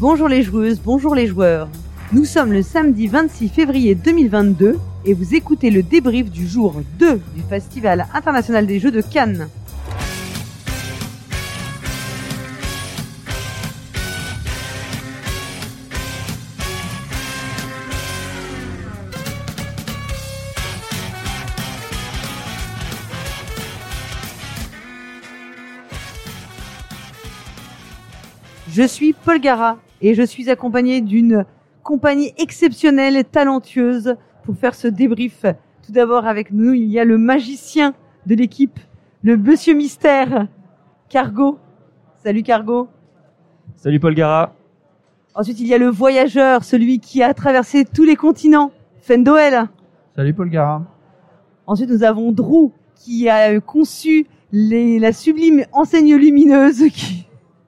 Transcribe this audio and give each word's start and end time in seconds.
Bonjour 0.00 0.28
les 0.28 0.42
joueuses, 0.42 0.80
bonjour 0.82 1.14
les 1.14 1.26
joueurs. 1.26 1.68
Nous 2.14 2.24
sommes 2.24 2.54
le 2.54 2.62
samedi 2.62 3.06
26 3.06 3.50
février 3.50 3.94
2022 3.94 4.78
et 5.04 5.12
vous 5.12 5.34
écoutez 5.34 5.70
le 5.70 5.82
débrief 5.82 6.30
du 6.30 6.48
jour 6.48 6.80
2 6.98 7.20
du 7.36 7.42
Festival 7.50 8.06
international 8.14 8.66
des 8.66 8.80
jeux 8.80 8.92
de 8.92 9.02
Cannes. 9.02 9.50
Je 28.72 28.86
suis 28.86 29.12
Paul 29.12 29.38
Gara 29.42 29.76
et 30.00 30.14
je 30.14 30.22
suis 30.22 30.50
accompagné 30.50 31.00
d'une 31.00 31.44
compagnie 31.82 32.32
exceptionnelle 32.38 33.16
et 33.16 33.24
talentueuse 33.24 34.16
pour 34.44 34.56
faire 34.56 34.74
ce 34.74 34.88
débrief. 34.88 35.44
Tout 35.84 35.92
d'abord 35.92 36.26
avec 36.26 36.52
nous, 36.52 36.72
il 36.72 36.86
y 36.86 36.98
a 36.98 37.04
le 37.04 37.18
magicien 37.18 37.94
de 38.26 38.34
l'équipe, 38.34 38.78
le 39.22 39.36
monsieur 39.36 39.74
mystère, 39.74 40.46
Cargo. 41.08 41.58
Salut 42.22 42.42
Cargo. 42.42 42.88
Salut 43.76 43.98
Paul 43.98 44.14
Gara. 44.14 44.54
Ensuite, 45.34 45.60
il 45.60 45.66
y 45.66 45.74
a 45.74 45.78
le 45.78 45.88
voyageur, 45.88 46.64
celui 46.64 46.98
qui 46.98 47.22
a 47.22 47.32
traversé 47.34 47.84
tous 47.84 48.04
les 48.04 48.16
continents, 48.16 48.72
Fendoel. 49.00 49.68
Salut 50.14 50.34
Paul 50.34 50.50
Gara. 50.50 50.82
Ensuite, 51.66 51.90
nous 51.90 52.02
avons 52.02 52.32
Drew 52.32 52.72
qui 52.94 53.28
a 53.28 53.58
conçu 53.60 54.26
les, 54.52 54.98
la 54.98 55.12
sublime 55.12 55.64
enseigne 55.72 56.16
lumineuse 56.16 56.88
qui, 56.92 57.19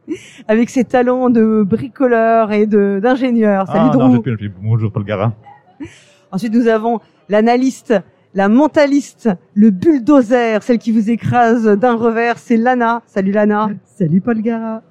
avec 0.48 0.70
ses 0.70 0.84
talents 0.84 1.30
de 1.30 1.62
bricoleur 1.62 2.52
et 2.52 2.66
de 2.66 3.00
d'ingénieur. 3.02 3.66
Salut 3.66 3.90
ah. 3.92 3.96
Non, 3.96 4.22
je 4.24 4.36
je. 4.36 4.50
Bonjour 4.60 4.92
Paul 4.92 5.04
Gara. 5.04 5.32
Ensuite, 6.32 6.54
nous 6.54 6.66
avons 6.66 7.00
l'analyste, 7.28 7.94
la 8.34 8.48
mentaliste, 8.48 9.30
le 9.54 9.70
bulldozer, 9.70 10.62
celle 10.62 10.78
qui 10.78 10.92
vous 10.92 11.10
écrase 11.10 11.66
d'un 11.66 11.94
revers, 11.94 12.38
c'est 12.38 12.56
Lana. 12.56 13.02
Salut 13.06 13.32
Lana. 13.32 13.70
Salut 13.84 14.20
Paul 14.20 14.40
Gara. 14.40 14.82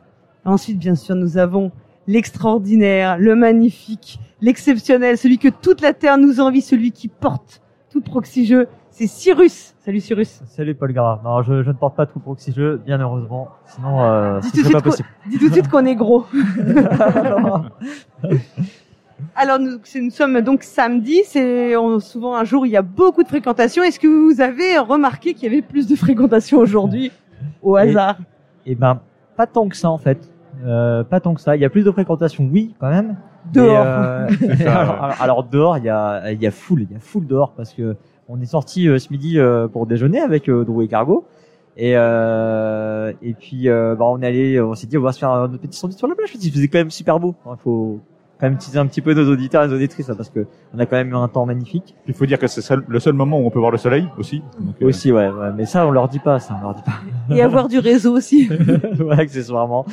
Ensuite, 0.45 0.80
bien 0.80 0.95
sûr, 0.95 1.16
nous 1.16 1.38
avons 1.38 1.72
l'extraordinaire, 2.08 3.18
le 3.18 3.36
magnifique, 3.36 4.20
l'exceptionnel, 4.42 5.18
celui 5.18 5.38
que 5.38 5.50
toute 5.50 5.81
la 5.81 5.94
Terre 5.94 6.18
nous 6.18 6.40
envie, 6.40 6.62
celui 6.62 6.92
qui 6.92 7.08
porte 7.08 7.62
tout 7.92 8.02
proxy 8.02 8.46
jeu. 8.46 8.68
C'est 9.02 9.07
Cyrus. 9.07 9.73
Salut 9.83 9.99
Cyrus. 9.99 10.41
Salut 10.45 10.75
Paul 10.75 10.94
Gara. 10.94 11.19
Non, 11.23 11.41
je, 11.41 11.63
je 11.63 11.69
ne 11.69 11.73
porte 11.73 11.95
pas 11.95 12.05
tout 12.05 12.19
proxy 12.19 12.53
jeu, 12.53 12.80
bien 12.85 12.99
heureusement. 13.02 13.47
Sinon, 13.66 13.99
euh, 14.03 14.39
Dis 14.41 14.49
ce 14.49 14.52
tout, 14.52 14.57
de 14.57 14.61
serait 14.61 14.73
pas 14.73 14.80
suite 14.80 14.83
qu'on- 14.83 14.89
possible. 14.91 15.09
dis 15.31 15.38
tout 15.39 15.47
de 15.47 15.53
suite 15.53 15.67
qu'on 15.69 15.85
est 15.88 15.95
gros. 15.95 16.25
Alors 19.35 19.57
nous, 19.57 19.79
sommes 20.11 20.41
donc 20.41 20.61
samedi, 20.61 21.22
c'est 21.25 21.73
souvent 21.99 22.35
un 22.35 22.44
jour 22.44 22.61
où 22.61 22.66
il 22.66 22.72
y 22.72 22.77
a 22.77 22.83
beaucoup 22.83 23.23
de 23.23 23.27
fréquentation. 23.27 23.81
Est-ce 23.81 23.99
que 23.99 24.05
vous 24.07 24.39
avez 24.39 24.77
remarqué 24.77 25.33
qu'il 25.33 25.44
y 25.45 25.52
avait 25.52 25.63
plus 25.63 25.88
de 25.88 25.95
fréquentation 25.95 26.59
aujourd'hui 26.59 27.11
au 27.63 27.75
Et- 27.79 27.81
hasard 27.81 28.17
Eh 28.67 28.75
ben, 28.75 28.99
pas 29.35 29.47
tant 29.47 29.67
que 29.67 29.75
ça 29.77 29.89
en 29.89 29.97
fait. 29.97 30.29
Euh, 30.63 31.03
pas 31.03 31.19
tant 31.19 31.33
que 31.33 31.41
ça. 31.41 31.55
Il 31.55 31.61
y 31.63 31.66
a 31.66 31.69
plus 31.72 31.83
de 31.83 31.91
fréquentation, 31.91 32.47
oui, 32.52 32.75
quand 32.79 32.89
même. 32.91 33.16
Dehors. 33.52 33.83
Euh, 33.83 34.27
alors, 34.59 35.03
alors- 35.03 35.16
alors, 35.22 35.44
dehors, 35.44 35.77
il 35.79 35.85
y 35.85 35.89
a, 35.89 36.31
il 36.31 36.39
y 36.39 36.45
a 36.45 36.52
full, 36.52 36.83
il 36.83 36.91
y 36.91 36.95
a 36.95 36.99
full 36.99 37.25
dehors 37.25 37.53
parce 37.53 37.73
que 37.73 37.95
on 38.32 38.42
est 38.42 38.46
sorti 38.46 38.88
euh, 38.88 38.98
ce 38.98 39.12
midi 39.12 39.38
euh, 39.38 39.68
pour 39.68 39.86
déjeuner 39.86 40.20
avec 40.20 40.50
euh, 40.50 40.64
Drew 40.64 40.84
et 40.84 40.88
Cargo. 40.88 41.26
Et 41.78 41.94
euh, 41.96 43.14
et 43.22 43.34
puis 43.34 43.70
euh, 43.70 43.96
bah, 43.96 44.06
on 44.08 44.22
allé, 44.22 44.60
on 44.62 44.76
s'est 44.76 44.88
dit 44.88 44.98
on 44.98 45.02
va 45.02 45.12
se 45.12 45.20
faire 45.20 45.32
un 45.32 45.50
petit 45.50 45.78
sandwich 45.78 45.98
sur 45.98 46.08
la 46.08 46.16
plage. 46.16 46.32
parce 46.32 46.42
qu'il 46.42 46.52
faisait 46.52 46.68
quand 46.68 46.80
même 46.80 46.92
super 46.92 47.20
beau. 47.20 47.36
Il 47.46 47.58
faut 47.58 48.00
quand 48.42 48.50
même 48.50 48.58
teaser 48.58 48.80
un 48.80 48.88
petit 48.88 49.02
peu 49.02 49.14
nos 49.14 49.31
auditeurs 49.31 49.63
et 49.63 49.68
nos 49.68 49.75
auditrices 49.75 50.07
là, 50.09 50.16
parce 50.16 50.29
que 50.31 50.47
on 50.74 50.79
a 50.79 50.85
quand 50.88 50.96
même 50.97 51.12
eu 51.12 51.16
un 51.16 51.28
temps 51.28 51.46
magnifique. 51.46 51.96
Il 52.07 52.13
faut 52.16 52.25
dire 52.25 52.40
que 52.40 52.47
c'est 52.47 52.75
le 52.88 53.00
seul 53.00 53.13
moment 53.13 53.40
où 53.40 53.46
on 53.46 53.52
peut 53.52 53.59
voir 53.59 53.72
le 53.72 53.78
soleil 53.78 54.07
aussi. 54.18 54.41
Donc, 54.59 54.75
euh, 54.81 54.88
Aussi 54.88 55.12
ouais, 55.12 55.29
ouais, 55.29 55.52
mais 55.56 55.66
ça 55.66 55.85
on 55.85 55.91
leur 55.91 56.09
dit 56.09 56.19
pas, 56.19 56.40
ça 56.40 56.57
on 56.59 56.63
leur 56.63 56.74
dit 56.74 56.81
pas. 56.81 57.35
Et 57.35 57.41
avoir 57.41 57.68
du 57.68 57.78
réseau 57.79 58.18
aussi. 58.18 58.50
ouais, 59.00 59.19
accessoirement. 59.19 59.85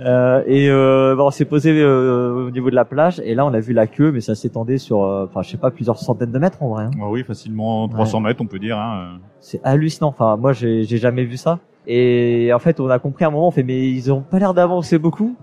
Euh, 0.00 0.42
et 0.46 0.68
euh, 0.68 1.14
bon, 1.16 1.26
on 1.28 1.30
s'est 1.30 1.44
posé 1.44 1.70
euh, 1.72 2.46
au 2.48 2.50
niveau 2.50 2.68
de 2.68 2.74
la 2.74 2.84
plage 2.84 3.20
et 3.24 3.34
là 3.36 3.46
on 3.46 3.54
a 3.54 3.60
vu 3.60 3.72
la 3.72 3.86
queue, 3.86 4.10
mais 4.12 4.20
ça 4.20 4.34
s'étendait 4.34 4.78
sur, 4.78 5.04
euh, 5.04 5.26
enfin 5.30 5.42
je 5.42 5.50
sais 5.50 5.56
pas, 5.56 5.70
plusieurs 5.70 5.98
centaines 5.98 6.32
de 6.32 6.38
mètres 6.38 6.62
en 6.62 6.68
vrai. 6.70 6.84
hein. 6.84 6.90
ah 7.00 7.08
oui, 7.08 7.22
facilement 7.22 7.88
300 7.88 8.20
mètres, 8.20 8.40
on 8.42 8.46
peut 8.46 8.58
dire. 8.58 8.76
Hein. 8.76 9.18
C'est 9.40 9.60
hallucinant. 9.62 10.08
Enfin 10.08 10.36
moi 10.36 10.52
j'ai 10.52 10.84
jamais 10.84 11.24
vu 11.24 11.36
ça. 11.36 11.60
Et 11.86 12.50
en 12.52 12.58
fait 12.58 12.80
on 12.80 12.88
a 12.90 12.98
compris 12.98 13.24
à 13.24 13.28
un 13.28 13.30
moment, 13.30 13.48
on 13.48 13.50
fait 13.52 13.62
mais 13.62 13.88
ils 13.88 14.10
ont 14.12 14.22
pas 14.22 14.38
l'air 14.38 14.54
d'avancer 14.54 14.98
beaucoup. 14.98 15.36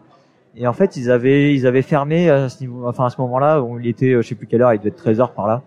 Et 0.56 0.68
en 0.68 0.74
fait 0.74 0.98
ils 0.98 1.10
avaient 1.10 1.54
ils 1.54 1.66
avaient 1.66 1.82
fermé 1.82 2.30
à 2.30 2.50
ce 2.50 2.62
niveau, 2.62 2.88
enfin 2.88 3.06
à 3.06 3.10
ce 3.10 3.20
moment-là, 3.22 3.62
où 3.62 3.80
il 3.80 3.88
était, 3.88 4.12
euh, 4.12 4.22
je 4.22 4.28
sais 4.28 4.36
plus 4.36 4.48
quelle 4.48 4.62
heure, 4.62 4.74
il 4.74 4.80
devait 4.80 4.90
être 4.90 4.98
13 4.98 5.22
heures 5.22 5.34
par 5.34 5.48
là. 5.48 5.62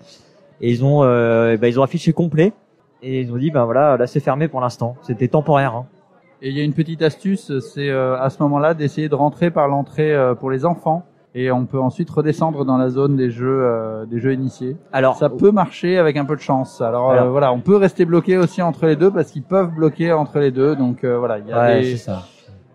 Et 0.61 0.71
ils 0.71 0.84
ont, 0.84 1.03
euh, 1.03 1.56
ben, 1.56 1.69
ils 1.69 1.81
ont 1.81 1.83
affiché 1.83 2.12
complet. 2.12 2.53
Et 3.03 3.21
ils 3.21 3.33
ont 3.33 3.37
dit 3.37 3.50
ben 3.50 3.65
voilà, 3.65 3.97
là 3.97 4.06
c'est 4.06 4.21
fermé 4.21 4.49
pour 4.49 4.61
l'instant. 4.61 4.97
C'était 5.03 5.28
temporaire. 5.28 5.75
Hein. 5.75 5.87
Et 6.43 6.50
il 6.50 6.56
y 6.56 6.61
a 6.61 6.65
une 6.65 6.75
petite 6.75 7.03
astuce, 7.03 7.59
c'est 7.61 7.89
euh, 7.89 8.19
à 8.19 8.28
ce 8.31 8.43
moment-là 8.43 8.75
d'essayer 8.75 9.09
de 9.09 9.15
rentrer 9.15 9.50
par 9.50 9.69
l'entrée 9.69 10.15
euh, 10.15 10.34
pour 10.34 10.50
les 10.50 10.65
enfants. 10.67 11.05
Et 11.37 11.51
on 11.51 11.66
peut 11.66 11.81
ensuite 11.81 12.09
redescendre 12.11 12.65
dans 12.65 12.77
la 12.77 12.91
zone 12.91 13.16
des 13.16 13.28
jeux, 13.31 13.62
euh, 13.65 14.06
des 14.06 14.21
jeux 14.21 14.33
initiés. 14.33 14.77
Alors 14.93 15.16
Ça 15.16 15.28
peut 15.28 15.51
marcher 15.51 15.99
avec 15.99 16.16
un 16.16 16.25
peu 16.25 16.37
de 16.37 16.41
chance. 16.41 16.81
Alors, 16.81 17.11
euh, 17.11 17.15
Alors. 17.15 17.31
voilà, 17.31 17.53
on 17.53 17.59
peut 17.59 17.77
rester 17.77 18.05
bloqué 18.05 18.37
aussi 18.37 18.62
entre 18.62 18.87
les 18.87 18.95
deux 18.95 19.11
parce 19.11 19.33
qu'ils 19.33 19.43
peuvent 19.43 19.75
bloquer 19.75 20.12
entre 20.12 20.39
les 20.39 20.53
deux. 20.53 20.77
Donc 20.77 21.03
euh, 21.03 21.19
voilà, 21.19 21.39
il 21.39 21.49
y 21.49 21.53
a 21.53 21.59
ouais, 21.61 21.81
des... 21.81 21.91
c'est 21.97 22.05
ça. 22.05 22.22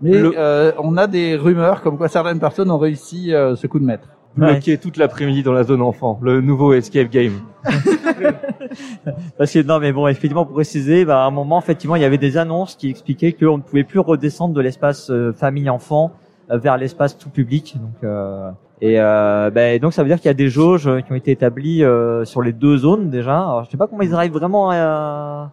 Mais 0.02 0.12
Le- 0.18 0.34
euh, 0.38 0.72
on 0.80 0.96
a 0.98 1.08
des 1.08 1.36
rumeurs 1.36 1.82
comme 1.82 1.98
quoi 1.98 2.08
certaines 2.08 2.40
personnes 2.40 2.72
ont 2.72 2.78
réussi 2.78 3.34
euh, 3.34 3.56
ce 3.56 3.68
coup 3.68 3.80
de 3.80 3.86
maître. 3.86 4.08
bloqué 4.36 4.78
toute 4.78 4.96
l'après-midi 4.98 5.44
dans 5.44 5.52
la 5.54 5.64
zone 5.64 5.82
enfant, 5.82 6.18
le 6.22 6.40
nouveau 6.42 6.72
escape 6.74 7.10
game. 7.10 7.34
Parce 9.38 9.52
que 9.54 9.62
non, 9.64 9.80
mais 9.80 9.92
bon, 9.92 10.08
effectivement, 10.08 10.46
pour 10.46 10.54
préciser, 10.54 11.06
bah, 11.06 11.24
à 11.24 11.26
un 11.28 11.32
moment, 11.32 11.60
effectivement, 11.60 11.96
il 11.96 12.02
y 12.02 12.06
avait 12.06 12.18
des 12.18 12.38
annonces 12.38 12.76
qui 12.76 12.90
expliquaient 12.90 13.34
qu'on 13.34 13.58
ne 13.58 13.62
pouvait 13.64 13.84
plus 13.84 14.00
redescendre 14.00 14.54
de 14.54 14.62
l'espace 14.62 15.10
euh, 15.10 15.34
famille-enfant 15.34 16.12
euh, 16.52 16.58
vers 16.58 16.78
l'espace 16.78 17.18
tout 17.18 17.30
public. 17.30 17.76
Donc, 17.82 18.04
euh, 18.04 18.50
et 18.82 18.96
euh, 19.00 19.50
bah, 19.50 19.78
donc, 19.80 19.94
ça 19.94 20.04
veut 20.04 20.08
dire 20.10 20.18
qu'il 20.18 20.28
y 20.28 20.32
a 20.32 20.34
des 20.36 20.50
jauges 20.50 20.90
qui 21.06 21.12
ont 21.12 21.16
été 21.16 21.32
établies 21.32 21.84
euh, 21.84 22.24
sur 22.26 22.42
les 22.42 22.54
deux 22.54 22.78
zones 22.78 23.10
déjà. 23.10 23.38
Alors, 23.40 23.64
je 23.66 23.72
sais 23.72 23.78
pas 23.78 23.88
comment 23.88 24.02
ils 24.04 24.14
arrivent 24.14 24.34
vraiment 24.34 24.70
à 24.72 25.52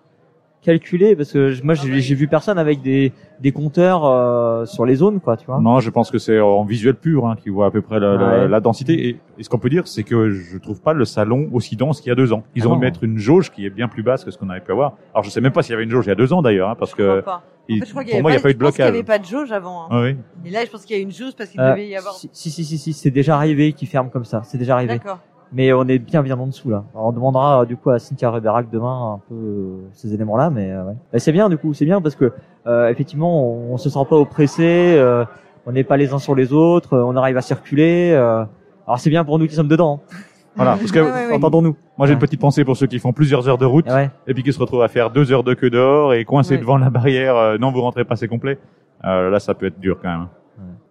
calculer, 0.67 1.17
parce 1.17 1.33
que 1.33 1.55
moi, 1.65 1.75
j'ai 1.75 2.01
j'ai 2.01 2.15
vu 2.15 2.29
personne 2.29 2.59
avec 2.59 2.83
des 2.83 3.13
des 3.41 3.53
compteurs 3.53 4.05
euh, 4.05 4.65
sur 4.67 4.85
les 4.87 4.97
zones, 4.97 5.21
quoi, 5.21 5.37
tu 5.37 5.47
vois. 5.47 5.61
Non, 5.61 5.79
je 5.81 5.91
pense 5.91 6.11
que 6.11 6.19
c'est 6.19 6.41
en 6.41 6.65
visuel 6.65 6.95
pur 6.95 7.27
hein, 7.27 7.37
qui 7.37 7.49
voit 7.51 7.67
à 7.67 7.71
peu 7.71 7.81
près 7.83 8.01
la, 8.01 8.17
la- 8.17 8.27
Ouais. 8.43 8.49
la 8.49 8.61
densité. 8.61 9.09
Et, 9.09 9.21
et 9.39 9.43
ce 9.43 9.49
qu'on 9.49 9.59
peut 9.59 9.69
dire, 9.69 9.87
c'est 9.87 10.03
que 10.05 10.31
je 10.31 10.59
trouve 10.59 10.81
pas 10.81 10.93
le 10.95 11.05
salon 11.05 11.49
aussi 11.53 11.77
dense 11.77 12.01
qu'il 12.01 12.09
y 12.09 12.13
a 12.13 12.15
deux 12.15 12.33
ans. 12.33 12.43
Ils 12.55 12.63
Ah 12.65 12.67
ont 12.67 12.71
non. 12.71 12.77
dû 12.77 12.81
mettre 12.85 13.05
une 13.05 13.19
jauge 13.19 13.51
qui 13.51 13.65
est 13.67 13.71
bien 13.71 13.89
plus 13.89 14.03
basse 14.03 14.25
que 14.25 14.31
ce 14.31 14.39
qu'on 14.39 14.49
avait 14.51 14.61
pu 14.61 14.73
avoir. 14.73 14.95
Alors 15.15 15.23
je 15.25 15.31
sais 15.31 15.41
même 15.41 15.53
pas 15.53 15.63
s'il 15.63 15.73
y 15.73 15.75
avait 15.75 15.85
une 15.85 15.91
jauge 15.91 16.07
il 16.07 16.09
y 16.09 16.13
a 16.13 16.17
deux 16.17 16.33
ans 16.33 16.43
d'ailleurs, 16.43 16.71
hein, 16.71 16.77
parce 16.79 16.95
que 16.95 17.21
pas. 17.21 17.43
il- 17.69 17.77
En 17.77 17.81
fait, 17.81 17.87
je 17.87 17.91
crois 17.93 18.05
pour 18.05 18.23
moi 18.23 18.31
il 18.31 18.35
n'y 18.35 18.39
a 18.39 18.43
pas 18.43 18.51
eu 18.51 18.55
de 18.55 18.59
je 18.59 18.65
pense 18.65 18.75
qu'il 18.75 18.85
y 18.85 18.89
blocage. 18.89 18.95
avait 18.95 19.03
pas 19.05 19.19
de 19.19 19.25
jauge 19.25 19.53
avant. 19.53 19.83
hein. 19.85 19.89
Ah 19.91 20.01
oui. 20.03 20.17
Et 20.47 20.51
là, 20.51 20.65
je 20.65 20.71
pense 20.71 20.85
qu'il 20.85 20.97
y 20.97 20.99
a 20.99 21.03
une 21.03 21.13
jauge 21.13 21.33
parce 21.37 21.51
qu'il 21.51 21.61
Euh, 21.61 21.71
devait 21.73 21.87
y 21.89 21.97
avoir. 21.97 22.15
si, 22.15 22.31
si, 22.33 22.51
si, 22.51 22.65
si, 22.65 22.79
si, 22.79 22.93
c'est 22.93 23.11
déjà 23.11 23.37
arrivé 23.37 23.73
qu'ils 23.75 23.89
ferment 23.89 24.09
comme 24.11 24.25
ça. 24.25 24.43
C'est 24.45 24.59
déjà 24.59 24.75
arrivé. 24.75 24.95
D'accord. 24.95 25.19
Mais 25.57 25.73
on 25.73 25.85
est 25.89 25.99
bien 25.99 26.23
bien 26.23 26.39
en 26.39 26.47
dessous 26.49 26.69
là. 26.69 26.85
Alors, 26.95 27.07
on 27.07 27.13
demandera 27.13 27.63
euh, 27.63 27.65
du 27.65 27.77
coup 27.79 27.89
à 27.91 27.99
Cynthia 27.99 28.31
Riverac 28.31 28.69
demain 28.71 29.15
un 29.15 29.21
peu 29.29 29.35
euh, 29.35 29.77
ces 29.93 30.13
éléments-là, 30.13 30.51
mais 30.51 30.71
euh, 30.71 30.85
ouais. 30.85 30.93
Bah, 31.13 31.19
c'est 31.19 31.33
bien 31.33 31.49
du 31.49 31.57
coup, 31.57 31.73
c'est 31.73 31.87
bien 31.87 32.01
parce 32.03 32.15
que 32.15 32.33
euh, 32.67 32.89
effectivement 32.91 33.33
on, 33.43 33.73
on 33.73 33.77
se 33.79 33.89
sent 33.89 34.05
pas 34.11 34.17
oppressé, 34.17 34.97
euh, 34.99 35.25
on 35.65 35.73
n'est 35.73 35.85
pas 35.85 35.97
les 35.97 36.13
uns 36.13 36.19
sur 36.19 36.35
les 36.35 36.53
autres, 36.53 36.93
euh, 36.95 37.05
on 37.05 37.17
arrive 37.17 37.37
à 37.39 37.41
circuler. 37.41 38.13
euh. 38.13 38.45
alors 38.87 38.99
c'est 38.99 39.09
bien 39.11 39.25
pour 39.25 39.39
nous 39.39 39.47
qui 39.47 39.55
sommes 39.55 39.69
dedans. 39.69 40.03
hein. 40.13 40.17
Voilà, 40.57 40.73
parce 40.77 40.91
que 40.93 40.99
Ouais, 41.01 41.11
ouais, 41.11 41.27
ouais. 41.29 41.35
Entendons-nous. 41.37 41.77
moi 41.99 42.07
j'ai 42.07 42.13
une 42.15 42.19
petite 42.19 42.41
pensée 42.41 42.65
pour 42.65 42.77
ceux 42.77 42.87
qui 42.87 42.99
font 42.99 43.13
plusieurs 43.15 43.49
heures 43.49 43.59
de 43.59 43.67
route 43.67 43.87
Et 43.89 43.93
ouais. 43.93 44.11
et 44.27 44.35
puis 44.35 44.43
qui 44.43 44.53
se 44.53 44.59
retrouvent 44.59 44.83
à 44.83 44.89
faire 44.89 45.11
deux 45.11 45.31
heures 45.33 45.43
de 45.45 45.55
queue 45.55 45.71
dehors 45.71 46.13
et 46.15 46.25
coincés 46.25 46.55
Ouais. 46.55 46.61
devant 46.61 46.77
la 46.79 46.91
barrière. 46.91 47.37
euh, 47.37 47.59
non, 47.59 47.73
vous 47.73 47.81
rentrez 47.83 48.05
pas, 48.05 48.17
c'est 48.17 48.29
complet. 48.29 48.59
Euh, 49.05 49.29
là, 49.31 49.39
ça 49.39 49.53
peut 49.55 49.67
être 49.67 49.79
dur 49.81 49.99
quand 50.03 50.09
même. 50.09 50.27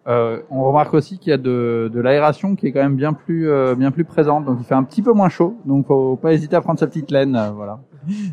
Euh, 0.07 0.39
on 0.51 0.63
remarque 0.63 0.93
aussi 0.93 1.17
qu'il 1.17 1.31
y 1.31 1.33
a 1.33 1.37
de, 1.37 1.89
de 1.91 1.99
l'aération 1.99 2.55
qui 2.55 2.67
est 2.67 2.71
quand 2.71 2.83
même 2.83 2.95
bien 2.95 3.13
plus 3.13 3.49
euh, 3.49 3.73
bien 3.73 3.89
plus 3.89 4.05
présente, 4.05 4.45
donc 4.45 4.57
il 4.59 4.65
fait 4.65 4.75
un 4.75 4.83
petit 4.83 5.01
peu 5.01 5.13
moins 5.13 5.29
chaud. 5.29 5.57
Donc 5.65 5.87
faut 5.87 6.15
pas 6.15 6.33
hésiter 6.33 6.55
à 6.55 6.61
prendre 6.61 6.79
sa 6.79 6.85
petite 6.87 7.09
laine, 7.09 7.35
euh, 7.35 7.49
voilà. 7.55 7.79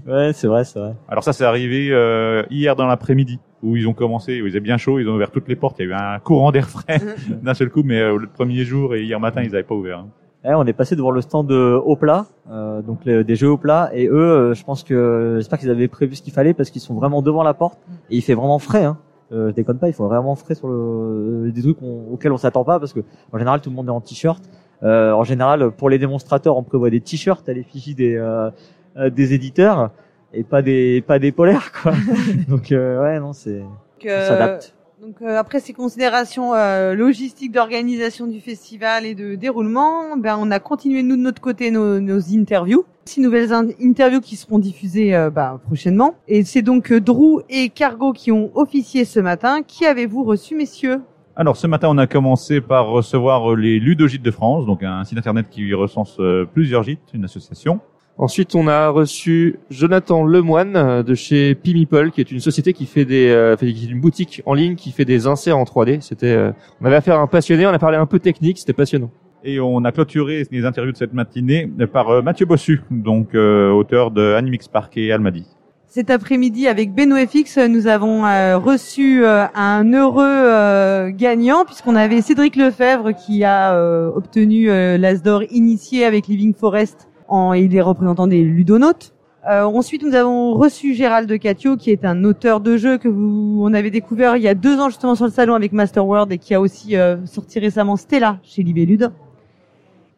Ouais, 0.06 0.32
c'est 0.34 0.48
vrai, 0.48 0.64
c'est 0.64 0.78
vrai. 0.78 0.94
Alors 1.08 1.24
ça, 1.24 1.32
c'est 1.32 1.44
arrivé 1.46 1.88
euh, 1.90 2.42
hier 2.50 2.76
dans 2.76 2.86
l'après-midi 2.86 3.40
où 3.62 3.74
ils 3.76 3.88
ont 3.88 3.94
commencé, 3.94 4.42
où 4.42 4.46
il 4.46 4.50
faisait 4.50 4.60
bien 4.60 4.76
chaud, 4.76 4.98
ils 4.98 5.08
ont 5.08 5.14
ouvert 5.14 5.30
toutes 5.30 5.48
les 5.48 5.56
portes, 5.56 5.76
il 5.78 5.88
y 5.88 5.88
a 5.88 5.90
eu 5.90 5.94
un 5.94 6.19
courant 6.19 6.52
d'air 6.52 6.69
frais 6.69 7.00
d'un 7.42 7.54
seul 7.54 7.70
coup, 7.70 7.82
mais 7.84 8.00
euh, 8.00 8.19
le 8.19 8.26
premier 8.26 8.64
jour 8.64 8.94
et 8.94 9.02
hier 9.02 9.19
matin, 9.19 9.40
ils 9.42 9.50
n'avaient 9.50 9.62
pas 9.62 9.74
ouvert. 9.74 10.00
hein. 10.00 10.08
Ouais, 10.44 10.54
on 10.54 10.64
est 10.66 10.72
passé 10.72 10.96
devant 10.96 11.12
le 11.12 11.20
stand 11.22 11.46
de 11.46 11.80
haut 11.84 11.94
plat, 11.96 12.26
euh, 12.50 12.82
donc 12.82 13.04
les- 13.04 13.22
des 13.22 13.36
jeux 13.36 13.48
au 13.50 13.56
plat, 13.56 13.90
et 13.94 14.08
eux, 14.08 14.12
euh, 14.50 14.54
je 14.54 14.64
pense 14.64 14.82
que 14.82 15.36
j'espère 15.38 15.58
qu'ils 15.60 15.70
avaient 15.70 15.86
prévu 15.88 16.16
ce 16.16 16.22
qu'il 16.22 16.32
fallait 16.32 16.52
parce 16.52 16.69
qu'ils 16.70 16.80
sont 16.82 16.94
vraiment 16.94 17.22
devant 17.22 17.44
la 17.44 17.54
porte 17.54 17.78
et 18.10 18.16
il 18.16 18.22
fait 18.22 18.34
vraiment 18.34 18.58
frais. 18.58 18.84
Hein. 18.84 18.98
Euh, 19.32 19.49
je 19.49 19.55
déconne 19.55 19.79
pas, 19.79 19.88
il 19.88 19.94
faut 19.94 20.06
vraiment 20.06 20.34
frais 20.34 20.55
sur 20.55 20.69
le 20.69 21.50
des 21.55 21.62
trucs 21.62 21.81
on- 21.82 22.12
auxquels 22.12 22.32
on 22.32 22.37
s'attend 22.37 22.64
pas 22.64 22.79
parce 22.79 22.93
que 22.93 23.00
en 23.32 23.38
général 23.38 23.61
tout 23.61 23.70
le 23.70 23.76
monde 23.76 23.87
est 23.88 23.90
en 23.93 24.00
t-shirt. 24.00 24.43
Euh, 24.82 25.12
en 25.12 25.25
général, 25.25 25.70
pour 25.70 25.88
les 25.88 25.99
démonstrateurs, 25.99 26.56
on 26.56 26.62
prévoit 26.64 26.90
des 26.90 27.00
t-shirts 27.00 27.49
à 27.49 27.52
l'effigie 27.52 27.94
des 27.94 28.17
euh, 28.17 28.50
euh, 28.96 29.11
des 29.11 29.32
éditeurs 29.32 29.90
et 30.34 30.43
pas 30.44 30.61
des 30.62 31.02
pas 31.06 31.19
des 31.19 31.32
polaires 31.32 31.73
quoi. 31.73 31.93
donc 32.49 32.73
euh, 32.73 33.02
ouais 33.02 33.20
non 33.20 33.32
c'est 33.32 33.61
euh, 33.61 34.29
s'adapte. 34.29 34.75
Donc 35.02 35.16
euh, 35.20 35.37
après 35.37 35.58
ces 35.58 35.72
considérations 35.72 36.54
euh, 36.54 36.94
logistiques 36.94 37.50
d'organisation 37.50 38.28
du 38.28 38.40
festival 38.40 39.04
et 39.04 39.16
de 39.16 39.34
déroulement, 39.34 40.16
ben 40.16 40.37
on 40.38 40.52
a 40.52 40.60
continué 40.60 41.02
nous 41.02 41.16
de 41.16 41.22
notre 41.22 41.43
côté 41.43 41.72
nos, 41.72 41.99
nos 41.99 42.20
interviews, 42.32 42.84
six 43.04 43.20
nouvelles 43.20 43.52
in- 43.52 43.70
interviews 43.82 44.20
qui 44.20 44.37
seront 44.37 44.60
diffusées 44.60 45.12
euh, 45.12 45.28
bah, 45.28 45.60
prochainement. 45.66 46.14
Et 46.28 46.44
c'est 46.44 46.62
donc 46.62 46.93
euh, 46.93 47.00
Drew 47.00 47.43
et 47.50 47.69
Cargo 47.70 48.12
qui 48.12 48.31
ont 48.31 48.52
officié 48.54 49.04
ce 49.04 49.19
matin. 49.19 49.62
Qui 49.66 49.87
avez-vous 49.87 50.22
reçu, 50.22 50.54
messieurs? 50.54 51.00
Alors 51.34 51.56
ce 51.56 51.66
matin, 51.66 51.88
on 51.90 51.98
a 51.98 52.06
commencé 52.06 52.60
par 52.60 52.87
recevoir 52.87 53.56
les 53.56 53.81
Ludogîtes 53.81 54.22
de 54.22 54.31
France, 54.31 54.66
donc 54.66 54.84
un 54.84 55.02
site 55.02 55.19
internet 55.19 55.46
qui 55.50 55.75
recense 55.75 56.16
euh, 56.20 56.44
plusieurs 56.44 56.84
gîtes, 56.84 57.00
une 57.12 57.25
association. 57.25 57.81
Ensuite, 58.19 58.55
on 58.55 58.69
a 58.69 58.88
reçu 58.88 59.59
Jonathan 59.70 60.23
Lemoine 60.23 60.76
euh, 60.76 61.03
de 61.03 61.14
chez 61.14 61.55
Pimipol, 61.55 62.11
qui 62.12 62.20
est 62.20 62.31
une 62.31 62.41
société 62.41 62.73
qui 62.73 62.87
fait 62.87 63.05
des, 63.05 63.29
euh, 63.31 63.56
qui 63.56 63.67
est 63.67 63.91
une 63.91 64.00
boutique 64.00 64.43
en 64.44 64.55
ligne 64.55 64.76
qui 64.76 64.93
fait 64.93 65.05
des 65.05 65.26
inserts 65.26 65.56
en 65.56 65.64
3D. 65.64 66.00
C'était, 66.03 66.26
euh, 66.26 66.53
on 66.81 66.85
avait 66.85 66.97
affaire 66.97 67.19
à 67.19 67.23
un 67.23 67.26
passionné, 67.26 67.67
on 67.67 67.70
a 67.70 67.79
parlé 67.79 67.97
un 67.97 68.06
peu 68.06 68.19
technique, 68.19 68.59
c'était 68.59 68.75
passionnant. 68.75 69.11
Et 69.44 69.59
on 69.59 69.85
a 69.85 69.91
clôturé 69.91 70.47
les 70.50 70.64
interviews 70.64 70.93
de 70.93 70.97
cette 70.97 71.14
matinée 71.14 71.69
par 71.93 72.11
euh, 72.11 72.23
Mathieu 72.23 72.47
Bossu, 72.47 72.82
donc 72.91 73.35
euh, 73.35 73.70
auteur 73.73 74.11
de 74.12 74.35
Animix 74.35 74.69
Park 74.69 74.97
et 74.97 75.11
Almadi. 75.11 75.47
Cet 75.88 76.08
après-midi, 76.08 76.69
avec 76.69 76.94
BenoFX, 76.94 77.58
nous 77.69 77.87
avons 77.87 78.25
euh, 78.25 78.56
reçu 78.56 79.26
euh, 79.26 79.44
un 79.55 79.93
heureux 79.93 80.25
euh, 80.25 81.11
gagnant, 81.11 81.65
puisqu'on 81.67 81.97
avait 81.97 82.23
Cédric 82.23 82.56
Lefebvre 82.56 83.11
qui 83.12 83.44
a 83.44 83.75
euh, 83.75 84.11
obtenu 84.15 84.70
euh, 84.70 84.97
l'Asdor 84.97 85.43
initié 85.50 86.05
avec 86.06 86.29
Living 86.29 86.55
Forest, 86.55 87.08
en, 87.28 87.52
il 87.52 87.74
est 87.74 87.80
représentant 87.80 88.26
des 88.26 88.42
ludonautes. 88.42 89.12
Euh, 89.48 89.64
ensuite, 89.64 90.04
nous 90.04 90.14
avons 90.14 90.54
reçu 90.54 90.94
Gérald 90.94 91.28
de 91.28 91.36
Catio, 91.36 91.76
qui 91.76 91.90
est 91.90 92.04
un 92.04 92.22
auteur 92.22 92.60
de 92.60 92.76
jeu 92.76 92.98
que 92.98 93.08
vous 93.08 93.60
on 93.60 93.74
avait 93.74 93.90
découvert 93.90 94.36
il 94.36 94.42
y 94.42 94.48
a 94.48 94.54
deux 94.54 94.78
ans 94.78 94.88
justement 94.88 95.16
sur 95.16 95.24
le 95.24 95.32
salon 95.32 95.54
avec 95.54 95.72
Master 95.72 96.06
World 96.06 96.30
et 96.30 96.38
qui 96.38 96.54
a 96.54 96.60
aussi 96.60 96.96
euh, 96.96 97.16
sorti 97.26 97.58
récemment 97.58 97.96
Stella 97.96 98.38
chez 98.44 98.62
Libellude. 98.62 99.10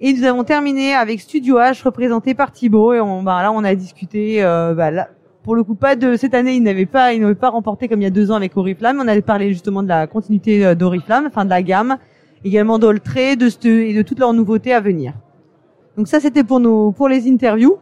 Et 0.00 0.12
nous 0.12 0.24
avons 0.24 0.44
terminé 0.44 0.92
avec 0.92 1.20
Studio 1.20 1.58
H 1.58 1.82
représenté 1.82 2.34
par 2.34 2.52
Thibaut 2.52 2.92
et 2.92 3.00
on, 3.00 3.22
bah, 3.22 3.40
là 3.42 3.50
on 3.52 3.64
a 3.64 3.74
discuté 3.74 4.44
euh, 4.44 4.74
bah, 4.74 4.90
là, 4.90 5.08
pour 5.42 5.54
le 5.54 5.64
coup 5.64 5.74
pas 5.74 5.96
de 5.96 6.16
cette 6.16 6.34
année 6.34 6.54
il 6.54 6.62
n'avait 6.62 6.84
pas 6.84 7.14
il 7.14 7.22
n'avait 7.22 7.34
pas 7.34 7.48
remporté 7.48 7.88
comme 7.88 8.02
il 8.02 8.04
y 8.04 8.08
a 8.08 8.10
deux 8.10 8.30
ans 8.30 8.34
avec 8.34 8.54
Oriflamme 8.56 9.00
on 9.02 9.08
avait 9.08 9.22
parlé 9.22 9.50
justement 9.50 9.82
de 9.82 9.88
la 9.88 10.06
continuité 10.06 10.66
euh, 10.66 10.74
d'Oriflamme 10.74 11.26
enfin 11.26 11.44
de 11.46 11.50
la 11.50 11.62
gamme 11.62 11.96
également 12.44 12.78
d'Oltré 12.78 13.36
de 13.36 13.48
et 13.66 13.94
de 13.94 14.02
toutes 14.02 14.18
leurs 14.18 14.34
nouveautés 14.34 14.74
à 14.74 14.80
venir 14.80 15.14
donc 15.96 16.08
ça 16.08 16.20
c'était 16.20 16.44
pour 16.44 16.61
nos 16.61 16.93
pour 16.93 17.08
les 17.08 17.29
interviews 17.31 17.76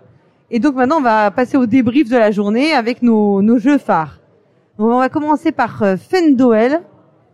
et 0.51 0.59
donc 0.59 0.75
maintenant 0.75 0.99
on 0.99 1.03
va 1.03 1.31
passer 1.31 1.57
au 1.57 1.67
débrief 1.67 2.09
de 2.11 2.17
la 2.17 2.31
journée 2.31 2.73
avec 2.73 3.03
nos, 3.03 3.43
nos 3.43 3.59
jeux 3.59 3.79
phares 3.79 4.19
donc, 4.79 4.89
on 4.91 4.99
va 4.99 5.09
commencer 5.09 5.53
par 5.53 5.83
euh, 5.83 5.97
Fendoel 5.97 6.81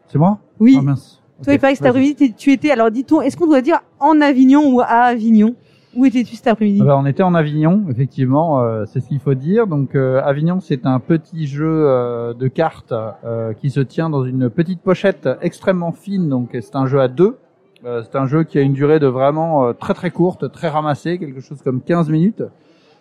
C'est 0.09 0.19
moi? 0.19 0.39
Oui 0.61 0.77
Ah 0.79 0.83
mince. 0.83 1.21
toi 1.43 1.53
Ok, 1.53 1.57
il 1.57 1.61
paraît 1.61 1.73
que 1.73 1.79
cet 1.79 1.87
après-midi 1.87 2.35
tu 2.35 2.53
étais 2.53 2.71
alors 2.71 2.91
dit-on 2.91 3.21
est-ce 3.21 3.37
qu'on 3.37 3.47
doit 3.47 3.63
dire 3.63 3.81
en 4.01 4.21
Avignon 4.21 4.73
ou 4.73 4.81
à 4.81 4.87
Avignon? 4.87 5.55
Où 5.97 6.05
étais-tu 6.05 6.37
cet 6.37 6.47
après-midi? 6.49 6.81
Ah 6.83 6.85
bah, 6.85 6.99
on 7.01 7.07
était 7.07 7.23
en 7.23 7.35
Avignon, 7.35 7.87
effectivement, 7.89 8.63
euh, 8.63 8.85
c'est 8.87 9.01
ce 9.01 9.09
qu'il 9.09 9.21
faut 9.21 9.35
dire. 9.35 9.67
Donc 9.67 9.95
euh, 9.95 10.21
Avignon, 10.23 10.61
c'est 10.61 10.85
un 10.87 11.01
petit 11.01 11.47
jeu 11.47 11.67
euh, 11.67 12.35
de 12.35 12.47
cartes 12.47 12.93
euh, 13.25 13.55
qui 13.55 13.71
se 13.71 13.81
tient 13.81 14.11
dans 14.11 14.25
une 14.25 14.51
petite 14.51 14.81
pochette 14.81 15.29
extrêmement 15.41 15.93
fine. 15.93 16.29
Donc 16.29 16.51
c'est 16.53 16.77
un 16.77 16.87
jeu 16.87 17.01
à 17.01 17.09
deux. 17.09 17.39
Euh, 17.89 18.03
c'est 18.03 18.17
un 18.19 18.27
jeu 18.27 18.45
qui 18.45 18.59
a 18.59 18.61
une 18.61 18.75
durée 18.75 18.99
de 18.99 19.07
vraiment 19.07 19.67
euh, 19.67 19.73
très 19.73 19.95
très 19.95 20.11
courte, 20.11 20.53
très 20.53 20.69
ramassée, 20.69 21.19
quelque 21.19 21.41
chose 21.41 21.63
comme 21.63 21.81
15 21.81 22.11
minutes. 22.11 22.43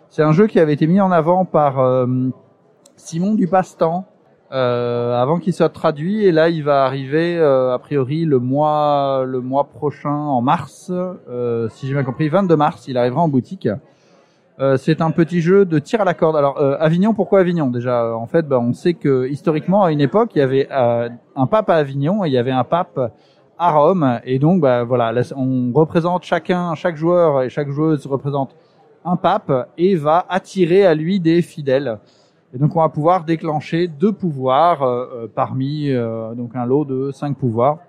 C'est 0.09 0.23
un 0.23 0.31
jeu 0.31 0.47
qui 0.47 0.59
avait 0.59 0.73
été 0.73 0.87
mis 0.87 1.01
en 1.01 1.11
avant 1.11 1.43
par 1.43 1.79
euh, 1.79 2.07
Simon 2.95 3.33
du 3.33 3.47
Passe-Temps 3.47 4.05
euh, 4.53 5.21
avant 5.21 5.39
qu'il 5.39 5.51
soit 5.51 5.67
traduit. 5.67 6.23
Et 6.23 6.31
là 6.31 6.47
il 6.47 6.63
va 6.63 6.85
arriver 6.85 7.37
euh, 7.37 7.73
a 7.73 7.79
priori 7.79 8.23
le 8.23 8.39
mois 8.39 9.23
le 9.25 9.41
mois 9.41 9.65
prochain 9.65 10.15
en 10.15 10.41
mars. 10.41 10.89
Si 11.71 11.87
j'ai 11.87 11.93
bien 11.93 12.03
compris 12.05 12.29
22 12.29 12.55
mars 12.55 12.87
il 12.87 12.97
arrivera 12.97 13.21
en 13.21 13.27
boutique. 13.27 13.67
C'est 14.77 15.01
un 15.01 15.11
petit 15.11 15.41
jeu 15.41 15.65
de 15.65 15.77
tir 15.77 16.01
à 16.01 16.03
la 16.03 16.15
corde. 16.15 16.35
Alors 16.35 16.59
Avignon 16.79 17.13
pourquoi 17.13 17.41
Avignon? 17.41 17.67
Déjà 17.67 18.15
en 18.15 18.25
fait 18.25 18.47
bah, 18.47 18.59
on 18.59 18.73
sait 18.73 18.93
que 18.95 19.27
historiquement 19.27 19.83
à 19.83 19.91
une 19.91 20.01
époque 20.01 20.31
il 20.35 20.39
y 20.39 20.41
avait 20.41 20.67
un 20.71 21.47
pape 21.47 21.69
à 21.69 21.75
Avignon 21.75 22.23
et 22.25 22.29
il 22.29 22.33
y 22.33 22.39
avait 22.39 22.51
un 22.51 22.63
pape 22.63 22.99
à 23.57 23.71
Rome 23.71 24.19
et 24.24 24.39
donc 24.39 24.62
bah 24.62 24.83
voilà 24.83 25.12
là, 25.12 25.21
on 25.36 25.71
représente 25.74 26.24
chacun 26.24 26.75
chaque 26.75 26.95
joueur 26.95 27.44
et 27.44 27.50
chaque 27.50 27.69
joueuse 27.69 28.06
représente 28.06 28.56
un 29.06 29.15
pape 29.15 29.69
et 29.77 29.95
va 29.95 30.25
attirer 30.30 30.86
à 30.86 30.94
lui 30.94 31.19
des 31.19 31.42
fidèles 31.42 32.00
et 32.54 32.57
donc 32.57 32.75
on 32.75 32.80
va 32.80 32.89
pouvoir 32.89 33.25
déclencher 33.25 33.88
deux 33.88 34.13
pouvoirs 34.13 34.81
euh, 34.81 35.06
euh, 35.13 35.27
parmi 35.33 35.89
euh, 35.92 36.33
donc 36.33 36.56
un 36.56 36.65
lot 36.65 36.86
de 36.86 37.12
cinq 37.12 37.38
pouvoirs. 37.38 37.80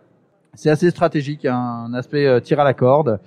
C'est 0.55 0.71
assez 0.71 0.91
stratégique, 0.91 1.45
un 1.45 1.95
aspect 1.95 2.27
euh, 2.27 2.41
tir 2.41 2.59
à 2.59 2.65
la 2.65 2.75
corde. 2.75 3.21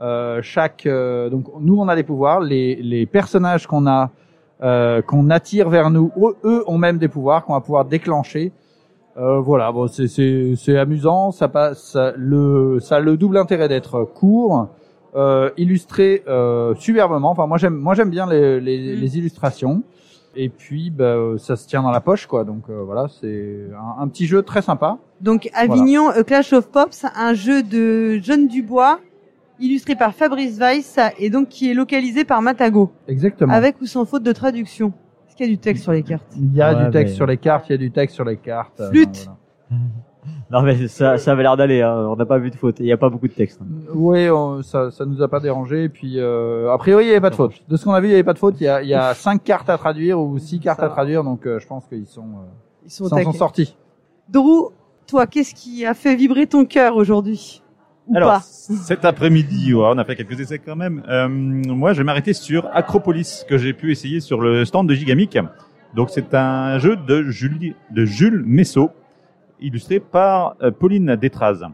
Euh, 0.00 0.40
chaque 0.42 0.86
euh, 0.86 1.28
donc 1.28 1.46
nous 1.58 1.76
on 1.76 1.88
a 1.88 1.96
des 1.96 2.04
pouvoirs, 2.04 2.40
les, 2.40 2.76
les 2.76 3.06
personnages 3.06 3.66
qu'on 3.66 3.86
a 3.86 4.10
qu'on 5.06 5.28
attire 5.28 5.68
vers 5.68 5.90
nous, 5.90 6.10
eux, 6.16 6.34
eux 6.44 6.64
ont 6.66 6.78
même 6.78 6.96
des 6.96 7.08
pouvoirs 7.08 7.44
qu'on 7.44 7.52
va 7.52 7.60
pouvoir 7.60 7.84
déclencher. 7.84 8.52
Euh, 9.18 9.40
voilà, 9.40 9.72
bon 9.72 9.86
c'est 9.88 10.08
c'est 10.08 10.54
c'est 10.56 10.76
amusant, 10.76 11.30
ça 11.30 11.48
passe 11.48 11.92
ça, 11.92 12.12
le 12.16 12.78
ça 12.80 12.96
a 12.96 13.00
le 13.00 13.16
double 13.16 13.38
intérêt 13.38 13.66
d'être 13.68 14.04
court, 14.04 14.68
euh, 15.14 15.50
illustré 15.56 16.22
euh, 16.28 16.74
superbement. 16.74 17.30
Enfin 17.30 17.46
moi 17.46 17.56
j'aime 17.56 17.76
moi 17.76 17.94
j'aime 17.94 18.10
bien 18.10 18.26
les, 18.28 18.60
les, 18.60 18.96
Mm. 18.96 19.00
les 19.00 19.18
illustrations. 19.18 19.82
Et 20.38 20.50
puis, 20.50 20.90
bah, 20.90 21.16
ça 21.38 21.56
se 21.56 21.66
tient 21.66 21.82
dans 21.82 21.90
la 21.90 22.02
poche, 22.02 22.26
quoi. 22.26 22.44
Donc 22.44 22.64
euh, 22.68 22.82
voilà, 22.84 23.06
c'est 23.08 23.68
un, 23.74 24.02
un 24.02 24.08
petit 24.08 24.26
jeu 24.26 24.42
très 24.42 24.60
sympa. 24.60 24.98
Donc 25.22 25.48
Avignon 25.54 26.08
A 26.10 26.22
Clash 26.24 26.52
of 26.52 26.68
Pops, 26.70 27.06
un 27.16 27.32
jeu 27.32 27.62
de 27.62 28.18
John 28.22 28.46
Dubois, 28.46 29.00
illustré 29.60 29.94
par 29.96 30.14
Fabrice 30.14 30.58
Weiss 30.58 30.98
et 31.18 31.30
donc 31.30 31.48
qui 31.48 31.70
est 31.70 31.74
localisé 31.74 32.24
par 32.26 32.42
Matago, 32.42 32.90
Exactement. 33.08 33.50
avec 33.54 33.80
ou 33.80 33.86
sans 33.86 34.04
faute 34.04 34.24
de 34.24 34.32
traduction. 34.32 34.92
Est-ce 35.36 35.44
qu'il 35.44 35.46
y 35.46 35.52
a 35.52 35.54
du 35.54 35.58
texte 35.60 35.82
sur 35.82 35.92
les 35.92 36.02
cartes 36.02 36.32
Il 36.36 36.54
y 36.54 36.62
a 36.62 36.74
Ouais, 36.74 36.84
du 36.86 36.90
texte 36.90 37.12
mais- 37.12 37.16
sur 37.16 37.26
les 37.26 37.36
cartes, 37.36 37.66
il 37.68 37.72
y 37.72 37.74
a 37.74 37.78
du 37.78 37.90
texte 37.90 38.14
sur 38.14 38.24
les 38.24 38.36
cartes. 38.38 38.80
euh, 38.80 38.90
Flûte. 38.90 39.28
voilà. 39.70 39.82
Non 40.50 40.62
mais 40.62 40.88
ça, 40.88 41.18
ça 41.18 41.32
avait 41.32 41.42
l'air 41.44 41.56
d'aller. 41.56 41.82
Hein. 41.82 42.06
On 42.08 42.16
n'a 42.16 42.24
pas 42.26 42.38
vu 42.38 42.50
de 42.50 42.56
faute. 42.56 42.80
Il 42.80 42.84
n'y 42.86 42.92
a 42.92 42.96
pas 42.96 43.08
beaucoup 43.10 43.28
de 43.28 43.32
texte. 43.32 43.60
Oui, 43.94 44.28
on- 44.30 44.60
ça, 44.62 44.90
ça 44.90 45.04
nous 45.04 45.22
a 45.22 45.28
pas 45.28 45.38
dérangé. 45.40 45.84
Et 45.84 45.88
puis, 45.88 46.14
euh, 46.18 46.72
a 46.72 46.78
priori, 46.78 47.04
il 47.04 47.08
y 47.08 47.10
avait 47.12 47.20
pas 47.20 47.30
de 47.30 47.34
faute. 47.36 47.62
De 47.68 47.76
ce 47.76 47.84
qu'on 47.84 47.92
a 47.92 48.00
vu, 48.00 48.08
il 48.08 48.10
y 48.10 48.14
avait 48.14 48.24
pas 48.24 48.32
de 48.32 48.38
faute. 48.38 48.56
Il 48.60 48.64
y 48.64 48.68
a, 48.68 48.82
il 48.82 48.88
y 48.88 48.94
a 48.94 49.14
cinq 49.14 49.44
cartes 49.44 49.68
à 49.70 49.76
traduire 49.78 50.20
ou 50.20 50.36
six 50.38 50.58
cartes 50.58 50.80
Ça 50.80 50.86
à 50.86 50.88
va. 50.88 50.94
traduire, 50.94 51.22
donc 51.22 51.46
euh, 51.46 51.58
je 51.60 51.66
pense 51.66 51.86
qu'ils 51.86 52.06
sont, 52.06 52.22
euh, 52.22 52.46
Ils 52.82 52.86
ils 52.86 52.90
sont, 52.90 53.06
s'en 53.08 53.22
sont 53.22 53.32
sortis. 53.32 53.76
Drew, 54.28 54.70
toi, 55.06 55.26
qu'est-ce 55.26 55.54
qui 55.54 55.84
a 55.86 55.94
fait 55.94 56.16
vibrer 56.16 56.46
ton 56.48 56.64
cœur 56.64 56.96
aujourd'hui? 56.96 57.62
Ou 58.08 58.16
Alors, 58.16 58.30
pas 58.30 58.40
cet 58.40 59.04
après-midi, 59.04 59.74
ouais, 59.74 59.84
on 59.84 59.98
a 59.98 60.04
fait 60.04 60.16
quelques 60.16 60.40
essais 60.40 60.58
quand 60.58 60.76
même. 60.76 61.02
Euh, 61.08 61.28
moi, 61.28 61.92
je 61.92 61.98
vais 61.98 62.04
m'arrêter 62.04 62.32
sur 62.32 62.68
Acropolis, 62.72 63.44
que 63.48 63.58
j'ai 63.58 63.72
pu 63.72 63.90
essayer 63.90 64.20
sur 64.20 64.40
le 64.40 64.64
stand 64.64 64.88
de 64.88 64.94
Gigamic. 64.94 65.38
Donc, 65.94 66.10
c'est 66.10 66.34
un 66.34 66.78
jeu 66.78 66.96
de 66.96 67.22
Jules, 67.24 67.74
de 67.90 68.04
Jules 68.04 68.42
Messot, 68.46 68.90
illustré 69.60 70.00
par 70.00 70.56
euh, 70.62 70.70
Pauline 70.70 71.16
Détraz. 71.16 71.68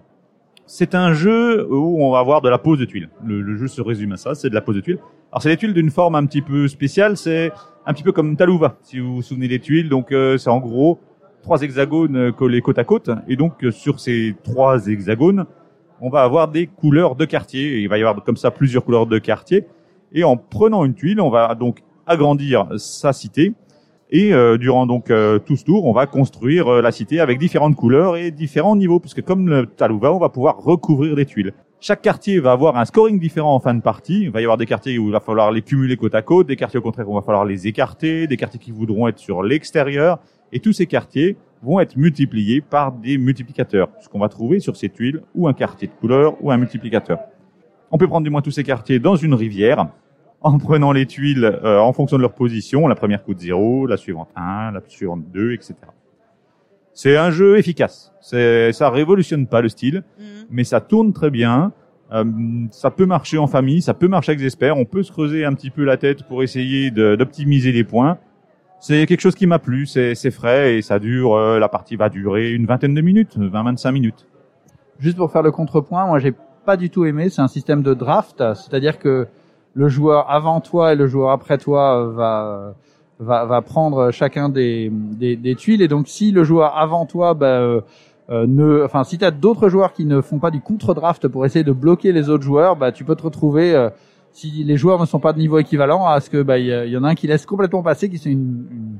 C'est 0.67 0.95
un 0.95 1.13
jeu 1.13 1.67
où 1.71 2.03
on 2.03 2.13
va 2.13 2.21
avoir 2.21 2.41
de 2.41 2.49
la 2.49 2.59
pose 2.59 2.79
de 2.79 2.85
tuiles. 2.85 3.11
Le, 3.25 3.43
le 3.43 3.57
jeu 3.57 3.69
se 3.69 3.83
résume 3.83 4.13
à 4.13 4.17
ça, 4.17 4.35
c'est 4.35 4.49
de 4.49 4.55
la 4.55 4.61
pose 4.61 4.77
de 4.77 4.81
tuiles. 4.81 4.99
Alors, 5.33 5.43
c'est 5.43 5.51
des 5.51 5.57
tuiles 5.57 5.75
d'une 5.75 5.91
forme 5.91 6.15
un 6.15 6.25
petit 6.25 6.43
peu 6.43 6.69
spéciale, 6.69 7.17
c'est 7.17 7.53
un 7.85 7.93
petit 7.93 8.03
peu 8.03 8.13
comme 8.13 8.37
Talouva, 8.37 8.77
si 8.83 9.01
vous 9.01 9.17
vous 9.17 9.23
souvenez 9.23 9.49
des 9.49 9.59
tuiles. 9.59 9.89
Donc, 9.89 10.13
euh, 10.13 10.39
c'est 10.39 10.51
en 10.51 10.61
gros 10.61 10.99
trois 11.43 11.63
hexagones 11.63 12.33
collés 12.33 12.61
côte 12.63 12.79
à 12.79 12.85
côte. 12.85 13.11
Et 13.29 13.37
donc, 13.37 13.65
euh, 13.65 13.71
sur 13.71 13.99
ces 14.01 14.37
trois 14.45 14.87
hexagones, 14.87 15.47
on 16.03 16.11
va 16.11 16.25
avoir 16.25 16.49
des 16.49 16.67
couleurs 16.67 17.15
de 17.15 17.25
quartier. 17.25 17.79
Il 17.79 17.89
va 17.89 17.97
y 17.97 18.03
avoir 18.03 18.23
comme 18.25 18.37
ça 18.37 18.51
plusieurs 18.51 18.85
couleurs 18.85 19.07
de 19.07 19.19
quartier. 19.19 19.67
Et 20.13 20.25
en 20.25 20.37
prenant 20.37 20.85
une 20.85 20.95
tuile, 20.95 21.21
on 21.21 21.31
va 21.31 21.55
donc 21.55 21.83
agrandir 22.07 22.67
sa 22.77 23.13
cité. 23.13 23.55
Et 24.11 24.35
euh, 24.35 24.59
durant 24.59 24.85
donc 24.85 25.11
euh, 25.11 25.39
tout 25.39 25.57
ce 25.57 25.65
tour, 25.65 25.87
on 25.87 25.93
va 25.93 26.07
construire 26.07 26.69
euh, 26.69 26.83
la 26.83 26.91
cité 26.91 27.21
avec 27.21 27.39
différentes 27.39 27.77
couleurs 27.77 28.17
et 28.17 28.33
différents 28.33 28.77
niveaux, 28.77 28.99
puisque 28.99 29.23
comme 29.23 29.49
le 29.49 29.65
Talouva, 29.65 30.13
on 30.13 30.19
va 30.19 30.29
pouvoir 30.29 30.59
recouvrir 30.59 31.15
des 31.15 31.25
tuiles. 31.25 31.55
Chaque 31.81 32.03
quartier 32.03 32.41
va 32.41 32.53
avoir 32.53 32.77
un 32.77 32.85
scoring 32.85 33.19
différent 33.19 33.55
en 33.55 33.61
fin 33.61 33.73
de 33.73 33.81
partie. 33.81 34.23
Il 34.23 34.31
va 34.31 34.41
y 34.41 34.45
avoir 34.45 34.59
des 34.59 34.67
quartiers 34.67 34.99
où 34.99 35.07
il 35.07 35.13
va 35.13 35.21
falloir 35.21 35.53
les 35.53 35.63
cumuler 35.63 35.97
côte 35.97 36.15
à 36.17 36.23
côte, 36.23 36.49
des 36.49 36.57
quartiers 36.57 36.79
au 36.79 36.83
contraire 36.83 37.09
où 37.09 37.13
il 37.13 37.21
va 37.21 37.23
falloir 37.23 37.45
les 37.45 37.69
écarter, 37.69 38.27
des 38.27 38.37
quartiers 38.37 38.61
qui 38.61 38.73
voudront 38.73 39.07
être 39.09 39.19
sur 39.19 39.43
l'extérieur. 39.43 40.19
Et 40.53 40.61
tous 40.61 40.73
ces 40.73 40.87
quartiers 40.87 41.37
vont 41.63 41.79
être 41.81 41.97
multipliés 41.97 42.61
par 42.61 42.93
des 42.93 43.19
multiplicateurs, 43.19 43.89
ce 44.01 44.09
qu'on 44.09 44.19
va 44.19 44.29
trouver 44.29 44.59
sur 44.61 44.77
ces 44.77 44.89
tuiles, 44.89 45.23
ou 45.35 45.47
un 45.49 45.53
quartier 45.53 45.89
de 45.89 45.93
couleur, 45.93 46.35
ou 46.43 46.51
un 46.51 46.57
multiplicateur. 46.57 47.19
On 47.91 47.99
peut 47.99 48.09
prendre 48.09 48.25
du 48.25 48.31
moins 48.31 48.43
tous 48.43 48.51
ces 48.51 48.65
quartiers 48.65 48.99
dans 48.99 49.17
une 49.17 49.35
rivière, 49.35 49.87
en 50.41 50.59
prenant 50.59 50.91
les 50.93 51.07
tuiles 51.07 51.45
euh, 51.45 51.79
en 51.79 51.93
fonction 51.93 52.17
de 52.17 52.23
leur 52.23 52.33
position. 52.33 52.89
La 52.89 52.97
première 52.97 53.23
coûte 53.23 53.39
0, 53.39 53.87
la 53.87 53.97
suivante 53.97 54.29
1, 54.35 54.73
la 54.73 54.81
suivante 54.89 55.23
2, 55.33 55.53
etc. 55.53 55.75
C'est 56.95 57.17
un 57.17 57.31
jeu 57.31 57.57
efficace. 57.59 58.13
C'est, 58.21 58.73
ça 58.73 58.91
révolutionne 58.91 59.47
pas 59.47 59.61
le 59.61 59.69
style, 59.69 60.03
mais 60.51 60.65
ça 60.65 60.81
tourne 60.81 61.13
très 61.13 61.31
bien. 61.31 61.73
Euh, 62.13 62.25
ça 62.71 62.91
peut 62.91 63.07
marcher 63.07 63.39
en 63.39 63.47
famille, 63.47 63.81
ça 63.81 63.95
peut 63.95 64.09
marcher 64.09 64.33
avec 64.33 64.41
des 64.41 64.47
experts. 64.47 64.77
On 64.77 64.85
peut 64.85 65.03
se 65.03 65.11
creuser 65.13 65.45
un 65.45 65.55
petit 65.55 65.71
peu 65.71 65.85
la 65.85 65.97
tête 65.97 66.25
pour 66.25 66.43
essayer 66.43 66.91
de- 66.91 67.15
d'optimiser 67.17 67.73
les 67.73 67.85
points. 67.85 68.19
C'est 68.83 69.07
quelque 69.07 69.21
chose 69.21 69.37
qui 69.37 69.47
m'a 69.47 69.61
plu, 69.61 69.87
c'est 69.87 70.31
frais 70.31 70.77
et 70.77 70.83
ça 70.83 70.99
dure. 70.99 71.35
euh, 71.35 71.59
la 71.59 71.69
partie 71.69 71.95
va 71.95 72.09
durer 72.09 72.53
une 72.53 72.67
vingtaine 72.67 72.95
de 72.95 73.01
minutes, 73.01 73.39
20-25 73.39 73.93
minutes. 73.93 74.27
Juste 74.99 75.17
pour 75.17 75.31
faire 75.31 75.43
le 75.43 75.53
contrepoint, 75.53 76.07
moi 76.07 76.19
j'ai 76.19 76.35
pas 76.67 76.77
du 76.77 76.91
tout 76.91 77.05
aimé. 77.05 77.29
C'est 77.29 77.43
un 77.43 77.49
système 77.49 77.83
de 77.83 77.95
draft, 77.95 78.39
c'est-à-dire 78.55 78.99
que 78.99 79.29
le 79.75 79.89
joueur 79.89 80.31
avant 80.31 80.61
toi 80.61 80.93
et 80.93 80.97
le 80.97 81.07
joueur 81.07 81.31
après 81.31 81.59
toi 81.59 81.97
euh, 81.97 82.11
va 82.11 82.75
va, 83.21 83.45
va 83.45 83.63
prendre 83.63 84.11
chacun 84.11 84.49
des, 84.49 84.91
des, 84.93 85.37
des 85.37 85.55
tuiles 85.55 85.81
et 85.83 85.89
donc 85.89 86.09
si 86.09 86.33
le 86.33 86.45
joueur 86.45 86.77
avant 86.77 87.07
toi 87.07 87.35
bah, 87.35 87.47
euh, 87.47 87.81
euh, 88.31 88.47
ne 88.47 88.85
enfin 88.85 89.05
si 89.05 89.19
tu 89.19 89.25
as 89.25 89.31
d'autres 89.31 89.69
joueurs 89.69 89.93
qui 89.93 90.05
ne 90.05 90.21
font 90.21 90.39
pas 90.39 90.51
du 90.51 90.61
contre-draft 90.61 91.29
pour 91.29 91.47
essayer 91.47 91.65
de 91.65 91.73
bloquer 91.73 92.13
les 92.13 92.29
autres 92.29 92.43
joueurs 92.45 92.77
bah 92.77 92.93
tu 92.93 93.05
peux 93.05 93.15
te 93.15 93.23
retrouver 93.23 93.75
euh, 93.75 93.91
si 94.33 94.65
les 94.65 94.77
joueurs 94.77 95.01
ne 95.01 95.07
sont 95.07 95.19
pas 95.21 95.33
de 95.33 95.39
niveau 95.39 95.59
équivalent 95.59 96.07
à 96.07 96.21
ce 96.21 96.31
que 96.31 96.43
bah 96.43 96.59
il 96.59 96.67
y, 96.67 96.97
en 96.97 97.05
a 97.05 97.09
un 97.09 97.15
qui 97.15 97.27
laisse 97.27 97.47
complètement 97.47 97.83
passer 97.83 98.09
qui 98.09 98.19
c'est 98.19 98.31
une, 98.31 98.67
une- 98.71 98.97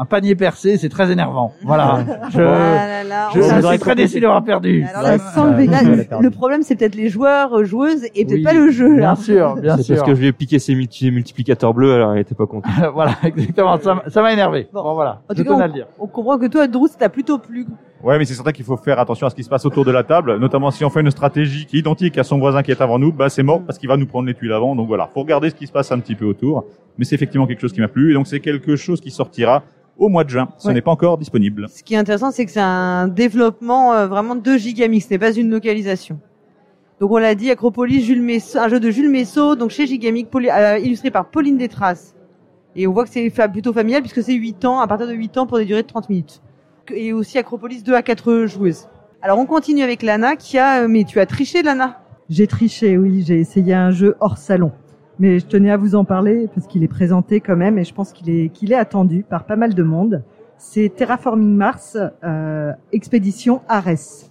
un 0.00 0.04
panier 0.04 0.36
percé 0.36 0.76
c'est 0.76 0.88
très 0.90 1.10
énervant 1.10 1.52
voilà 1.64 2.04
je, 2.30 2.40
Ah 2.40 2.86
là 2.86 3.02
là, 3.02 3.28
je, 3.34 3.40
je 3.42 3.66
suis 3.66 3.78
très 3.80 3.96
déçu 3.96 4.20
d'avoir 4.20 4.44
perdu 4.44 4.84
Alors 4.94 5.02
là, 5.02 5.18
ça 5.18 5.30
sent 5.34 6.20
le 6.20 6.30
problème, 6.30 6.62
c'est 6.62 6.76
peut-être 6.76 6.94
les 6.94 7.08
joueurs, 7.08 7.52
euh, 7.58 7.64
joueuses, 7.64 8.04
et 8.14 8.24
peut-être 8.24 8.32
Oui, 8.38 8.42
pas 8.44 8.52
le 8.52 8.70
jeu. 8.70 8.94
bien 8.96 9.16
sûr 9.16 9.56
bien 9.60 9.76
C'est 9.76 9.82
sûr 9.82 9.96
parce 9.96 10.08
que 10.08 10.14
je 10.14 10.20
lui 10.20 10.28
ai 10.28 10.32
piqué 10.32 10.60
ses 10.60 10.74
multi- 10.76 11.10
multiplicateurs 11.10 11.74
bleus, 11.74 11.94
alors 11.94 12.14
il 12.14 12.20
était 12.20 12.36
pas 12.36 12.46
content. 12.46 12.68
voilà, 12.94 13.12
exactement. 13.24 13.76
Ça 14.08 14.22
m'a 14.22 14.32
énervé. 14.32 14.68
Bon. 14.72 14.82
Bon, 14.84 14.94
voilà. 14.94 15.22
En 15.28 15.34
Je 15.34 15.42
tout 15.42 15.48
cas, 15.48 15.54
tenais 15.54 15.64
à 15.64 15.66
le 15.66 15.72
dire. 15.72 15.86
On 15.98 16.06
comprend 16.06 16.38
que 16.38 16.46
toi, 16.46 16.68
Drew, 16.68 16.86
ça 16.86 16.96
t'a 16.98 17.08
plutôt 17.08 17.38
plu. 17.38 17.66
Ouais, 18.02 18.16
mais 18.16 18.24
c'est 18.24 18.34
certain 18.34 18.52
qu'il 18.52 18.64
faut 18.64 18.76
faire 18.76 18.98
attention 19.00 19.26
à 19.26 19.30
ce 19.30 19.34
qui 19.34 19.42
se 19.42 19.48
passe 19.48 19.66
autour 19.66 19.84
de 19.84 19.90
la 19.90 20.04
table, 20.04 20.36
notamment 20.38 20.70
si 20.70 20.84
on 20.84 20.90
fait 20.90 21.00
une 21.00 21.10
stratégie 21.10 21.66
qui 21.66 21.76
est 21.76 21.80
identique 21.80 22.16
à 22.16 22.22
son 22.22 22.38
voisin 22.38 22.62
qui 22.62 22.70
est 22.70 22.80
avant 22.80 22.98
nous, 22.98 23.12
bah 23.12 23.28
c'est 23.28 23.42
mort 23.42 23.60
parce 23.66 23.76
qu'il 23.76 23.88
va 23.88 23.96
nous 23.96 24.06
prendre 24.06 24.28
les 24.28 24.34
tuiles 24.34 24.52
avant. 24.52 24.76
Donc 24.76 24.86
voilà, 24.86 25.08
faut 25.12 25.20
regarder 25.20 25.50
ce 25.50 25.56
qui 25.56 25.66
se 25.66 25.72
passe 25.72 25.90
un 25.90 25.98
petit 25.98 26.14
peu 26.14 26.24
autour. 26.24 26.64
Mais 26.96 27.04
c'est 27.04 27.16
effectivement 27.16 27.46
quelque 27.46 27.60
chose 27.60 27.72
qui 27.72 27.80
m'a 27.80 27.88
plu 27.88 28.12
et 28.12 28.14
donc 28.14 28.28
c'est 28.28 28.38
quelque 28.40 28.76
chose 28.76 29.00
qui 29.00 29.10
sortira 29.10 29.64
au 29.96 30.08
mois 30.08 30.22
de 30.22 30.30
juin. 30.30 30.48
Ce 30.58 30.68
Ouais. 30.68 30.74
n'est 30.74 30.80
pas 30.80 30.92
encore 30.92 31.18
disponible. 31.18 31.66
Ce 31.68 31.82
qui 31.82 31.94
est 31.94 31.96
intéressant, 31.96 32.30
c'est 32.30 32.44
que 32.46 32.52
c'est 32.52 32.60
un 32.60 33.08
développement 33.08 33.92
euh, 33.94 34.06
vraiment 34.06 34.36
de 34.36 34.52
Gigamix, 34.56 35.06
ce 35.08 35.14
n'est 35.14 35.18
pas 35.18 35.32
une 35.32 35.50
localisation. 35.50 36.20
Donc 37.00 37.10
on 37.10 37.18
l'a 37.18 37.34
dit, 37.34 37.50
Acropolis, 37.50 38.02
Jules 38.04 38.22
Messo, 38.22 38.58
un 38.60 38.68
jeu 38.68 38.78
de 38.78 38.90
Jules 38.90 39.10
Messo, 39.10 39.56
donc 39.56 39.70
chez 39.70 39.86
Gigamix, 39.88 40.28
euh, 40.34 40.78
illustré 40.78 41.10
par 41.10 41.26
Pauline 41.30 41.56
Détrace. 41.56 42.14
Et 42.76 42.86
on 42.86 42.92
voit 42.92 43.04
que 43.04 43.10
c'est 43.10 43.32
plutôt 43.50 43.72
familial 43.72 44.02
puisque 44.02 44.22
c'est 44.22 44.34
8 44.34 44.64
ans, 44.66 44.78
à 44.80 44.86
partir 44.86 45.08
de 45.08 45.12
8 45.14 45.36
ans 45.38 45.46
pour 45.46 45.58
des 45.58 45.64
durées 45.64 45.82
de 45.82 45.86
30 45.88 46.08
minutes. 46.10 46.40
Et 46.94 47.12
aussi 47.12 47.38
Acropolis 47.38 47.82
2 47.82 47.94
à 47.94 48.02
4 48.02 48.46
joueuses. 48.46 48.88
Alors 49.22 49.38
on 49.38 49.46
continue 49.46 49.82
avec 49.82 50.02
Lana 50.02 50.36
qui 50.36 50.58
a... 50.58 50.82
euh, 50.82 50.88
Mais 50.88 51.04
tu 51.04 51.20
as 51.20 51.26
triché 51.26 51.62
Lana 51.62 52.00
J'ai 52.28 52.46
triché, 52.46 52.96
oui, 52.96 53.24
j'ai 53.26 53.40
essayé 53.40 53.74
un 53.74 53.90
jeu 53.90 54.16
hors 54.20 54.38
salon. 54.38 54.72
Mais 55.18 55.40
je 55.40 55.46
tenais 55.46 55.70
à 55.70 55.76
vous 55.76 55.94
en 55.96 56.04
parler 56.04 56.48
parce 56.54 56.66
qu'il 56.66 56.84
est 56.84 56.88
présenté 56.88 57.40
quand 57.40 57.56
même 57.56 57.78
et 57.78 57.84
je 57.84 57.92
pense 57.92 58.12
qu'il 58.12 58.30
est, 58.30 58.50
qu'il 58.50 58.72
est 58.72 58.76
attendu 58.76 59.24
par 59.28 59.44
pas 59.44 59.56
mal 59.56 59.74
de 59.74 59.82
monde. 59.82 60.22
C'est 60.56 60.92
Terraforming 60.94 61.54
Mars, 61.56 61.96
euh, 62.24 62.72
Expédition 62.92 63.60
Ares. 63.68 64.28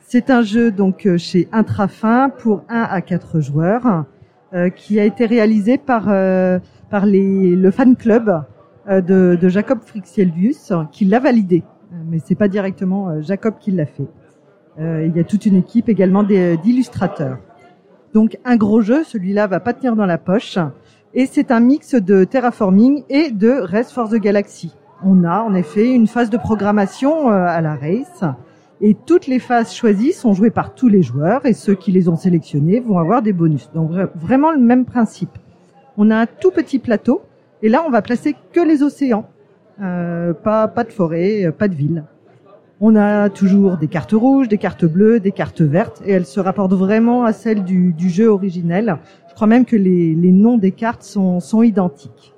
C'est 0.00 0.30
un 0.30 0.42
jeu 0.42 0.70
donc 0.70 1.06
euh, 1.06 1.16
chez 1.18 1.48
Intrafin 1.52 2.28
pour 2.28 2.62
1 2.68 2.82
à 2.82 3.00
4 3.00 3.40
joueurs 3.40 4.04
euh, 4.54 4.68
qui 4.70 5.00
a 5.00 5.04
été 5.04 5.26
réalisé 5.26 5.78
par, 5.78 6.04
euh, 6.08 6.58
par 6.90 7.04
les, 7.06 7.56
le 7.56 7.70
fan 7.70 7.96
club 7.96 8.44
euh, 8.88 9.00
de, 9.00 9.36
de 9.40 9.48
Jacob 9.48 9.80
Frixielvius 9.84 10.72
qui 10.92 11.04
l'a 11.06 11.18
validé. 11.18 11.64
Euh, 11.92 11.96
Mais 12.08 12.18
c'est 12.24 12.34
pas 12.34 12.48
directement 12.48 13.08
euh, 13.10 13.20
Jacob 13.22 13.54
qui 13.60 13.70
l'a 13.70 13.86
fait. 13.86 14.06
Euh, 14.78 15.06
il 15.06 15.16
y 15.16 15.20
a 15.20 15.24
toute 15.24 15.46
une 15.46 15.56
équipe 15.56 15.88
également 15.88 16.22
des- 16.22 16.56
d'illustrateurs. 16.58 17.38
Donc 18.12 18.38
un 18.44 18.56
gros 18.56 18.80
jeu, 18.82 19.04
celui-là 19.04 19.46
va 19.46 19.60
pas 19.60 19.72
tenir 19.72 19.96
dans 19.96 20.06
la 20.06 20.18
poche. 20.18 20.58
Et 21.14 21.26
c'est 21.26 21.50
un 21.50 21.60
mix 21.60 21.94
de 21.94 22.24
terraforming 22.24 23.04
et 23.08 23.30
de 23.30 23.50
Race 23.50 23.90
for 23.92 24.08
the 24.08 24.16
Galaxy. 24.16 24.74
On 25.04 25.24
a 25.24 25.42
en 25.42 25.54
effet 25.54 25.92
une 25.94 26.06
phase 26.06 26.30
de 26.30 26.36
programmation 26.36 27.30
euh, 27.30 27.46
à 27.46 27.60
la 27.60 27.74
race. 27.74 28.22
Et 28.82 28.94
toutes 28.94 29.26
les 29.26 29.38
phases 29.38 29.72
choisies 29.72 30.12
sont 30.12 30.34
jouées 30.34 30.50
par 30.50 30.74
tous 30.74 30.88
les 30.88 31.02
joueurs 31.02 31.46
et 31.46 31.54
ceux 31.54 31.74
qui 31.74 31.92
les 31.92 32.10
ont 32.10 32.16
sélectionnés 32.16 32.80
vont 32.80 32.98
avoir 32.98 33.22
des 33.22 33.32
bonus. 33.32 33.70
Donc 33.74 33.90
vra- 33.92 34.10
vraiment 34.14 34.50
le 34.52 34.58
même 34.60 34.84
principe. 34.84 35.38
On 35.96 36.10
a 36.10 36.16
un 36.16 36.26
tout 36.26 36.50
petit 36.50 36.78
plateau 36.78 37.22
et 37.62 37.70
là 37.70 37.82
on 37.86 37.90
va 37.90 38.02
placer 38.02 38.36
que 38.52 38.60
les 38.60 38.82
océans. 38.82 39.24
Euh, 39.82 40.32
pas, 40.32 40.68
pas 40.68 40.84
de 40.84 40.90
forêt, 40.90 41.52
pas 41.56 41.68
de 41.68 41.74
ville. 41.74 42.04
On 42.80 42.96
a 42.96 43.30
toujours 43.30 43.76
des 43.76 43.88
cartes 43.88 44.12
rouges, 44.12 44.48
des 44.48 44.58
cartes 44.58 44.84
bleues, 44.84 45.20
des 45.20 45.32
cartes 45.32 45.62
vertes, 45.62 46.02
et 46.04 46.12
elles 46.12 46.26
se 46.26 46.40
rapportent 46.40 46.74
vraiment 46.74 47.24
à 47.24 47.32
celles 47.32 47.64
du, 47.64 47.92
du 47.92 48.08
jeu 48.08 48.28
originel. 48.28 48.98
Je 49.28 49.34
crois 49.34 49.46
même 49.46 49.64
que 49.64 49.76
les, 49.76 50.14
les 50.14 50.32
noms 50.32 50.58
des 50.58 50.72
cartes 50.72 51.02
sont, 51.02 51.40
sont 51.40 51.62
identiques. 51.62 52.34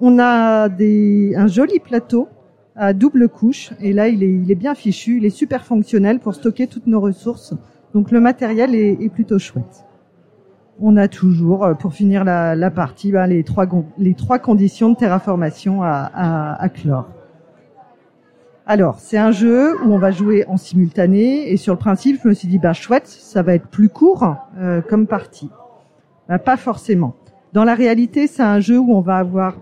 On 0.00 0.18
a 0.18 0.68
des, 0.68 1.34
un 1.36 1.46
joli 1.46 1.78
plateau 1.80 2.28
à 2.76 2.92
double 2.92 3.28
couche, 3.28 3.70
et 3.80 3.92
là 3.92 4.08
il 4.08 4.22
est, 4.22 4.32
il 4.32 4.50
est 4.50 4.54
bien 4.56 4.74
fichu, 4.74 5.18
il 5.18 5.24
est 5.24 5.30
super 5.30 5.64
fonctionnel 5.64 6.18
pour 6.20 6.34
stocker 6.34 6.66
toutes 6.66 6.86
nos 6.86 7.00
ressources. 7.00 7.54
Donc 7.92 8.10
le 8.12 8.20
matériel 8.20 8.74
est, 8.74 8.92
est 9.00 9.08
plutôt 9.08 9.38
chouette. 9.38 9.84
On 10.82 10.96
a 10.96 11.08
toujours, 11.08 11.64
euh, 11.64 11.74
pour 11.74 11.92
finir 11.92 12.24
la, 12.24 12.56
la 12.56 12.70
partie, 12.70 13.12
ben, 13.12 13.26
les, 13.26 13.44
trois, 13.44 13.66
les 13.98 14.14
trois 14.14 14.38
conditions 14.38 14.88
de 14.90 14.96
terraformation 14.96 15.82
à, 15.82 16.10
à, 16.14 16.62
à 16.62 16.68
clore. 16.70 17.08
Alors, 18.66 18.98
c'est 18.98 19.18
un 19.18 19.30
jeu 19.30 19.74
où 19.82 19.92
on 19.92 19.98
va 19.98 20.10
jouer 20.10 20.46
en 20.46 20.56
simultané 20.56 21.50
et 21.50 21.56
sur 21.56 21.74
le 21.74 21.78
principe, 21.78 22.20
je 22.22 22.28
me 22.28 22.34
suis 22.34 22.48
dit 22.48 22.58
bah 22.58 22.72
chouette, 22.72 23.08
ça 23.08 23.42
va 23.42 23.54
être 23.54 23.66
plus 23.66 23.88
court 23.88 24.36
euh, 24.58 24.80
comme 24.80 25.06
partie. 25.06 25.50
Bah, 26.28 26.38
pas 26.38 26.56
forcément. 26.56 27.14
Dans 27.52 27.64
la 27.64 27.74
réalité, 27.74 28.26
c'est 28.26 28.42
un 28.44 28.60
jeu 28.60 28.78
où 28.78 28.94
on 28.94 29.00
va 29.00 29.16
avoir 29.16 29.56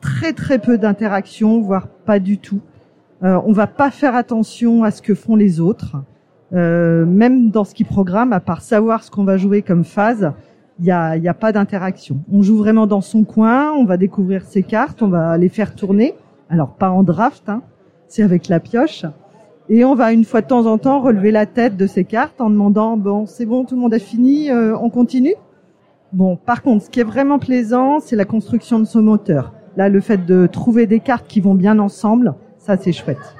très 0.00 0.32
très 0.32 0.58
peu 0.58 0.76
d'interaction, 0.76 1.60
voire 1.60 1.88
pas 1.88 2.18
du 2.18 2.38
tout. 2.38 2.60
Euh, 3.22 3.40
on 3.46 3.52
va 3.52 3.66
pas 3.66 3.90
faire 3.90 4.14
attention 4.14 4.84
à 4.84 4.90
ce 4.90 5.00
que 5.00 5.14
font 5.14 5.34
les 5.34 5.58
autres, 5.58 5.96
Euh, 6.56 7.04
même 7.04 7.50
dans 7.50 7.64
ce 7.64 7.74
qu'ils 7.74 7.86
programment, 7.86 8.32
à 8.32 8.40
part 8.40 8.62
savoir 8.62 9.04
ce 9.04 9.10
qu'on 9.10 9.24
va 9.24 9.36
jouer 9.36 9.60
comme 9.60 9.84
phase. 9.84 10.32
Il 10.78 10.86
y 10.86 10.90
a, 10.90 11.10
a 11.10 11.34
pas 11.34 11.52
d'interaction. 11.52 12.18
On 12.32 12.42
joue 12.42 12.56
vraiment 12.56 12.86
dans 12.86 13.00
son 13.00 13.24
coin, 13.24 13.72
on 13.72 13.84
va 13.84 13.96
découvrir 13.96 14.44
ses 14.44 14.62
cartes, 14.62 15.02
on 15.02 15.08
va 15.08 15.36
les 15.38 15.48
faire 15.48 15.74
tourner. 15.74 16.14
Alors 16.48 16.70
pas 16.70 16.90
en 16.90 17.02
draft, 17.02 17.48
hein, 17.48 17.62
c'est 18.08 18.22
avec 18.22 18.48
la 18.48 18.60
pioche. 18.60 19.04
Et 19.68 19.84
on 19.84 19.94
va 19.94 20.12
une 20.12 20.24
fois 20.24 20.42
de 20.42 20.46
temps 20.46 20.66
en 20.66 20.78
temps 20.78 21.00
relever 21.00 21.30
la 21.30 21.44
tête 21.44 21.76
de 21.76 21.86
ces 21.86 22.04
cartes 22.04 22.40
en 22.40 22.50
demandant 22.50 22.96
bon 22.96 23.26
c'est 23.26 23.46
bon 23.46 23.64
tout 23.64 23.74
le 23.74 23.80
monde 23.80 23.94
a 23.94 23.98
fini, 23.98 24.50
euh, 24.50 24.76
on 24.78 24.90
continue. 24.90 25.34
Bon 26.12 26.36
par 26.36 26.62
contre 26.62 26.84
ce 26.84 26.90
qui 26.90 27.00
est 27.00 27.04
vraiment 27.04 27.38
plaisant 27.38 27.98
c'est 27.98 28.16
la 28.16 28.24
construction 28.24 28.78
de 28.78 28.84
son 28.84 29.02
moteur. 29.02 29.52
Là 29.76 29.88
le 29.88 30.00
fait 30.00 30.24
de 30.24 30.46
trouver 30.46 30.86
des 30.86 31.00
cartes 31.00 31.26
qui 31.26 31.40
vont 31.40 31.54
bien 31.54 31.78
ensemble, 31.78 32.34
ça 32.58 32.76
c'est 32.76 32.92
chouette. 32.92 33.34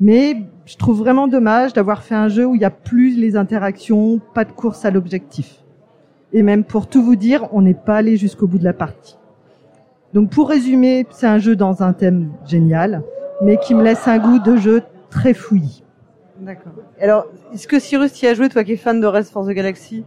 Mais 0.00 0.36
je 0.64 0.76
trouve 0.76 0.98
vraiment 0.98 1.28
dommage 1.28 1.72
d'avoir 1.72 2.02
fait 2.02 2.14
un 2.14 2.28
jeu 2.28 2.46
où 2.46 2.54
il 2.54 2.60
y 2.60 2.64
a 2.64 2.70
plus 2.70 3.16
les 3.18 3.36
interactions, 3.36 4.20
pas 4.34 4.44
de 4.44 4.52
course 4.52 4.84
à 4.84 4.90
l'objectif. 4.90 5.62
Et 6.32 6.42
même 6.42 6.64
pour 6.64 6.86
tout 6.86 7.02
vous 7.02 7.16
dire, 7.16 7.48
on 7.52 7.62
n'est 7.62 7.74
pas 7.74 7.96
allé 7.96 8.16
jusqu'au 8.16 8.46
bout 8.46 8.58
de 8.58 8.64
la 8.64 8.72
partie. 8.72 9.18
Donc 10.14 10.30
pour 10.30 10.48
résumer, 10.48 11.06
c'est 11.10 11.26
un 11.26 11.38
jeu 11.38 11.56
dans 11.56 11.82
un 11.82 11.92
thème 11.92 12.30
génial, 12.46 13.02
mais 13.40 13.56
qui 13.58 13.74
me 13.74 13.82
laisse 13.82 14.06
un 14.06 14.18
goût 14.18 14.38
de 14.38 14.56
jeu 14.56 14.82
très 15.10 15.34
fouillis. 15.34 15.84
D'accord. 16.38 16.72
Alors, 17.00 17.26
est-ce 17.52 17.66
que 17.68 17.78
Cyrus 17.78 18.12
t'y 18.12 18.26
a 18.26 18.34
joué, 18.34 18.48
toi 18.48 18.64
qui 18.64 18.72
es 18.72 18.76
fan 18.76 19.00
de 19.00 19.06
Race 19.06 19.30
for 19.30 19.46
the 19.46 19.50
Galaxy? 19.50 20.04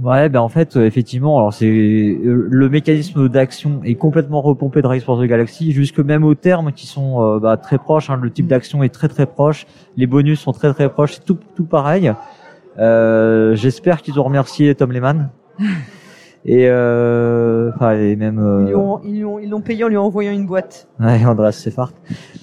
Ouais, 0.00 0.28
ben 0.30 0.40
en 0.40 0.48
fait, 0.48 0.76
euh, 0.76 0.86
effectivement, 0.86 1.36
alors 1.38 1.52
c'est 1.52 1.66
euh, 1.66 2.46
le 2.50 2.68
mécanisme 2.70 3.28
d'action 3.28 3.80
est 3.84 3.94
complètement 3.94 4.40
repompé 4.40 4.80
de 4.80 4.86
Race 4.86 5.04
for 5.04 5.20
the 5.20 5.24
Galaxy, 5.26 5.72
jusque 5.72 5.98
même 5.98 6.24
aux 6.24 6.34
termes 6.34 6.72
qui 6.72 6.86
sont 6.86 7.22
euh, 7.22 7.38
bah, 7.38 7.56
très 7.58 7.76
proches. 7.78 8.08
hein, 8.08 8.18
le 8.20 8.30
type 8.30 8.46
Mm. 8.46 8.48
d'action 8.48 8.82
est 8.82 8.88
très 8.88 9.08
très 9.08 9.26
proche, 9.26 9.66
les 9.96 10.06
bonus 10.06 10.40
sont 10.40 10.52
très 10.52 10.72
très 10.72 10.88
proches, 10.88 11.14
c'est 11.16 11.24
tout 11.24 11.38
tout 11.54 11.64
pareil. 11.64 12.12
Euh, 12.78 13.54
J'espère 13.54 14.00
qu'ils 14.00 14.18
ont 14.18 14.24
remercié 14.24 14.74
Tom 14.74 14.92
Lehman. 14.92 15.28
Et 16.44 16.66
euh, 16.68 17.70
enfin 17.76 17.92
et 17.92 18.16
même 18.16 18.38
Ils 18.62 18.66
lui 18.66 18.72
euh, 18.74 18.76
ont- 18.76 19.38
ils 19.38 19.48
l'ont 19.48 19.60
payé 19.60 19.84
en 19.84 19.88
lui 19.88 19.96
envoyant 19.96 20.32
une 20.32 20.46
boîte. 20.46 20.88
Ouais, 20.98 21.24
Andreas 21.26 21.52
Seffart. 21.52 21.92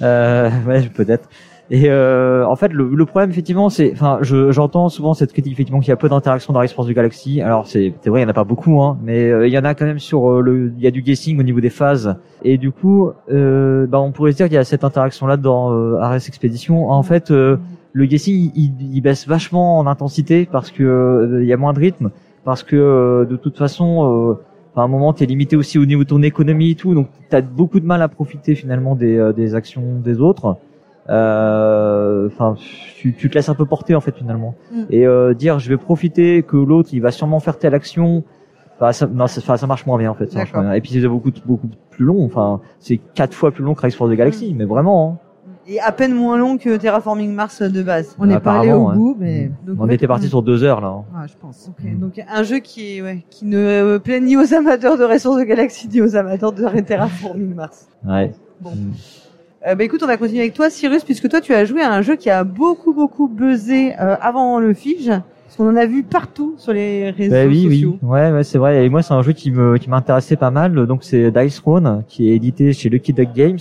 Euh, 0.02 0.50
ouais, 0.66 0.84
peut-être. 0.88 1.28
Et 1.72 1.84
euh, 1.86 2.48
en 2.48 2.56
fait, 2.56 2.74
le, 2.74 2.90
le 2.96 3.06
problème, 3.06 3.30
effectivement, 3.30 3.70
c'est, 3.70 3.92
enfin, 3.94 4.18
je- 4.22 4.52
j'entends 4.52 4.90
souvent 4.90 5.14
cette 5.14 5.32
critique, 5.34 5.54
effectivement, 5.54 5.80
qu'il 5.80 5.90
y 5.90 5.92
a 5.92 5.98
peu 5.98 6.10
d'interactions 6.10 6.52
dans 6.52 6.60
Race 6.60 6.76
du 6.84 6.94
Galaxy. 6.96 7.42
Alors, 7.42 7.68
c'est 7.68 7.94
vrai, 8.08 8.22
il 8.22 8.24
y 8.24 8.26
en 8.26 8.30
a 8.30 8.34
pas 8.34 8.44
beaucoup, 8.44 8.82
hein, 8.82 8.98
mais 9.04 9.30
euh, 9.30 9.48
il 9.48 9.54
y 9.54 9.58
en 9.58 9.64
a 9.64 9.76
quand 9.76 9.86
même 9.86 10.00
sur 10.00 10.32
euh, 10.32 10.42
le, 10.42 10.74
il 10.76 10.84
y 10.84 10.88
a 10.88 10.92
du 10.92 11.04
guessing 11.04 11.40
au 11.40 11.44
niveau 11.44 11.60
des 11.62 11.70
phases. 11.70 12.16
Et 12.44 12.58
du 12.58 12.72
coup, 12.72 13.12
euh, 13.32 13.86
bah, 13.86 14.00
on 14.00 14.12
pourrait 14.12 14.32
se 14.32 14.38
dire 14.38 14.48
qu'il 14.48 14.56
y 14.56 14.58
a 14.60 14.64
cette 14.64 14.84
interaction-là 14.84 15.38
dans 15.38 15.72
euh, 15.72 15.98
Ares 15.98 16.16
Expedition. 16.28 16.90
En 16.90 17.04
fait, 17.04 17.30
le 17.30 18.06
guessing, 18.06 18.52
il, 18.56 18.72
il 18.96 19.02
baisse 19.02 19.28
vachement 19.28 19.78
en 19.78 19.86
intensité 19.86 20.48
parce 20.52 20.72
que 20.72 21.40
il 21.42 21.48
y 21.48 21.54
a 21.54 21.58
moins 21.58 21.74
de 21.74 21.80
rythme, 21.80 22.10
parce 22.46 22.64
que 22.64 23.28
de 23.30 23.36
toute 23.36 23.58
façon. 23.58 24.38
À 24.76 24.82
un 24.84 24.88
moment, 24.88 25.12
tu 25.12 25.24
es 25.24 25.26
limité 25.26 25.58
aussi 25.58 25.78
au 25.78 25.86
niveau 25.86 26.04
de 26.04 26.08
ton 26.10 26.22
économie 26.22 26.72
et 26.72 26.76
tout, 26.76 26.94
donc 26.94 27.08
tu 27.30 27.36
as 27.36 27.42
beaucoup 27.42 27.82
de 27.82 27.86
mal 27.86 28.02
à 28.02 28.08
profiter 28.08 28.56
finalement 28.56 28.96
des, 28.96 29.32
des 29.36 29.54
actions 29.54 30.00
des 30.02 30.22
autres. 30.22 30.56
Euh, 31.10 32.28
Enfin, 32.28 32.56
tu, 32.98 33.14
tu 33.14 33.30
te 33.30 33.36
laisses 33.36 33.50
un 33.50 33.56
peu 33.56 33.66
porter 33.66 33.96
en 33.96 34.02
fait 34.02 34.16
finalement. 34.16 34.56
Mm. 34.72 34.84
Et 34.90 35.06
euh, 35.08 35.34
dire 35.34 35.60
je 35.60 35.70
vais 35.70 35.78
profiter 35.78 36.44
que 36.44 36.58
l'autre 36.58 36.90
il 36.94 37.02
va 37.02 37.12
sûrement 37.12 37.40
faire 37.40 37.58
telle 37.58 37.74
action, 37.76 38.24
Enfin, 38.82 38.94
ça, 38.94 39.08
non, 39.08 39.28
ça, 39.28 39.58
ça 39.58 39.68
marche 39.68 39.86
moins 39.86 39.98
bien 39.98 40.10
en 40.12 40.14
fait. 40.14 40.32
Ça 40.32 40.38
marche 40.40 40.50
D'accord. 40.52 40.62
moins 40.62 40.72
bien. 40.72 40.78
Et 40.78 40.82
puis 40.82 40.92
c'est 40.92 41.06
beaucoup 41.08 41.32
beaucoup 41.46 41.68
plus 41.90 42.06
long. 42.06 42.24
Enfin, 42.24 42.62
c'est 42.80 42.98
quatre 43.14 43.34
fois 43.34 43.52
plus 43.52 43.64
long 43.64 43.74
que 43.74 43.82
Rise 43.82 43.96
for 43.96 44.08
the 44.10 44.14
Galaxy, 44.14 44.54
mais 44.58 44.64
vraiment. 44.66 45.20
hein. 45.22 45.26
Et 45.68 45.80
à 45.82 45.92
peine 45.92 46.16
moins 46.16 46.38
long 46.38 46.58
que 46.58 46.78
Terraforming 46.78 47.32
Mars 47.34 47.62
de 47.62 47.84
base. 47.84 48.16
On 48.18 48.26
n'est 48.26 48.40
pas 48.40 48.60
allé 48.62 48.72
au 48.72 48.88
ouais. 48.90 48.96
bout, 48.96 49.16
mais 49.20 49.52
Donc, 49.68 49.76
On 49.80 49.88
ouais, 49.88 49.96
était 49.96 50.08
parti 50.08 50.28
sur 50.28 50.42
deux 50.42 50.64
heures 50.64 50.82
là. 50.82 50.88
hein. 50.88 51.04
ouais, 51.22 51.28
je 51.28 51.34
pense. 51.40 51.70
Donc 52.00 52.20
un 52.28 52.44
jeu 52.44 52.58
qui 52.60 52.98
est 52.98 53.02
ouais, 53.04 53.24
qui 53.30 53.46
ne 53.46 53.58
euh, 53.58 54.00
plaît 54.00 54.20
ni 54.22 54.36
aux 54.38 54.54
amateurs 54.54 54.98
de 54.98 55.04
Ressources 55.04 55.38
de 55.40 55.44
Galaxy 55.44 55.88
ni 55.90 56.02
aux 56.02 56.16
amateurs 56.16 56.54
de 56.54 56.80
Terraforming 56.80 57.54
Mars. 57.54 57.88
Ouais. 58.08 58.32
Bon. 58.62 58.72
Mm. 58.72 58.94
Euh, 59.68 59.76
bah 59.76 59.84
écoute, 59.84 60.02
on 60.04 60.08
va 60.08 60.16
continuer 60.18 60.42
avec 60.42 60.54
toi, 60.54 60.70
Cyrus, 60.70 61.04
puisque 61.04 61.28
toi 61.28 61.42
tu 61.42 61.54
as 61.54 61.66
joué 61.66 61.82
à 61.82 61.92
un 61.94 62.02
jeu 62.02 62.16
qui 62.16 62.30
a 62.30 62.44
beaucoup 62.46 62.94
beaucoup 62.94 63.28
buzzé 63.28 63.94
euh, 64.00 64.16
avant 64.22 64.58
le 64.60 64.74
Fige, 64.74 65.08
parce 65.10 65.58
qu'on 65.58 65.70
en 65.70 65.76
a 65.76 65.86
vu 65.86 66.04
partout 66.04 66.56
sur 66.58 66.72
les 66.72 67.10
réseaux 67.10 67.32
Bah 67.36 67.46
oui, 67.46 67.64
sociaux. 67.70 67.98
oui, 68.02 68.10
ouais, 68.10 68.32
ouais, 68.32 68.44
c'est 68.44 68.58
vrai. 68.58 68.86
Et 68.86 68.90
moi, 68.90 69.02
c'est 69.02 69.14
un 69.14 69.22
jeu 69.22 69.34
qui 69.34 69.52
me, 69.52 69.78
qui 69.78 69.90
m'intéressait 69.90 70.38
pas 70.38 70.52
mal. 70.52 70.74
Donc, 70.88 71.04
c'est 71.04 71.30
Dice 71.32 71.58
Throne, 71.58 72.04
qui 72.08 72.30
est 72.32 72.36
édité 72.36 72.72
chez 72.72 72.90
Lucky 72.90 73.12
Duck 73.12 73.34
Games. 73.36 73.58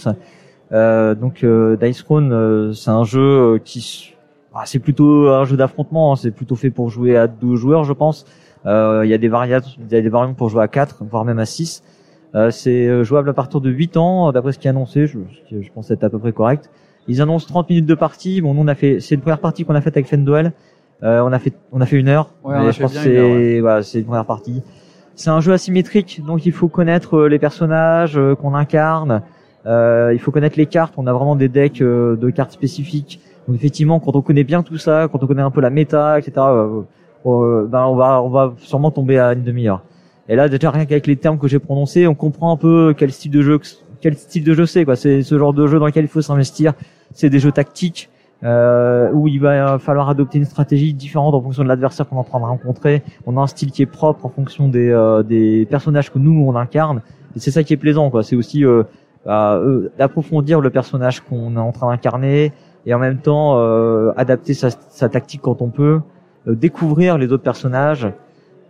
Euh, 0.70 1.14
donc, 1.16 1.42
euh, 1.42 1.76
Dice 1.76 2.04
Throne, 2.04 2.30
euh, 2.32 2.72
c'est 2.74 2.90
un 2.90 3.02
jeu 3.04 3.58
qui, 3.64 4.14
ah, 4.54 4.62
c'est 4.66 4.78
plutôt 4.78 5.28
un 5.30 5.44
jeu 5.46 5.56
d'affrontement. 5.56 6.12
hein. 6.12 6.16
C'est 6.16 6.30
plutôt 6.30 6.54
fait 6.54 6.70
pour 6.70 6.90
jouer 6.90 7.16
à 7.16 7.26
deux 7.26 7.56
joueurs, 7.56 7.82
je 7.82 7.92
pense. 7.92 8.24
Euh, 8.66 9.02
Il 9.04 9.10
y 9.10 9.14
a 9.14 9.18
des 9.18 9.28
variantes, 9.28 9.64
il 9.78 9.92
y 9.92 9.98
a 9.98 10.02
des 10.02 10.08
variantes 10.08 10.36
pour 10.36 10.48
jouer 10.48 10.62
à 10.62 10.68
quatre, 10.68 11.02
voire 11.10 11.24
même 11.24 11.38
à 11.40 11.46
six. 11.46 11.82
Euh, 12.34 12.50
c'est 12.50 12.86
euh, 12.86 13.04
jouable 13.04 13.30
à 13.30 13.32
partir 13.32 13.60
de 13.60 13.70
8 13.70 13.96
ans, 13.96 14.32
d'après 14.32 14.52
ce 14.52 14.58
qui 14.58 14.66
est 14.66 14.70
annoncé. 14.70 15.06
Je, 15.06 15.18
je 15.50 15.68
pense 15.74 15.90
être 15.90 16.04
à 16.04 16.10
peu 16.10 16.18
près 16.18 16.32
correct. 16.32 16.70
Ils 17.08 17.22
annoncent 17.22 17.46
30 17.46 17.70
minutes 17.70 17.86
de 17.86 17.94
partie. 17.94 18.40
Bon, 18.40 18.54
nous, 18.54 18.62
on 18.62 18.68
a 18.68 18.74
fait, 18.74 19.00
c'est 19.00 19.14
une 19.14 19.22
première 19.22 19.40
partie 19.40 19.64
qu'on 19.64 19.74
a 19.74 19.80
faite 19.80 19.96
avec 19.96 20.08
Fenduel. 20.08 20.52
Euh, 21.02 21.20
on 21.22 21.32
a 21.32 21.38
fait, 21.38 21.54
on 21.72 21.80
a 21.80 21.86
fait 21.86 21.96
une 21.96 22.08
heure. 22.08 22.34
Ouais, 22.44 22.58
Mais 22.58 22.72
je 22.72 22.80
pense 22.80 22.92
que 22.92 22.98
c'est, 22.98 23.60
voilà, 23.60 23.82
c'est 23.82 24.00
une 24.00 24.04
première 24.04 24.26
partie. 24.26 24.62
C'est 25.14 25.30
un 25.30 25.40
jeu 25.40 25.52
asymétrique, 25.52 26.22
donc 26.24 26.46
il 26.46 26.52
faut 26.52 26.68
connaître 26.68 27.16
euh, 27.16 27.28
les 27.28 27.38
personnages 27.38 28.16
euh, 28.16 28.34
qu'on 28.36 28.54
incarne. 28.54 29.22
Euh, 29.66 30.12
il 30.12 30.20
faut 30.20 30.30
connaître 30.30 30.56
les 30.56 30.66
cartes. 30.66 30.94
On 30.96 31.06
a 31.06 31.12
vraiment 31.12 31.34
des 31.34 31.48
decks 31.48 31.80
euh, 31.82 32.16
de 32.16 32.30
cartes 32.30 32.52
spécifiques. 32.52 33.20
Donc 33.46 33.56
effectivement, 33.56 33.98
quand 34.00 34.14
on 34.14 34.22
connaît 34.22 34.44
bien 34.44 34.62
tout 34.62 34.78
ça, 34.78 35.08
quand 35.10 35.22
on 35.22 35.26
connaît 35.26 35.42
un 35.42 35.50
peu 35.50 35.60
la 35.60 35.70
méta, 35.70 36.18
etc., 36.18 36.32
euh, 36.38 36.82
euh, 37.26 37.66
ben 37.66 37.84
on 37.84 37.96
va, 37.96 38.22
on 38.22 38.28
va 38.28 38.54
sûrement 38.58 38.90
tomber 38.90 39.18
à 39.18 39.32
une 39.32 39.42
demi-heure. 39.42 39.82
Et 40.28 40.36
là, 40.36 40.48
déjà 40.48 40.70
rien 40.70 40.84
qu'avec 40.86 41.06
les 41.06 41.16
termes 41.16 41.38
que 41.38 41.48
j'ai 41.48 41.58
prononcés, 41.58 42.06
on 42.06 42.14
comprend 42.14 42.52
un 42.52 42.56
peu 42.56 42.94
quel 42.96 43.12
style 43.12 43.30
de 43.30 43.42
jeu, 43.42 43.58
quel 44.00 44.16
style 44.16 44.44
de 44.44 44.54
jeu 44.54 44.66
c'est. 44.66 44.84
Quoi, 44.84 44.96
c'est 44.96 45.22
ce 45.22 45.38
genre 45.38 45.52
de 45.52 45.66
jeu 45.66 45.78
dans 45.78 45.86
lequel 45.86 46.04
il 46.04 46.08
faut 46.08 46.22
s'investir. 46.22 46.74
C'est 47.12 47.30
des 47.30 47.38
jeux 47.38 47.52
tactiques 47.52 48.10
euh, 48.44 49.10
où 49.12 49.26
il 49.26 49.40
va 49.40 49.78
falloir 49.78 50.08
adopter 50.08 50.38
une 50.38 50.44
stratégie 50.44 50.92
différente 50.92 51.34
en 51.34 51.40
fonction 51.40 51.62
de 51.62 51.68
l'adversaire 51.68 52.08
qu'on 52.08 52.16
est 52.16 52.20
en 52.20 52.24
train 52.24 52.40
de 52.40 52.44
rencontrer. 52.44 53.02
On 53.26 53.36
a 53.38 53.40
un 53.40 53.46
style 53.46 53.70
qui 53.70 53.82
est 53.82 53.86
propre 53.86 54.26
en 54.26 54.28
fonction 54.28 54.68
des, 54.68 54.90
euh, 54.90 55.22
des 55.22 55.66
personnages 55.66 56.12
que 56.12 56.18
nous 56.18 56.44
on 56.46 56.54
incarne. 56.56 57.02
Et 57.34 57.40
c'est 57.40 57.50
ça 57.50 57.62
qui 57.62 57.72
est 57.72 57.78
plaisant. 57.78 58.10
quoi. 58.10 58.22
C'est 58.22 58.36
aussi 58.36 58.64
euh, 58.64 58.82
bah, 59.28 59.56
euh, 59.56 59.90
d'approfondir 59.98 60.60
le 60.60 60.70
personnage 60.70 61.20
qu'on 61.20 61.56
est 61.56 61.60
en 61.60 61.72
train 61.72 61.90
d'incarner 61.90 62.52
et 62.86 62.94
en 62.94 62.98
même 62.98 63.18
temps 63.18 63.58
euh, 63.58 64.12
adapter 64.16 64.54
sa, 64.54 64.70
tactique 65.08 65.42
quand 65.42 65.60
on 65.60 65.68
peut, 65.68 66.00
euh, 66.46 66.54
découvrir 66.54 67.18
les 67.18 67.30
autres 67.32 67.42
personnages. 67.42 68.08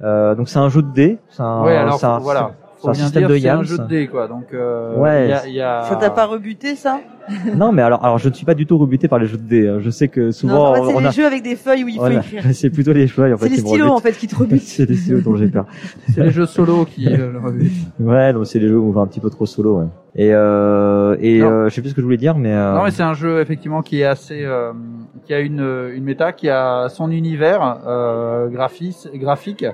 Euh, 0.02 0.34
donc 0.34 0.48
c'est 0.48 0.58
un 0.58 0.68
jeu 0.68 0.82
de 0.82 0.90
dés. 0.92 1.18
C'est 1.30 1.42
un, 1.42 1.62
ouais, 1.64 1.76
alors 1.76 1.98
c'est 1.98 2.06
un- 2.06 2.18
voilà. 2.18 2.52
C'est 2.78 2.82
Faut 2.82 2.88
un 2.90 2.92
bien 2.92 3.02
système 3.04 3.22
dire, 3.22 3.28
de 3.28 3.38
c'est 3.38 3.48
un 3.48 3.54
Yams. 3.56 3.64
jeu 3.64 3.78
de 3.78 3.84
dés, 3.86 4.06
quoi. 4.06 4.28
Donc, 4.28 4.46
euh, 4.54 4.96
Ouais. 4.96 5.26
il 5.26 5.30
y 5.30 5.32
a, 5.32 5.46
il 5.48 5.54
y 5.54 5.60
a... 5.60 5.82
Ça 5.82 5.96
t'a 5.96 6.10
pas 6.10 6.26
rebuté 6.26 6.76
ça 6.76 7.00
Non, 7.56 7.72
mais 7.72 7.82
alors, 7.82 8.02
alors 8.04 8.16
je 8.18 8.28
ne 8.30 8.34
suis 8.34 8.46
pas 8.46 8.54
du 8.54 8.64
tout 8.64 8.78
rebuté 8.78 9.06
par 9.08 9.18
les 9.18 9.26
jeux 9.26 9.36
de 9.36 9.42
dés. 9.42 9.68
hein. 9.68 9.78
Je 9.80 9.90
sais 9.90 10.08
que 10.08 10.30
souvent 10.30 10.54
Non, 10.54 10.60
en 10.70 10.74
fait, 10.76 10.80
c'est 10.90 10.94
on 10.96 11.00
les 11.00 11.06
a, 11.06 11.10
jeux 11.10 11.26
avec 11.26 11.42
des 11.42 11.56
feuilles 11.56 11.84
où 11.84 11.88
il 11.88 11.94
faut 11.96 12.00
voilà. 12.00 12.20
écrire. 12.20 12.42
c'est 12.52 12.70
plutôt 12.70 12.92
les 12.92 13.06
feuilles 13.06 13.34
en 13.34 13.36
C'est 13.36 13.44
fait 13.44 13.50
les 13.50 13.56
qui 13.56 13.62
me 13.64 13.68
stylos 13.68 13.86
en 13.86 13.94
rebutent. 13.96 14.14
fait 14.14 14.18
qui 14.20 14.26
te 14.28 14.36
rebutent. 14.38 14.62
c'est 14.62 14.88
les 14.88 14.96
stylos 14.96 15.20
dont 15.20 15.36
j'ai 15.36 15.48
peur. 15.48 15.66
C'est 16.14 16.22
les 16.22 16.30
jeux 16.30 16.46
solo 16.46 16.84
qui 16.86 17.06
euh, 17.06 17.32
le 17.32 17.38
rebutent. 17.40 17.72
Ouais, 18.00 18.32
donc 18.32 18.46
c'est 18.46 18.58
les 18.58 18.68
jeux 18.68 18.78
où 18.78 18.88
on 18.88 18.92
va 18.92 19.02
un 19.02 19.06
petit 19.06 19.20
peu 19.20 19.28
trop 19.28 19.44
solo. 19.44 19.80
Ouais. 19.80 19.86
Et 20.14 20.30
euh, 20.32 21.16
et 21.20 21.40
Non. 21.40 21.50
euh, 21.50 21.68
je 21.68 21.74
sais 21.74 21.80
plus 21.82 21.90
ce 21.90 21.94
que 21.94 22.00
je 22.00 22.06
voulais 22.06 22.16
dire, 22.16 22.38
mais, 22.38 22.52
euh, 22.54 22.74
Non, 22.74 22.84
mais 22.84 22.90
c'est 22.92 23.02
un 23.02 23.12
jeu 23.14 23.40
effectivement 23.40 23.82
qui 23.82 24.00
est 24.00 24.04
assez, 24.06 24.42
euh, 24.44 24.72
qui 25.26 25.34
a 25.34 25.40
une 25.40 25.90
une 25.94 26.04
méta, 26.04 26.32
qui 26.32 26.48
a 26.48 26.88
son 26.88 27.10
univers 27.10 27.78
euh, 27.86 28.48
graphis- 28.48 29.10
graphique. 29.14 29.66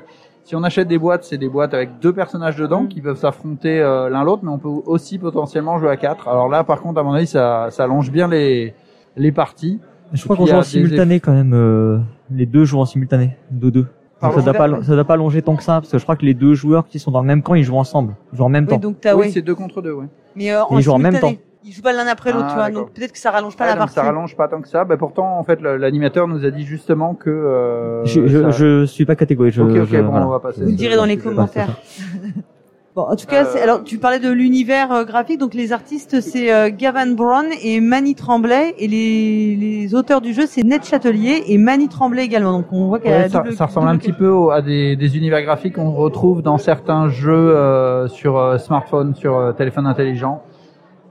Si 0.44 0.54
on 0.54 0.62
achète 0.62 0.88
des 0.88 0.98
boîtes, 0.98 1.24
c'est 1.24 1.38
des 1.38 1.48
boîtes 1.48 1.72
avec 1.72 1.98
deux 2.00 2.12
personnages 2.12 2.56
dedans 2.56 2.82
Mm. 2.82 2.88
qui 2.88 3.00
peuvent 3.00 3.16
s'affronter 3.16 3.80
euh, 3.80 4.10
l'un 4.10 4.22
l'autre, 4.24 4.42
mais 4.44 4.50
on 4.50 4.58
peut 4.58 4.68
aussi 4.68 5.18
potentiellement 5.18 5.78
jouer 5.78 5.88
à 5.88 5.96
quatre. 5.96 6.28
Alors 6.28 6.48
là, 6.50 6.64
par 6.64 6.80
contre, 6.82 7.00
à 7.00 7.02
mon 7.02 7.12
avis, 7.12 7.26
ça, 7.26 7.68
ça 7.70 7.84
allonge 7.84 8.10
bien 8.10 8.28
les 8.28 8.74
les 9.16 9.32
parties. 9.32 9.80
je 10.12 10.22
crois 10.24 10.36
qu'on 10.36 10.44
joue 10.46 10.52
en 10.54 10.58
des 10.58 10.64
simultané 10.64 11.20
quand 11.20 11.32
même. 11.32 11.52
euh, 11.54 11.98
les 12.30 12.46
deux 12.46 12.64
jouent 12.64 12.80
en 12.80 12.84
simultané, 12.84 13.36
deux 13.50 13.70
deux. 13.70 13.86
Ça 14.32 14.42
doit 14.42 14.52
pas 14.54 14.82
ça 14.82 14.94
doit 14.94 15.04
pas 15.04 15.14
allonger 15.14 15.42
tant 15.42 15.56
que 15.56 15.62
ça 15.62 15.74
parce 15.80 15.90
que 15.90 15.98
je 15.98 16.02
crois 16.02 16.16
que 16.16 16.24
les 16.24 16.34
deux 16.34 16.54
joueurs 16.54 16.86
qui 16.86 16.98
sont 16.98 17.10
dans 17.10 17.20
le 17.20 17.26
même 17.26 17.42
camp 17.42 17.54
ils 17.54 17.64
jouent 17.64 17.76
ensemble, 17.76 18.14
ils 18.32 18.36
jouent 18.38 18.44
en 18.44 18.48
même 18.48 18.64
Oui, 18.64 18.70
temps. 18.70 18.78
donc 18.78 19.00
t'as 19.00 19.14
oui, 19.14 19.22
ouais. 19.26 19.30
c'est 19.30 19.42
deux 19.42 19.54
contre 19.54 19.82
deux, 19.82 19.92
ouais. 19.92 20.06
Mais 20.36 20.52
euh, 20.52 20.62
en 20.64 20.78
ils 20.78 20.82
jouent 20.82 20.92
en 20.92 20.98
même 20.98 21.18
temps. 21.18 21.32
Ils 21.66 21.72
jouent 21.72 21.80
pas 21.80 21.94
l'un 21.94 22.06
après 22.06 22.30
l'autre, 22.32 22.44
Ah, 22.50 22.66
tu 22.66 22.72
vois. 22.74 22.82
Donc 22.82 22.92
peut-être 22.92 23.12
que 23.12 23.18
ça 23.18 23.30
rallonge 23.30 23.56
pas 23.56 23.64
Ouais, 23.64 23.70
la 23.70 23.76
partie. 23.76 23.94
ça 23.94 24.02
rallonge 24.02 24.36
pas 24.36 24.48
tant 24.48 24.60
que 24.60 24.68
ça. 24.68 24.84
Ben 24.84 24.98
pourtant, 24.98 25.38
en 25.38 25.44
fait, 25.44 25.62
l'animateur 25.62 26.28
nous 26.28 26.44
a 26.44 26.50
dit 26.50 26.64
justement 26.66 27.14
que. 27.14 27.30
euh, 27.30 28.04
je, 28.04 28.26
je, 28.26 28.42
ça- 28.42 28.50
je 28.50 28.84
suis 28.84 29.06
pas 29.06 29.16
catégorique. 29.16 29.54
Je, 29.54 29.62
Ok, 29.62 29.70
ok, 29.70 29.86
je- 29.90 29.96
bon, 30.02 30.10
voilà. 30.10 30.26
on 30.26 30.30
va 30.30 30.40
passer. 30.40 30.60
Vous 30.62 30.68
le 30.68 30.76
direz 30.76 30.96
dans 30.96 31.06
les 31.06 31.16
commentaires. 31.16 31.70
Bon, 32.94 33.02
en 33.02 33.16
tout 33.16 33.26
cas, 33.26 33.42
Euh, 33.42 33.48
c'est- 33.52 33.60
alors 33.60 33.82
tu 33.82 33.98
parlais 33.98 34.20
de 34.20 34.30
l'univers 34.30 34.92
euh, 34.92 35.04
graphique, 35.04 35.40
donc 35.40 35.52
les 35.54 35.72
artistes 35.72 36.20
c'est 36.20 36.52
euh, 36.54 36.70
Gavin 36.70 37.12
Brown 37.12 37.46
et 37.60 37.80
Manny 37.80 38.14
Tremblay, 38.14 38.72
et 38.78 38.86
les, 38.86 39.56
les 39.56 39.94
auteurs 39.96 40.20
du 40.20 40.32
jeu 40.32 40.44
c'est 40.46 40.62
Ned 40.62 40.84
Châtelier 40.84 41.42
et 41.48 41.58
Manny 41.58 41.88
Tremblay 41.88 42.22
également. 42.24 42.52
Donc 42.52 42.66
on 42.70 42.86
voit 42.86 43.00
qu'elle 43.00 43.10
Ouais, 43.12 43.24
a 43.24 43.28
ça, 43.28 43.38
double- 43.40 43.54
ça 43.56 43.66
ressemble 43.66 43.88
un 43.88 43.96
petit 43.96 44.12
peu 44.12 44.28
au- 44.28 44.50
à 44.50 44.62
des, 44.62 44.94
des 44.94 45.16
univers 45.16 45.42
graphiques 45.42 45.74
qu'on 45.74 45.90
retrouve 45.90 46.40
dans 46.40 46.56
certains 46.56 47.08
jeux 47.08 47.32
euh, 47.56 48.06
sur 48.06 48.38
euh, 48.38 48.58
smartphone, 48.58 49.16
sur 49.16 49.36
euh, 49.38 49.50
téléphone 49.50 49.88
intelligent, 49.88 50.42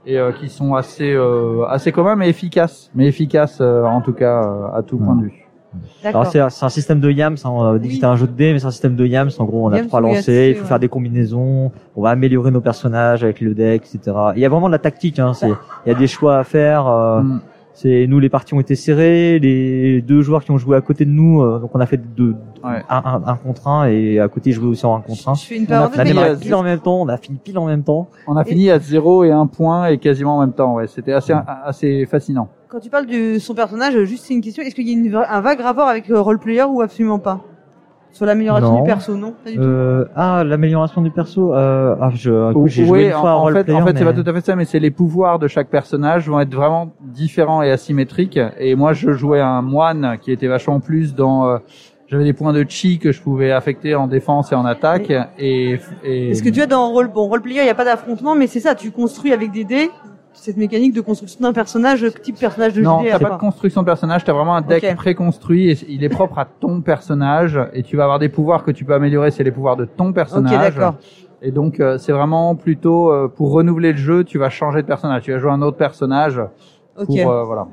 et 0.06 0.18
euh, 0.18 0.32
qui 0.32 0.48
sont 0.48 0.74
assez 0.74 1.12
euh, 1.12 1.66
assez 1.68 1.92
communs 1.92 2.16
mais 2.16 2.30
efficaces, 2.30 2.90
mais 2.94 3.08
efficaces 3.08 3.58
euh, 3.60 3.84
en 3.84 4.00
tout 4.00 4.14
cas 4.14 4.42
euh, 4.42 4.74
à 4.78 4.82
tout 4.82 4.96
point 4.96 5.16
de 5.16 5.24
vue. 5.24 5.43
Alors 6.04 6.26
c'est 6.26 6.40
un 6.40 6.68
système 6.68 7.00
de 7.00 7.10
yams, 7.10 7.36
hein, 7.44 7.48
on 7.50 7.62
a 7.74 7.78
dit 7.78 7.88
que 7.88 7.94
c'était 7.94 8.06
un 8.06 8.16
jeu 8.16 8.26
de 8.26 8.32
dés, 8.32 8.52
mais 8.52 8.58
c'est 8.58 8.66
un 8.66 8.70
système 8.70 8.96
de 8.96 9.06
yams. 9.06 9.30
En 9.38 9.44
gros, 9.44 9.66
on 9.66 9.72
a 9.72 9.76
Yams 9.78 9.86
trois 9.86 10.00
lancers, 10.00 10.48
il 10.50 10.54
faut 10.54 10.62
ouais. 10.62 10.66
faire 10.68 10.78
des 10.78 10.88
combinaisons, 10.88 11.72
on 11.96 12.02
va 12.02 12.10
améliorer 12.10 12.50
nos 12.50 12.60
personnages 12.60 13.24
avec 13.24 13.40
le 13.40 13.54
deck, 13.54 13.82
etc. 13.94 14.16
Il 14.36 14.40
y 14.42 14.44
a 14.44 14.48
vraiment 14.48 14.66
de 14.68 14.72
la 14.72 14.78
tactique, 14.78 15.18
hein, 15.18 15.32
c'est 15.34 15.48
il 15.86 15.88
y 15.88 15.94
a 15.94 15.98
des 15.98 16.06
choix 16.06 16.38
à 16.38 16.44
faire. 16.44 16.86
euh, 16.86 17.20
Mm. 17.22 17.40
C'est 17.76 18.06
nous 18.08 18.20
les 18.20 18.28
parties 18.28 18.54
ont 18.54 18.60
été 18.60 18.76
serrées, 18.76 19.40
les 19.40 20.00
deux 20.00 20.22
joueurs 20.22 20.44
qui 20.44 20.52
ont 20.52 20.58
joué 20.58 20.76
à 20.76 20.80
côté 20.80 21.04
de 21.04 21.10
nous, 21.10 21.42
euh, 21.42 21.58
donc 21.58 21.70
on 21.74 21.80
a 21.80 21.86
fait 21.86 21.96
deux, 21.96 22.36
Ouais. 22.62 22.84
un, 22.88 23.02
un, 23.04 23.22
un 23.26 23.34
contre 23.34 23.66
un 23.66 23.86
et 23.88 24.20
à 24.20 24.28
côté 24.28 24.50
ils 24.50 24.52
jouaient 24.52 24.68
aussi 24.68 24.86
en 24.86 24.94
un 24.94 25.00
contre 25.00 25.28
un. 25.28 25.34
Je 25.34 25.44
fais 25.44 25.56
une 25.56 25.66
On 25.68 25.72
a 25.72 25.90
On 25.92 25.98
a 25.98 26.04
démarré 26.04 26.36
pile 26.36 26.54
en 26.54 26.62
même 26.62 26.78
temps, 26.78 27.00
on 27.02 27.08
a 27.08 27.16
fini 27.16 27.36
pile 27.42 27.58
en 27.58 27.66
même 27.66 27.82
temps. 27.82 28.06
On 28.28 28.36
a 28.36 28.42
Et- 28.42 28.44
fini 28.44 28.70
à 28.70 28.78
0 28.78 29.24
et 29.24 29.32
1 29.32 29.48
point 29.48 29.88
et 29.88 29.98
quasiment 29.98 30.36
en 30.36 30.40
même 30.42 30.52
temps. 30.52 30.74
Ouais, 30.74 30.86
c'était 30.86 31.14
assez 31.14 31.34
assez 31.64 32.06
fascinant. 32.06 32.48
Quand 32.74 32.80
tu 32.80 32.90
parles 32.90 33.06
de 33.06 33.38
son 33.38 33.54
personnage, 33.54 33.96
juste 34.02 34.24
c'est 34.24 34.34
une 34.34 34.40
question, 34.40 34.60
est-ce 34.64 34.74
qu'il 34.74 34.88
y 34.88 34.90
a 34.90 34.94
une 34.94 35.14
un 35.14 35.40
vague 35.40 35.60
rapport 35.60 35.86
avec 35.86 36.10
euh, 36.10 36.20
Roleplayer 36.20 36.64
ou 36.64 36.82
absolument 36.82 37.20
pas? 37.20 37.40
Sur 38.10 38.26
l'amélioration 38.26 38.80
du 38.80 38.82
perso, 38.82 39.16
non? 39.16 39.32
Pas 39.44 39.50
du 39.52 39.56
tout. 39.56 39.62
Euh, 39.62 40.06
ah, 40.16 40.42
l'amélioration 40.44 41.00
du 41.00 41.12
perso. 41.12 41.54
Euh, 41.54 41.94
ah, 42.00 42.10
je, 42.12 42.50
écoute, 42.50 42.66
j'ai 42.66 42.84
joué 42.84 43.06
une 43.06 43.14
en, 43.14 43.20
fois 43.20 43.30
à 43.30 43.34
en 43.34 43.46
fait, 43.46 43.52
roleplayer, 43.52 43.80
en 43.80 43.86
fait, 43.86 43.96
c'est 43.96 44.04
pas 44.04 44.12
tout 44.12 44.28
à 44.28 44.32
fait 44.32 44.40
ça, 44.40 44.56
mais 44.56 44.64
c'est 44.64 44.80
les 44.80 44.90
pouvoirs 44.90 45.38
de 45.38 45.46
chaque 45.46 45.68
personnage 45.68 46.28
vont 46.28 46.40
être 46.40 46.52
vraiment 46.52 46.90
différents 47.00 47.62
et 47.62 47.70
asymétriques. 47.70 48.40
Et 48.58 48.74
moi, 48.74 48.92
je 48.92 49.12
jouais 49.12 49.40
un 49.40 49.62
moine 49.62 50.18
qui 50.20 50.32
était 50.32 50.48
vachement 50.48 50.80
plus 50.80 51.14
dans. 51.14 51.46
euh, 51.46 51.58
j'avais 52.08 52.24
des 52.24 52.32
points 52.32 52.52
de 52.52 52.66
chi 52.68 52.98
que 52.98 53.12
je 53.12 53.22
pouvais 53.22 53.52
affecter 53.52 53.94
en 53.94 54.08
défense 54.08 54.50
et 54.50 54.56
en 54.56 54.64
attaque. 54.64 55.12
Et, 55.38 55.78
et 56.02 56.30
Est-ce 56.30 56.42
que 56.42 56.50
tu 56.50 56.60
as 56.60 56.66
dans 56.66 56.90
role, 56.90 57.06
bon, 57.06 57.28
Roleplayer, 57.28 57.60
il 57.60 57.64
n'y 57.66 57.70
a 57.70 57.74
pas 57.76 57.84
d'affrontement, 57.84 58.34
mais 58.34 58.48
c'est 58.48 58.58
ça, 58.58 58.74
tu 58.74 58.90
construis 58.90 59.32
avec 59.32 59.52
des 59.52 59.62
dés 59.62 59.90
cette 60.34 60.56
mécanique 60.56 60.92
de 60.94 61.00
construction 61.00 61.40
d'un 61.42 61.52
personnage, 61.52 62.04
type 62.22 62.38
personnage 62.38 62.74
de 62.74 62.82
non, 62.82 63.00
JDR. 63.00 63.18
t'as 63.18 63.28
pas 63.28 63.34
de 63.34 63.40
construction 63.40 63.80
de 63.82 63.86
personnage, 63.86 64.24
t'as 64.24 64.32
vraiment 64.32 64.54
un 64.56 64.60
deck 64.62 64.84
Ok. 64.90 64.96
préconstruit 64.96 65.70
et 65.70 65.78
il 65.88 66.04
est 66.04 66.08
propre 66.08 66.38
à 66.38 66.44
ton 66.44 66.80
personnage 66.82 67.58
et 67.72 67.82
tu 67.82 67.96
vas 67.96 68.04
avoir 68.04 68.18
des 68.18 68.28
pouvoirs 68.28 68.64
que 68.64 68.70
tu 68.70 68.84
peux 68.84 68.94
améliorer, 68.94 69.30
c'est 69.30 69.44
les 69.44 69.50
pouvoirs 69.52 69.76
de 69.76 69.84
ton 69.84 70.08
Ok, 70.08 70.14
personnage. 70.14 70.74
d'accord. 70.74 70.94
Et 71.42 71.50
donc 71.50 71.78
euh, 71.80 71.98
c'est 71.98 72.12
vraiment 72.12 72.54
plutôt 72.56 73.10
euh, 73.12 73.28
pour 73.28 73.52
renouveler 73.52 73.92
le 73.92 73.98
jeu, 73.98 74.24
tu 74.24 74.38
vas 74.38 74.50
changer 74.50 74.82
de 74.82 74.86
personnage, 74.86 75.22
tu 75.22 75.32
vas 75.32 75.38
jouer 75.38 75.50
un 75.50 75.62
autre 75.62 75.76
personnage 75.76 76.40
Ok, 76.98 77.06
pour 77.06 77.30
euh, 77.30 77.44
voilà. 77.44 77.66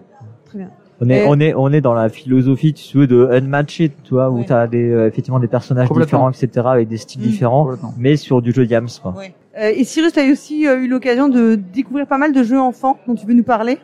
très 0.45 0.57
bien. 0.59 0.69
On 1.03 1.09
est, 1.09 1.23
Et- 1.23 1.25
on 1.27 1.39
est, 1.39 1.53
on 1.55 1.71
est 1.71 1.81
dans 1.81 1.95
la 1.95 2.09
philosophie, 2.09 2.73
tu 2.73 2.97
veux, 2.99 3.07
de 3.07 3.27
Unmatched, 3.31 3.91
tu 4.03 4.13
vois, 4.13 4.29
où 4.29 4.37
Ouais. 4.39 4.45
tu 4.45 4.53
as 4.53 4.67
des, 4.67 4.87
euh, 4.91 5.07
effectivement 5.07 5.39
des 5.39 5.47
personnages 5.47 5.89
différents, 5.91 6.29
etc., 6.29 6.49
avec 6.67 6.87
des 6.89 6.97
styles 6.97 7.21
Mm. 7.21 7.25
différents, 7.25 7.69
mais 7.97 8.17
sur 8.17 8.39
du 8.43 8.51
jeu 8.51 8.65
Yams, 8.65 8.87
quoi. 9.01 9.11
Ouais. 9.17 9.33
Euh, 9.57 9.71
et 9.75 9.83
Cyrus, 9.83 10.13
tu 10.13 10.19
as 10.19 10.31
aussi 10.31 10.67
euh, 10.67 10.79
eu 10.79 10.87
l'occasion 10.87 11.27
de 11.27 11.55
découvrir 11.55 12.07
pas 12.07 12.17
mal 12.17 12.31
de 12.31 12.43
jeux 12.43 12.59
enfants 12.59 12.97
dont 13.07 13.15
tu 13.15 13.25
veux 13.25 13.33
nous 13.33 13.43
parler? 13.43 13.79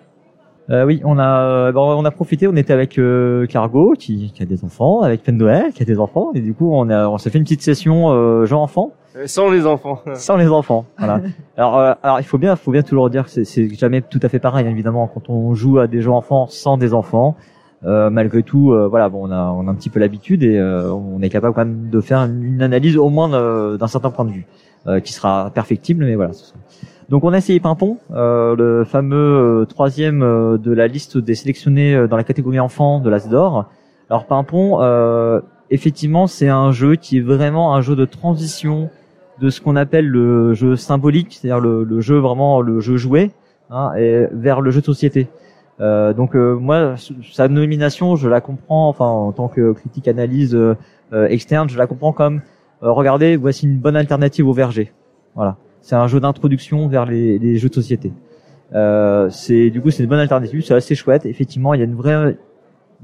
Euh, 0.69 0.85
oui, 0.85 1.01
on 1.05 1.17
a, 1.17 1.69
euh, 1.69 1.71
on 1.75 2.03
a 2.03 2.11
profité, 2.11 2.47
on 2.47 2.55
était 2.57 2.73
avec 2.73 2.97
euh, 2.97 3.45
Cargo, 3.47 3.93
qui, 3.97 4.31
qui 4.33 4.43
a 4.43 4.45
des 4.45 4.65
enfants, 4.65 5.01
avec 5.01 5.23
Pendoel, 5.23 5.71
qui 5.73 5.81
a 5.81 5.85
des 5.85 5.97
enfants, 5.99 6.31
et 6.35 6.41
du 6.41 6.53
coup, 6.53 6.69
on 6.73 6.89
a, 6.89 7.07
on 7.07 7.17
s'est 7.17 7.29
fait 7.29 7.37
une 7.37 7.45
petite 7.45 7.61
session 7.61 8.09
euh, 8.11 8.45
jeu 8.45 8.55
enfant, 8.57 8.91
Sans 9.25 9.49
les 9.49 9.65
enfants. 9.65 10.01
sans 10.15 10.35
les 10.35 10.47
enfants. 10.49 10.85
Voilà. 10.97 11.21
alors, 11.57 11.77
euh, 11.79 11.93
alors, 12.03 12.19
il 12.19 12.25
faut 12.25 12.37
bien, 12.37 12.55
faut 12.57 12.71
bien 12.71 12.81
toujours 12.81 13.09
dire 13.09 13.25
que 13.25 13.29
c'est- 13.29 13.45
c'est 13.45 13.69
jamais 13.75 14.01
tout 14.01 14.19
à 14.23 14.27
fait 14.29 14.39
pareil, 14.39 14.67
hein, 14.67 14.71
évidemment, 14.71 15.07
quand 15.13 15.29
on 15.29 15.53
joue 15.53 15.79
à 15.79 15.87
des 15.87 16.01
jeux 16.01 16.11
enfants 16.11 16.47
sans 16.49 16.77
des 16.77 16.93
enfants. 16.93 17.35
euh, 17.85 18.09
malgré 18.09 18.41
tout, 18.41 18.71
euh, 18.73 18.87
voilà, 18.87 19.07
bon, 19.07 19.27
on 19.27 19.31
a, 19.31 19.51
on 19.51 19.67
a 19.67 19.71
un 19.71 19.75
petit 19.75 19.89
peu 19.91 19.99
l'habitude 19.99 20.41
et 20.43 20.57
euh, 20.57 20.91
on 20.91 21.21
est 21.21 21.29
capable 21.29 21.53
quand 21.53 21.63
même 21.63 21.89
de 21.91 22.01
faire 22.01 22.21
une, 22.21 22.59
analyse 22.63 22.97
au 22.97 23.07
moins 23.09 23.31
euh, 23.33 23.77
d'un 23.77 23.85
certain 23.87 24.09
point 24.09 24.25
de 24.25 24.31
vue, 24.31 24.47
euh, 24.47 24.66
qui 25.03 25.13
sera 25.13 25.51
perfectible, 25.53 26.05
mais 26.05 26.15
voilà. 26.15 26.31
Donc 27.09 27.23
on 27.23 27.31
a 27.31 27.37
essayé 27.37 27.59
Pimpon, 27.61 27.97
euh, 28.11 28.55
le 28.55 28.83
fameux 28.83 29.61
euh, 29.61 29.65
troisième 29.65 30.21
euh, 30.21 30.57
de 30.57 30.73
la 30.73 30.87
liste 30.87 31.17
des 31.17 31.35
sélectionnés 31.35 31.95
euh, 31.95 32.07
dans 32.07 32.17
la 32.17 32.25
catégorie 32.25 32.59
enfant 32.59 32.99
de 32.99 33.09
l'As 33.09 33.29
d'or. 33.29 33.69
Alors 34.09 34.25
Pimpon, 34.25 34.81
euh, 34.81 35.39
effectivement, 35.69 36.27
c'est 36.27 36.49
un 36.49 36.71
jeu 36.71 36.95
qui 36.95 37.19
est 37.19 37.21
vraiment 37.21 37.75
un 37.75 37.81
jeu 37.81 37.95
de 37.95 38.03
transition 38.03 38.89
de 39.39 39.49
ce 39.49 39.61
qu'on 39.61 39.77
appelle 39.77 40.07
le 40.07 40.53
jeu 40.53 40.75
symbolique, 40.75 41.37
c'est-à-dire 41.39 41.61
le, 41.61 42.01
jeu 42.01 42.17
vraiment 42.17 42.59
le 42.59 42.81
jeu 42.81 42.97
joué, 42.97 43.31
hein, 43.69 43.91
et 43.97 44.25
vers 44.33 44.59
le 44.59 44.71
jeu 44.71 44.81
de 44.81 44.85
société. 44.85 45.29
Euh, 45.79 46.11
donc 46.11 46.35
euh, 46.35 46.55
moi, 46.55 46.95
sa 47.31 47.47
nomination, 47.47 48.17
je 48.17 48.27
la 48.27 48.41
comprends, 48.41 48.89
enfin 48.89 49.05
en 49.05 49.31
tant 49.31 49.47
que 49.47 49.71
critique 49.73 50.07
analyse 50.09 50.55
euh, 50.55 50.75
euh, 51.13 51.27
externe, 51.27 51.69
je 51.69 51.77
la 51.77 51.87
comprends 51.87 52.11
comme 52.11 52.37
euh, 52.37 52.39
regardez, 52.81 53.35
voici 53.37 53.65
une 53.65 53.77
bonne 53.77 53.95
alternative 53.95 54.47
au 54.47 54.53
verger. 54.53 54.91
Voilà, 55.35 55.57
c'est 55.81 55.95
un 55.95 56.07
jeu 56.07 56.19
d'introduction 56.19 56.87
vers 56.87 57.05
les, 57.05 57.37
les 57.39 57.57
jeux 57.57 57.69
de 57.69 57.73
société. 57.73 58.11
Euh, 58.73 59.29
c'est 59.29 59.69
du 59.69 59.81
coup 59.81 59.91
c'est 59.91 60.03
une 60.03 60.09
bonne 60.09 60.19
alternative, 60.19 60.61
c'est 60.65 60.73
assez 60.73 60.95
chouette. 60.95 61.25
Effectivement, 61.25 61.73
il 61.73 61.79
y 61.79 61.81
a 61.81 61.85
une 61.85 61.95
vraie 61.95 62.37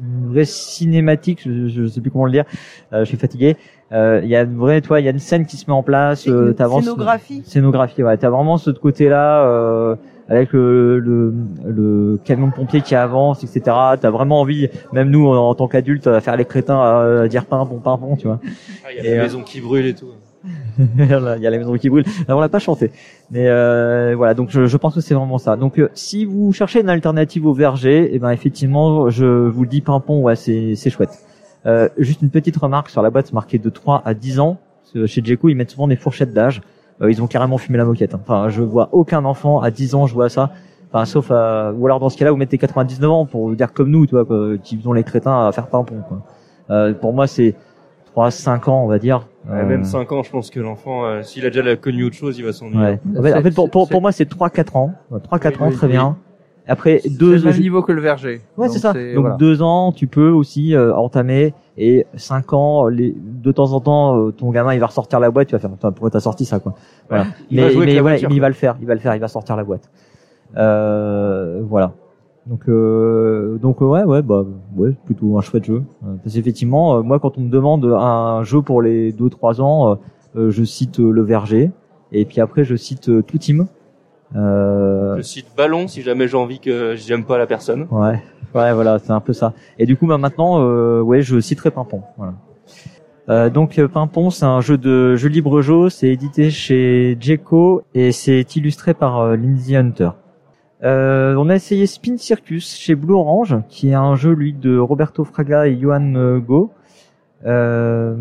une 0.01 0.29
vraie 0.31 0.45
cinématique, 0.45 1.41
je, 1.45 1.67
je 1.67 1.85
sais 1.85 2.01
plus 2.01 2.09
comment 2.09 2.25
le 2.25 2.31
dire, 2.31 2.45
euh, 2.93 3.01
je 3.01 3.05
suis 3.05 3.17
fatigué. 3.17 3.57
Euh, 3.91 4.21
Il 4.23 4.29
y 4.29 4.35
a 4.35 4.41
une 4.41 4.57
vraie, 4.57 4.81
toi, 4.81 4.99
il 4.99 5.03
y 5.03 5.07
a 5.07 5.11
une 5.11 5.19
scène 5.19 5.45
qui 5.45 5.55
se 5.55 5.65
met 5.69 5.73
en 5.73 5.83
place. 5.83 6.27
Euh, 6.27 6.51
t'avances- 6.53 6.83
scénographie. 6.83 7.43
Scénographie, 7.45 8.01
ouais. 8.01 8.17
T'as 8.17 8.31
vraiment 8.31 8.57
ce 8.57 8.71
côté-là 8.71 9.45
euh, 9.47 9.95
avec 10.29 10.53
le, 10.53 10.99
le, 10.99 11.33
le 11.65 12.19
camion 12.23 12.47
de 12.47 12.53
pompier 12.53 12.81
qui 12.81 12.95
avance, 12.95 13.43
etc. 13.43 13.61
T'as 13.99 14.09
vraiment 14.09 14.39
envie, 14.41 14.69
même 14.91 15.09
nous 15.09 15.27
en, 15.27 15.49
en 15.49 15.55
tant 15.55 15.67
qu'adultes, 15.67 16.07
à 16.07 16.21
faire 16.21 16.37
les 16.37 16.45
crétins, 16.45 16.79
à 16.79 17.27
dire 17.27 17.45
pimpon, 17.45 17.79
pimpon, 17.79 18.15
tu 18.15 18.27
vois. 18.27 18.39
Ah, 18.85 18.87
Il 18.91 19.03
y 19.03 19.07
a 19.07 19.11
Et, 19.11 19.15
la 19.15 19.21
euh, 19.21 19.23
maison 19.23 19.41
qui 19.41 19.61
brûle 19.61 19.85
et 19.85 19.93
tout. 19.93 20.07
Il 20.97 21.05
y 21.05 21.47
a 21.47 21.49
la 21.49 21.57
maison 21.57 21.75
qui 21.77 21.89
brûle. 21.89 22.03
Alors, 22.27 22.39
on 22.39 22.41
l'a 22.41 22.49
pas 22.49 22.59
chanté, 22.59 22.91
mais 23.31 23.47
euh, 23.47 24.13
voilà. 24.17 24.33
Donc 24.33 24.49
je, 24.49 24.65
je 24.65 24.77
pense 24.77 24.95
que 24.95 25.01
c'est 25.01 25.13
vraiment 25.13 25.37
ça. 25.37 25.55
Donc 25.55 25.79
euh, 25.79 25.89
si 25.93 26.25
vous 26.25 26.51
cherchez 26.51 26.81
une 26.81 26.89
alternative 26.89 27.45
au 27.45 27.53
verger, 27.53 28.13
et 28.13 28.19
ben 28.19 28.31
effectivement, 28.31 29.09
je 29.09 29.25
vous 29.25 29.63
le 29.63 29.69
dis, 29.69 29.81
pimpon, 29.81 30.21
ouais, 30.21 30.35
c'est 30.35 30.75
c'est 30.75 30.89
chouette. 30.89 31.17
Euh, 31.65 31.87
juste 31.97 32.21
une 32.21 32.29
petite 32.29 32.57
remarque 32.57 32.89
sur 32.89 33.01
la 33.01 33.09
boîte, 33.09 33.27
c'est 33.27 33.33
marqué 33.33 33.57
de 33.57 33.69
3 33.69 34.01
à 34.03 34.13
10 34.13 34.39
ans. 34.39 34.57
Chez 35.05 35.23
Jeco, 35.23 35.49
ils 35.49 35.55
mettent 35.55 35.71
souvent 35.71 35.87
des 35.87 35.95
fourchettes 35.95 36.33
d'âge. 36.33 36.61
Euh, 37.03 37.11
ils 37.11 37.21
ont 37.21 37.27
carrément 37.27 37.57
fumé 37.57 37.77
la 37.77 37.85
moquette. 37.85 38.13
hein. 38.13 38.19
Enfin, 38.23 38.49
je 38.49 38.61
vois 38.61 38.89
aucun 38.91 39.25
enfant 39.25 39.59
à 39.61 39.69
10 39.71 39.95
ans 39.95 40.07
jouer 40.07 40.25
à 40.25 40.29
ça. 40.29 40.51
Enfin, 40.91 41.05
sauf 41.05 41.31
à... 41.31 41.71
ou 41.75 41.85
alors 41.85 41.99
dans 41.99 42.09
ce 42.09 42.17
cas-là, 42.17 42.31
vous 42.31 42.37
mettez 42.37 42.57
99 42.57 43.09
ans 43.11 43.25
pour 43.25 43.51
dire 43.55 43.73
comme 43.73 43.89
nous, 43.89 44.05
tu 44.05 44.11
vois, 44.15 44.25
quoi, 44.25 44.57
qui 44.61 44.77
faisons 44.77 44.93
les 44.93 45.03
crétins 45.03 45.47
à 45.47 45.51
faire 45.51 45.67
pimpon. 45.67 45.95
Quoi. 46.07 46.21
Euh, 46.69 46.93
pour 46.93 47.13
moi, 47.13 47.25
c'est 47.27 47.55
3 48.11 48.29
5 48.31 48.67
ans, 48.67 48.83
on 48.83 48.87
va 48.87 48.99
dire. 48.99 49.27
Ouais, 49.49 49.59
Euh, 49.59 49.65
Même 49.65 49.83
5 49.83 50.11
ans, 50.11 50.21
je 50.23 50.29
pense 50.29 50.49
que 50.51 50.59
l'enfant, 50.59 51.03
euh, 51.05 51.23
s'il 51.23 51.45
a 51.45 51.49
déjà 51.49 51.75
connu 51.75 52.03
autre 52.05 52.15
chose, 52.15 52.37
il 52.37 52.45
va 52.45 52.53
s'ennuyer. 52.53 52.99
Ouais. 53.17 53.33
En 53.33 53.41
fait, 53.41 53.51
pour, 53.55 53.69
pour, 53.71 53.89
pour 53.89 54.01
moi, 54.01 54.11
c'est 54.11 54.29
3-4 54.29 54.77
ans. 54.77 54.93
3-4 55.11 55.19
Oui, 55.59 55.63
ans, 55.63 55.67
oui, 55.69 55.75
très 55.75 55.87
oui. 55.87 55.93
bien. 55.93 56.15
Après, 56.67 56.99
C'est 57.03 57.17
deux 57.17 57.35
le 57.35 57.41
même 57.41 57.59
niveau 57.59 57.81
que 57.81 57.91
le 57.91 58.01
verger. 58.01 58.41
Ouais, 58.57 58.69
c'est 58.69 58.79
ça. 58.79 58.93
Donc 58.93 59.01
voilà. 59.17 59.35
deux 59.35 59.61
ans, 59.61 59.91
tu 59.91 60.07
peux 60.07 60.29
aussi 60.29 60.75
euh, 60.75 60.95
entamer. 60.95 61.53
Et 61.77 62.05
cinq 62.15 62.53
ans, 62.53 62.87
les, 62.87 63.13
de 63.17 63.51
temps 63.51 63.73
en 63.73 63.81
temps, 63.81 64.17
euh, 64.17 64.31
ton 64.31 64.51
gamin, 64.51 64.73
il 64.73 64.79
va 64.79 64.85
ressortir 64.87 65.19
la 65.19 65.29
boîte. 65.29 65.49
Tu 65.49 65.55
vas 65.55 65.59
faire, 65.59 65.71
pourquoi 65.71 66.09
t'as 66.09 66.21
sorti 66.21 66.45
ça, 66.45 66.59
quoi? 66.59 66.75
Voilà. 67.09 67.25
Il 67.51 67.57
mais 67.57 67.67
mais, 67.67 67.75
ouais, 67.75 67.99
voiture, 67.99 68.29
mais 68.29 68.35
il 68.35 68.39
va 68.41 68.47
le 68.47 68.53
faire. 68.53 68.77
Il 68.79 68.87
va 68.87 68.93
le 68.93 68.99
faire. 68.99 69.13
Il 69.15 69.19
va 69.19 69.27
sortir 69.27 69.57
la 69.57 69.63
boîte. 69.65 69.89
Euh, 70.55 71.61
voilà. 71.67 71.91
Donc, 72.45 72.67
euh, 72.67 73.57
donc 73.57 73.81
ouais, 73.81 74.03
ouais, 74.03 74.21
bah, 74.21 74.45
ouais, 74.75 74.91
plutôt 75.05 75.37
un 75.37 75.41
chouette 75.41 75.65
jeu. 75.65 75.83
Euh, 76.03 76.15
Parce 76.23 76.35
qu'effectivement, 76.35 76.97
euh, 76.97 77.01
moi, 77.01 77.19
quand 77.19 77.37
on 77.37 77.41
me 77.41 77.49
demande 77.49 77.85
un 77.85 78.43
jeu 78.43 78.61
pour 78.61 78.81
les 78.81 79.11
deux 79.11 79.29
trois 79.29 79.61
ans, 79.61 79.97
je 80.35 80.63
cite 80.63 80.99
le 80.99 81.21
Verger. 81.21 81.71
Et 82.11 82.25
puis 82.25 82.41
après, 82.41 82.63
je 82.63 82.75
cite 82.75 83.25
Tout 83.25 83.37
Team. 83.37 83.67
Euh, 84.35 85.17
Je 85.17 85.21
cite 85.21 85.47
ballon 85.55 85.87
si 85.87 86.01
jamais 86.01 86.27
j'ai 86.27 86.37
envie 86.37 86.59
que 86.59 86.95
j'aime 86.95 87.25
pas 87.25 87.37
la 87.37 87.45
personne. 87.47 87.87
Ouais, 87.91 88.21
ouais, 88.55 88.73
voilà, 88.73 88.99
c'est 88.99 89.11
un 89.11 89.19
peu 89.19 89.33
ça. 89.33 89.53
Et 89.77 89.85
du 89.85 89.95
coup, 89.95 90.07
bah, 90.07 90.17
maintenant, 90.17 90.61
euh, 90.61 91.01
ouais, 91.01 91.21
je 91.21 91.39
citerai 91.39 91.71
Pimpon. 91.71 92.01
Voilà. 92.17 92.33
Euh, 93.29 93.49
donc 93.49 93.79
euh, 93.79 93.87
Pimpon, 93.87 94.29
c'est 94.31 94.45
un 94.45 94.59
jeu 94.59 94.77
de 94.77 95.15
jeu 95.15 95.29
libre 95.29 95.61
jeu, 95.61 95.89
c'est 95.89 96.09
édité 96.09 96.49
chez 96.49 97.17
Jeco 97.19 97.83
et 97.93 98.11
c'est 98.11 98.55
illustré 98.57 98.93
par 98.93 99.19
euh, 99.19 99.35
Lindsay 99.37 99.77
Hunter. 99.77 100.09
Euh, 100.83 101.33
on 101.37 101.47
a 101.47 101.55
essayé 101.55 101.85
Spin 101.85 102.17
Circus 102.17 102.75
chez 102.75 102.95
Blue 102.95 103.13
Orange, 103.13 103.55
qui 103.69 103.91
est 103.91 103.93
un 103.93 104.15
jeu 104.15 104.33
lui 104.33 104.51
de 104.51 104.77
Roberto 104.77 105.23
Fraga 105.23 105.67
et 105.67 105.79
Johan 105.79 106.39
Go. 106.39 106.71
Euh, 107.45 108.15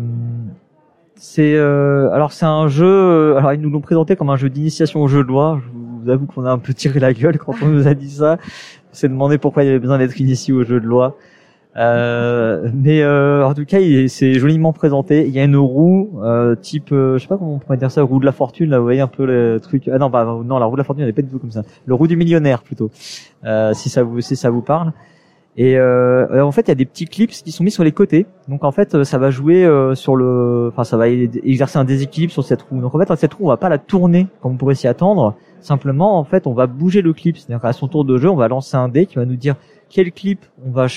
c'est 1.15 1.55
euh, 1.55 2.09
alors 2.11 2.31
c'est 2.31 2.45
un 2.45 2.69
jeu. 2.69 3.35
alors 3.35 3.51
ils 3.51 3.59
nous 3.59 3.69
l'ont 3.69 3.81
présenté 3.81 4.15
comme 4.15 4.29
un 4.29 4.37
jeu 4.37 4.49
d'initiation 4.49 5.01
au 5.01 5.09
jeu 5.09 5.23
de 5.23 5.27
loi. 5.27 5.59
Je 5.61 5.69
vous 6.03 6.09
avoue 6.09 6.25
qu'on 6.25 6.45
a 6.45 6.51
un 6.51 6.57
peu 6.59 6.73
tiré 6.73 6.99
la 6.99 7.13
gueule 7.13 7.37
quand 7.37 7.55
on 7.61 7.67
nous 7.67 7.87
a 7.87 7.93
dit 7.93 8.09
ça. 8.09 8.37
On 8.91 8.95
s'est 8.95 9.09
demandé 9.09 9.37
pourquoi 9.37 9.63
il 9.63 9.67
y 9.67 9.69
avait 9.69 9.79
besoin 9.79 9.97
d'être 9.97 10.19
initié 10.19 10.53
au 10.53 10.63
jeu 10.63 10.79
de 10.79 10.85
loi. 10.85 11.17
Euh, 11.75 12.69
mais 12.73 13.01
euh, 13.01 13.43
en 13.45 13.53
tout 13.55 13.65
cas, 13.65 13.79
il 13.79 13.95
est- 13.95 14.07
c'est 14.07 14.35
joliment 14.35 14.73
présenté. 14.73 15.25
Il 15.27 15.33
y 15.33 15.39
a 15.39 15.43
une 15.43 15.55
roue 15.55 16.19
euh, 16.23 16.53
type, 16.55 16.91
euh, 16.91 17.17
je 17.17 17.23
sais 17.23 17.27
pas 17.27 17.37
comment 17.37 17.55
on 17.55 17.59
pourrait 17.59 17.77
dire 17.77 17.89
ça, 17.89 18.03
roue 18.03 18.19
de 18.19 18.25
la 18.25 18.31
fortune. 18.31 18.69
Là, 18.69 18.77
vous 18.77 18.83
voyez 18.85 19.01
un 19.01 19.07
peu 19.07 19.25
le 19.25 19.59
truc. 19.59 19.89
Ah 19.91 19.97
non, 19.97 20.09
bah 20.11 20.23
non, 20.45 20.59
la 20.59 20.65
roue 20.65 20.73
de 20.75 20.81
la 20.81 20.83
fortune, 20.83 21.03
elle 21.03 21.09
est 21.09 21.13
pas 21.13 21.23
du 21.23 21.29
tout 21.29 21.39
comme 21.39 21.51
ça. 21.51 21.63
Le 21.87 21.95
roue 21.95 22.07
du 22.07 22.15
millionnaire 22.15 22.61
plutôt. 22.61 22.91
Euh, 23.45 23.73
si 23.73 23.89
ça 23.89 24.03
vous, 24.03 24.21
si 24.21 24.35
ça 24.35 24.51
vous 24.51 24.61
parle. 24.61 24.91
Et 25.55 25.77
euh, 25.77 26.43
en 26.43 26.51
fait, 26.51 26.61
il 26.61 26.67
y 26.69 26.71
a 26.71 26.75
des 26.75 26.85
petits 26.85 27.05
clips 27.05 27.29
qui 27.29 27.51
sont 27.51 27.63
mis 27.63 27.69
sur 27.69 27.83
les 27.83 27.91
côtés. 27.91 28.25
Donc 28.47 28.63
en 28.63 28.71
fait, 28.71 28.95
euh, 28.95 29.03
ça 29.03 29.19
va 29.19 29.29
jouer 29.29 29.63
euh, 29.63 29.93
sur 29.93 30.15
le, 30.15 30.69
enfin, 30.71 30.83
ça 30.83 30.97
va 30.97 31.07
exercer 31.07 31.77
un 31.77 31.83
déséquilibre 31.83 32.33
sur 32.33 32.43
cette 32.43 32.63
roue. 32.63 32.81
Donc 32.81 32.95
en 32.95 32.99
fait, 32.99 33.15
cette 33.15 33.35
roue, 33.35 33.45
on 33.45 33.49
va 33.49 33.57
pas 33.57 33.69
la 33.69 33.77
tourner 33.77 34.27
comme 34.41 34.53
on 34.53 34.57
pourrait 34.57 34.75
s'y 34.75 34.87
attendre. 34.87 35.35
Simplement, 35.61 36.17
en 36.17 36.23
fait, 36.23 36.47
on 36.47 36.53
va 36.53 36.65
bouger 36.65 37.01
le 37.01 37.13
clip. 37.13 37.37
C'est-à-dire 37.37 37.61
qu'à 37.61 37.73
son 37.73 37.87
tour 37.87 38.03
de 38.03 38.17
jeu, 38.17 38.29
on 38.29 38.35
va 38.35 38.47
lancer 38.47 38.77
un 38.77 38.89
dé 38.89 39.05
qui 39.05 39.15
va 39.15 39.25
nous 39.25 39.35
dire 39.35 39.55
quel 39.89 40.11
clip 40.11 40.43
on 40.65 40.71
va 40.71 40.87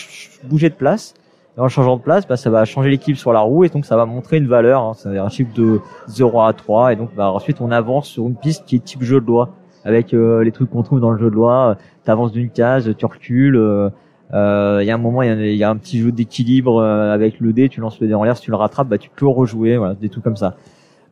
bouger 0.44 0.70
de 0.70 0.74
place. 0.74 1.12
Et 1.58 1.60
en 1.60 1.68
changeant 1.68 1.96
de 1.96 2.02
place, 2.02 2.26
bah, 2.26 2.36
ça 2.36 2.48
va 2.48 2.64
changer 2.64 2.88
l'équilibre 2.88 3.20
sur 3.20 3.32
la 3.32 3.40
roue 3.40 3.64
et 3.64 3.68
donc 3.68 3.84
ça 3.84 3.96
va 3.96 4.06
montrer 4.06 4.38
une 4.38 4.48
valeur. 4.48 4.82
Hein, 4.82 4.92
C'est-à-dire 4.94 5.24
un 5.24 5.28
chiffre 5.28 5.52
de 5.54 5.80
0 6.06 6.40
à 6.40 6.52
3 6.54 6.94
et 6.94 6.96
donc 6.96 7.10
bah, 7.14 7.30
ensuite 7.30 7.60
on 7.60 7.70
avance 7.70 8.08
sur 8.08 8.26
une 8.26 8.36
piste 8.36 8.64
qui 8.64 8.76
est 8.76 8.84
type 8.84 9.02
jeu 9.02 9.20
de 9.20 9.26
loi 9.26 9.50
avec 9.84 10.12
euh, 10.12 10.42
les 10.42 10.52
trucs 10.52 10.68
qu'on 10.68 10.82
trouve 10.82 11.00
dans 11.00 11.10
le 11.10 11.18
jeu 11.18 11.30
de 11.30 11.34
loi. 11.34 11.76
Tu 12.04 12.10
avances 12.10 12.32
d'une 12.32 12.50
case, 12.50 12.94
tu 12.96 13.06
recules. 13.06 13.92
Euh, 14.36 14.80
Il 14.82 14.86
y 14.86 14.90
a 14.90 14.94
un 14.94 14.98
moment, 14.98 15.22
il 15.22 15.56
y 15.56 15.64
a, 15.64 15.70
un 15.70 15.76
petit 15.76 16.00
jeu 16.00 16.12
d'équilibre 16.12 16.80
euh, 16.80 17.12
avec 17.12 17.40
le 17.40 17.52
dé. 17.52 17.68
Tu 17.68 17.80
lances 17.80 18.00
le 18.00 18.06
dé 18.06 18.14
en 18.14 18.22
l'air, 18.22 18.36
si 18.36 18.42
tu 18.42 18.50
le 18.50 18.56
rattrapes, 18.56 18.88
bah, 18.88 18.98
tu 18.98 19.10
peux 19.14 19.26
rejouer. 19.26 19.76
Voilà, 19.76 19.94
des 19.94 20.08
trucs 20.08 20.24
comme 20.24 20.36
ça. 20.36 20.56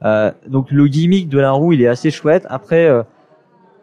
Euh, 0.05 0.31
donc 0.47 0.71
le 0.71 0.87
gimmick 0.87 1.29
de 1.29 1.39
la 1.39 1.53
roue, 1.53 1.73
il 1.73 1.83
est 1.83 1.89
assez 1.89 2.11
chouette. 2.11 2.47
Après, 2.51 2.89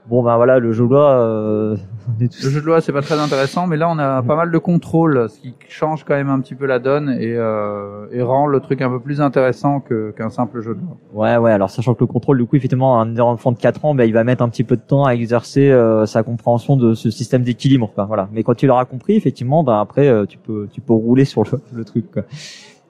bon 0.09 0.23
ben 0.23 0.35
voilà, 0.35 0.59
le 0.59 0.71
jeu 0.73 0.83
de 0.85 0.89
loi, 0.89 1.09
euh, 1.11 1.77
Le 2.19 2.49
jeu 2.49 2.59
de 2.61 2.65
loi, 2.65 2.81
c'est 2.81 2.91
pas 2.91 3.01
très 3.01 3.19
intéressant, 3.19 3.67
mais 3.67 3.77
là, 3.77 3.87
on 3.89 3.97
a 3.99 4.21
pas 4.23 4.35
mal 4.35 4.51
de 4.51 4.57
contrôle, 4.57 5.29
ce 5.29 5.39
qui 5.39 5.53
change 5.69 6.03
quand 6.03 6.15
même 6.15 6.29
un 6.29 6.39
petit 6.39 6.55
peu 6.55 6.65
la 6.65 6.79
donne 6.79 7.09
et, 7.09 7.35
euh, 7.35 8.07
et 8.11 8.21
rend 8.21 8.47
le 8.47 8.59
truc 8.59 8.81
un 8.81 8.89
peu 8.89 8.99
plus 8.99 9.21
intéressant 9.21 9.79
que- 9.79 10.11
qu'un 10.17 10.29
simple 10.29 10.61
jeu 10.61 10.73
de 10.75 10.79
loi. 10.81 10.97
Ouais, 11.13 11.37
ouais. 11.37 11.51
Alors 11.51 11.69
sachant 11.69 11.93
que 11.93 11.99
le 12.01 12.07
contrôle, 12.07 12.39
du 12.39 12.45
coup, 12.45 12.55
effectivement, 12.55 12.99
un 12.99 13.17
enfant 13.19 13.51
de 13.51 13.57
4 13.59 13.85
ans, 13.85 13.93
ben, 13.95 14.05
il 14.05 14.13
va 14.13 14.23
mettre 14.23 14.43
un 14.43 14.49
petit 14.49 14.63
peu 14.63 14.75
de 14.75 14.81
temps 14.81 15.05
à 15.05 15.11
exercer 15.13 15.69
euh, 15.69 16.05
sa 16.07 16.23
compréhension 16.23 16.75
de 16.75 16.93
ce 16.95 17.09
système 17.11 17.43
d'équilibre. 17.43 17.91
quoi. 17.93 18.05
Voilà. 18.05 18.27
Mais 18.33 18.43
quand 18.43 18.55
tu 18.55 18.65
l'auras 18.67 18.85
compris, 18.85 19.15
effectivement, 19.15 19.63
ben 19.63 19.79
après, 19.79 20.07
euh, 20.07 20.25
tu 20.25 20.37
peux, 20.39 20.67
tu 20.71 20.81
peux 20.81 20.93
rouler 20.93 21.25
sur 21.25 21.43
le, 21.43 21.49
le 21.73 21.85
truc. 21.85 22.11
Quoi. 22.11 22.23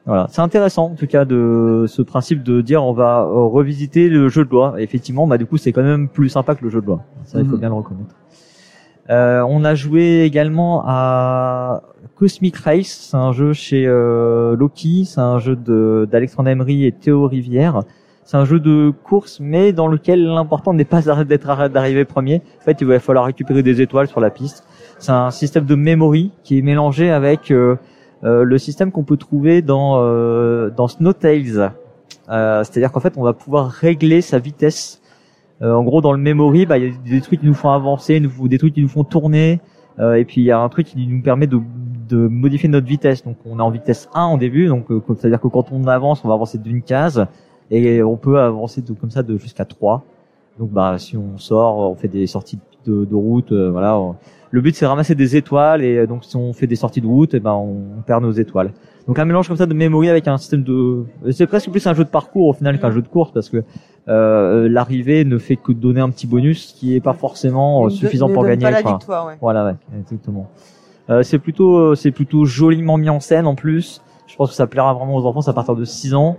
Voilà. 0.05 0.27
C'est 0.31 0.41
intéressant, 0.41 0.85
en 0.85 0.95
tout 0.95 1.05
cas, 1.07 1.25
de 1.25 1.85
ce 1.87 2.01
principe 2.01 2.41
de 2.43 2.61
dire 2.61 2.83
on 2.83 2.93
va 2.93 3.21
euh, 3.21 3.45
revisiter 3.45 4.09
le 4.09 4.29
jeu 4.29 4.43
de 4.45 4.49
loi. 4.49 4.73
Et 4.77 4.83
effectivement, 4.83 5.27
bah 5.27 5.37
du 5.37 5.45
coup, 5.45 5.57
c'est 5.57 5.71
quand 5.71 5.83
même 5.83 6.07
plus 6.09 6.29
sympa 6.29 6.55
que 6.55 6.63
le 6.63 6.69
jeu 6.71 6.81
de 6.81 6.87
loi. 6.87 7.01
Ça, 7.23 7.39
il 7.39 7.45
faut 7.45 7.53
Mhm. 7.53 7.59
bien 7.59 7.69
le 7.69 7.75
reconnaître. 7.75 8.15
Euh, 9.09 9.43
on 9.47 9.63
a 9.63 9.75
joué 9.75 10.21
également 10.21 10.83
à 10.85 11.81
Cosmic 12.15 12.55
Race, 12.57 13.07
c'est 13.09 13.17
un 13.17 13.31
jeu 13.31 13.51
chez 13.51 13.85
euh, 13.87 14.55
Loki, 14.55 15.05
c'est 15.05 15.19
un 15.19 15.39
jeu 15.39 15.55
de 15.55 16.07
d'Alexandre 16.09 16.49
Emery 16.49 16.85
et 16.85 16.91
Théo 16.91 17.27
Rivière. 17.27 17.81
C'est 18.23 18.37
un 18.37 18.45
jeu 18.45 18.59
de 18.59 18.93
course, 19.03 19.39
mais 19.41 19.73
dans 19.73 19.87
lequel 19.87 20.23
l'important 20.25 20.73
n'est 20.73 20.85
pas 20.85 21.01
d'être 21.23 21.67
d'arriver 21.69 22.05
premier. 22.05 22.41
En 22.61 22.63
fait, 22.63 22.79
il 22.79 22.87
va 22.87 22.99
falloir 22.99 23.25
récupérer 23.25 23.63
des 23.63 23.81
étoiles 23.81 24.07
sur 24.07 24.19
la 24.21 24.29
piste. 24.29 24.63
C'est 24.99 25.11
un 25.11 25.31
système 25.31 25.65
de 25.65 25.75
memory 25.75 26.31
qui 26.43 26.59
est 26.59 26.61
mélangé 26.61 27.09
avec 27.09 27.51
euh, 27.51 27.75
le 28.23 28.57
système 28.57 28.91
qu'on 28.91 29.03
peut 29.03 29.17
trouver 29.17 29.61
dans 29.61 29.97
euh, 29.97 30.69
dans 30.69 30.87
Snowtails. 30.87 31.71
Euh, 32.29 32.63
C'est-à-dire 32.63 32.91
qu'en 32.91 32.99
fait, 32.99 33.13
on 33.17 33.23
va 33.23 33.33
pouvoir 33.33 33.67
régler 33.69 34.21
sa 34.21 34.39
vitesse. 34.39 35.01
Euh, 35.61 35.73
en 35.73 35.83
gros, 35.83 36.01
dans 36.01 36.11
le 36.11 36.17
memory, 36.17 36.65
bah, 36.65 36.77
il 36.77 36.85
y 36.85 36.87
a 36.87 36.93
des 37.09 37.21
trucs 37.21 37.41
qui 37.41 37.45
nous 37.45 37.53
font 37.53 37.69
avancer, 37.69 38.19
des 38.19 38.57
trucs 38.57 38.73
qui 38.73 38.81
nous 38.81 38.87
font 38.87 39.03
tourner, 39.03 39.59
euh, 39.99 40.13
et 40.15 40.25
puis 40.25 40.41
il 40.41 40.45
y 40.45 40.51
a 40.51 40.59
un 40.59 40.69
truc 40.69 40.87
qui 40.87 41.05
nous 41.07 41.21
permet 41.21 41.45
de, 41.45 41.59
de 42.09 42.17
modifier 42.27 42.67
notre 42.67 42.87
vitesse. 42.87 43.23
Donc, 43.23 43.37
on 43.45 43.59
est 43.59 43.61
en 43.61 43.69
vitesse 43.69 44.09
1 44.15 44.33
au 44.33 44.37
début, 44.37 44.67
donc 44.67 44.89
euh, 44.91 45.01
c'est-à-dire 45.15 45.39
que 45.39 45.47
quand 45.47 45.71
on 45.71 45.85
avance, 45.87 46.25
on 46.25 46.29
va 46.29 46.33
avancer 46.33 46.57
d'une 46.57 46.81
case, 46.81 47.27
et 47.69 48.01
on 48.01 48.17
peut 48.17 48.39
avancer 48.39 48.81
de, 48.81 48.91
comme 48.93 49.11
ça 49.11 49.21
de 49.23 49.37
jusqu'à 49.37 49.65
3. 49.65 50.03
Donc, 50.59 50.71
bah, 50.71 50.95
si 50.97 51.15
on 51.15 51.37
sort, 51.37 51.77
on 51.91 51.95
fait 51.95 52.07
des 52.07 52.25
sorties 52.27 52.59
de, 52.85 53.05
de 53.05 53.15
route. 53.15 53.51
euh, 53.51 53.69
voilà. 53.69 53.99
Le 54.51 54.61
but 54.61 54.75
c'est 54.75 54.85
de 54.85 54.89
ramasser 54.89 55.15
des 55.15 55.35
étoiles 55.35 55.83
et 55.83 55.97
euh, 55.97 56.07
donc 56.07 56.23
si 56.25 56.35
on 56.35 56.53
fait 56.53 56.67
des 56.67 56.75
sorties 56.75 57.01
de 57.01 57.07
route, 57.07 57.33
et 57.33 57.39
ben 57.39 57.53
on 57.53 58.01
perd 58.05 58.23
nos 58.23 58.31
étoiles. 58.31 58.71
Donc 59.07 59.17
un 59.17 59.25
mélange 59.25 59.47
comme 59.47 59.57
ça 59.57 59.65
de 59.65 59.73
memory 59.73 60.09
avec 60.09 60.27
un 60.27 60.37
système 60.37 60.63
de, 60.63 61.05
c'est 61.31 61.47
presque 61.47 61.71
plus 61.71 61.85
un 61.87 61.93
jeu 61.93 62.03
de 62.03 62.09
parcours 62.09 62.47
au 62.47 62.53
final 62.53 62.79
qu'un 62.79 62.91
jeu 62.91 63.01
de 63.01 63.07
course 63.07 63.31
parce 63.31 63.49
que 63.49 63.63
euh, 64.07 64.67
l'arrivée 64.69 65.25
ne 65.25 65.37
fait 65.37 65.55
que 65.55 65.71
donner 65.71 66.01
un 66.01 66.09
petit 66.09 66.27
bonus 66.27 66.73
qui 66.77 66.95
est 66.95 67.01
pas 67.01 67.13
forcément 67.13 67.85
euh, 67.85 67.89
suffisant 67.89 68.29
ne 68.29 68.33
pour 68.33 68.43
donne 68.43 68.51
gagner. 68.51 68.65
Pas 68.65 68.71
la 68.71 68.79
enfin, 68.79 68.97
victoire, 68.97 69.27
ouais. 69.27 69.37
voilà, 69.41 69.65
ouais, 69.65 69.75
exactement. 69.99 70.49
Euh, 71.09 71.23
c'est 71.23 71.39
plutôt, 71.39 71.77
euh, 71.77 71.95
c'est 71.95 72.11
plutôt 72.11 72.45
joliment 72.45 72.97
mis 72.97 73.09
en 73.09 73.19
scène 73.19 73.47
en 73.47 73.55
plus. 73.55 74.01
Je 74.27 74.35
pense 74.35 74.49
que 74.49 74.55
ça 74.55 74.67
plaira 74.67 74.93
vraiment 74.93 75.15
aux 75.15 75.25
enfants, 75.25 75.41
à 75.45 75.53
partir 75.53 75.75
de 75.75 75.83
6 75.83 76.13
ans. 76.13 76.37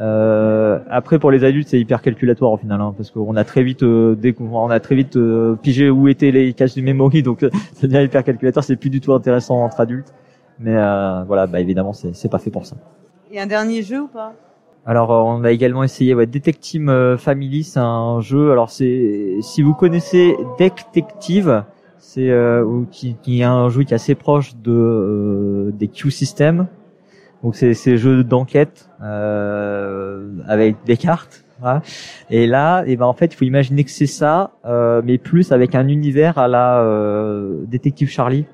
Euh, 0.00 0.78
après, 0.88 1.18
pour 1.18 1.30
les 1.30 1.44
adultes, 1.44 1.68
c'est 1.68 1.80
hyper 1.80 2.02
calculatoire 2.02 2.52
au 2.52 2.56
final, 2.56 2.80
hein, 2.80 2.94
parce 2.96 3.10
qu'on 3.10 3.34
a 3.34 3.44
très 3.44 3.62
vite, 3.62 3.82
euh, 3.82 4.16
on 4.38 4.70
a 4.70 4.80
très 4.80 4.94
vite 4.94 5.16
euh, 5.16 5.56
pigé 5.56 5.90
où 5.90 6.08
étaient 6.08 6.30
les 6.30 6.52
caches 6.52 6.74
du 6.74 6.82
memory, 6.82 7.22
donc 7.24 7.42
euh, 7.42 7.50
ça 7.74 7.86
devient 7.86 8.04
hyper 8.04 8.22
calculateur. 8.22 8.62
C'est 8.62 8.76
plus 8.76 8.90
du 8.90 9.00
tout 9.00 9.12
intéressant 9.12 9.56
entre 9.64 9.80
adultes. 9.80 10.14
Mais 10.60 10.74
euh, 10.76 11.22
voilà, 11.24 11.46
bah 11.46 11.60
évidemment, 11.60 11.92
c'est 11.92 12.14
c'est 12.14 12.28
pas 12.28 12.38
fait 12.38 12.50
pour 12.50 12.66
ça. 12.66 12.76
Et 13.30 13.40
un 13.40 13.46
dernier 13.46 13.82
jeu 13.82 14.02
ou 14.02 14.08
pas? 14.08 14.32
Alors, 14.86 15.12
euh, 15.12 15.20
on 15.20 15.44
a 15.44 15.50
également 15.50 15.84
essayé 15.84 16.14
ouais, 16.14 16.26
Detective 16.26 17.16
Family, 17.18 17.64
c'est 17.64 17.80
un 17.80 18.20
jeu. 18.20 18.52
Alors, 18.52 18.70
c'est 18.70 19.36
si 19.40 19.62
vous 19.62 19.74
connaissez 19.74 20.36
Detective, 20.58 21.62
c'est 21.98 22.30
euh, 22.30 22.84
qui, 22.90 23.16
qui 23.22 23.40
est 23.40 23.44
un 23.44 23.68
jeu 23.68 23.82
qui 23.82 23.92
est 23.92 23.96
assez 23.96 24.14
proche 24.14 24.56
de 24.56 24.72
euh, 24.72 25.70
des 25.72 25.88
Q 25.88 26.10
Systems. 26.10 26.66
Donc, 27.42 27.54
c'est 27.56 27.74
ces 27.74 27.96
jeux 27.98 28.24
d'enquête 28.24 28.88
euh, 29.02 30.28
avec 30.46 30.76
des 30.86 30.96
cartes. 30.96 31.44
voilà. 31.60 31.82
Et 32.30 32.46
là, 32.46 32.82
et 32.86 32.96
ben 32.96 33.06
en 33.06 33.12
fait, 33.12 33.26
il 33.32 33.36
faut 33.36 33.44
imaginer 33.44 33.84
que 33.84 33.90
c'est 33.90 34.06
ça, 34.06 34.52
euh, 34.66 35.02
mais 35.04 35.18
plus 35.18 35.52
avec 35.52 35.74
un 35.74 35.86
univers 35.88 36.38
à 36.38 36.48
la 36.48 36.80
euh, 36.80 37.64
Détective 37.66 38.08
Charlie. 38.08 38.46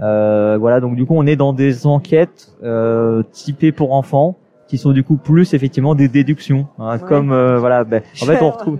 Euh, 0.00 0.56
voilà, 0.58 0.80
donc 0.80 0.96
du 0.96 1.04
coup, 1.04 1.14
on 1.16 1.26
est 1.26 1.36
dans 1.36 1.52
des 1.52 1.86
enquêtes 1.86 2.52
euh, 2.62 3.22
typées 3.30 3.72
pour 3.72 3.92
enfants 3.92 4.36
qui 4.68 4.78
sont 4.78 4.92
du 4.92 5.04
coup 5.04 5.16
plus 5.18 5.52
effectivement 5.52 5.94
des 5.94 6.08
déductions, 6.08 6.66
hein, 6.78 6.96
Ouais. 6.96 7.06
comme 7.06 7.30
euh, 7.30 7.58
voilà. 7.58 7.84
Ben, 7.84 8.00
en 8.22 8.24
fait, 8.24 8.40
on 8.40 8.50
retrouve. 8.56 8.78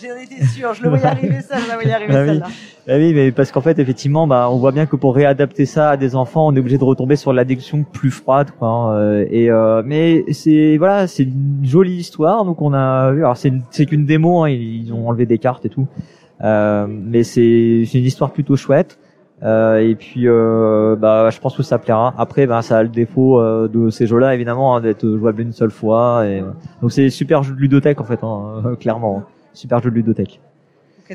J'en 0.00 0.16
étais 0.16 0.44
sûr, 0.44 0.74
je 0.74 0.82
le 0.82 0.88
voyais 0.90 1.04
arriver 1.06 1.40
ça, 1.40 1.58
je 1.58 1.66
le 1.68 1.74
voyais 1.74 1.92
arriver 1.92 2.12
Ah 2.14 2.20
oui. 2.22 2.28
celle-là. 2.28 2.46
Ah 2.88 2.96
oui, 2.96 3.12
mais 3.14 3.32
parce 3.32 3.50
qu'en 3.52 3.60
fait, 3.60 3.78
effectivement, 3.78 4.26
bah, 4.26 4.48
on 4.50 4.56
voit 4.56 4.72
bien 4.72 4.86
que 4.86 4.96
pour 4.96 5.14
réadapter 5.14 5.66
ça 5.66 5.90
à 5.90 5.96
des 5.96 6.14
enfants, 6.14 6.46
on 6.46 6.54
est 6.54 6.60
obligé 6.60 6.78
de 6.78 6.84
retomber 6.84 7.16
sur 7.16 7.32
la 7.32 7.44
déduction 7.44 7.82
plus 7.84 8.10
froide, 8.10 8.50
quoi. 8.58 8.68
hein, 8.68 8.92
euh, 8.94 9.26
et 9.30 9.50
euh, 9.50 9.82
mais 9.84 10.24
c'est 10.32 10.76
voilà, 10.76 11.06
c'est 11.06 11.24
une 11.24 11.60
jolie 11.64 11.96
histoire. 11.96 12.44
Donc 12.44 12.62
on 12.62 12.72
a 12.72 13.12
vu. 13.12 13.20
Alors 13.24 13.36
c'est 13.36 13.52
c'est 13.70 13.86
qu'une 13.86 14.06
démo. 14.06 14.44
Hein, 14.44 14.50
ils, 14.50 14.92
ont 14.92 15.08
enlevé 15.08 15.26
des 15.26 15.38
cartes 15.38 15.66
et 15.66 15.68
tout. 15.68 15.86
Euh, 16.42 16.86
mais 16.88 17.24
c'est 17.24 17.84
c'est 17.86 17.98
une 17.98 18.04
histoire 18.04 18.30
plutôt 18.30 18.56
chouette. 18.56 18.98
Euh, 19.42 19.78
et 19.78 19.94
puis, 19.94 20.26
euh, 20.26 20.96
bah, 20.98 21.30
je 21.30 21.38
pense 21.38 21.56
que 21.56 21.62
ça 21.62 21.78
plaira. 21.78 22.12
Après, 22.18 22.46
bah, 22.46 22.60
ça 22.62 22.78
a 22.78 22.82
le 22.82 22.88
défaut 22.88 23.40
euh, 23.40 23.68
de 23.68 23.88
ces 23.90 24.06
jeux-là, 24.06 24.34
évidemment, 24.34 24.74
hein, 24.74 24.80
d'être 24.80 25.06
jouable 25.16 25.42
une 25.42 25.52
seule 25.52 25.70
fois. 25.70 26.26
Et, 26.26 26.40
euh, 26.40 26.50
donc, 26.82 26.90
c'est 26.90 27.08
super 27.10 27.42
jeu 27.44 27.54
de 27.54 27.60
ludothèque, 27.60 28.00
en 28.00 28.04
fait, 28.04 28.18
hein, 28.24 28.74
clairement. 28.80 29.22
Super 29.58 29.82
jeu 29.82 29.90
de 29.90 29.96
ludothèque. 29.96 30.40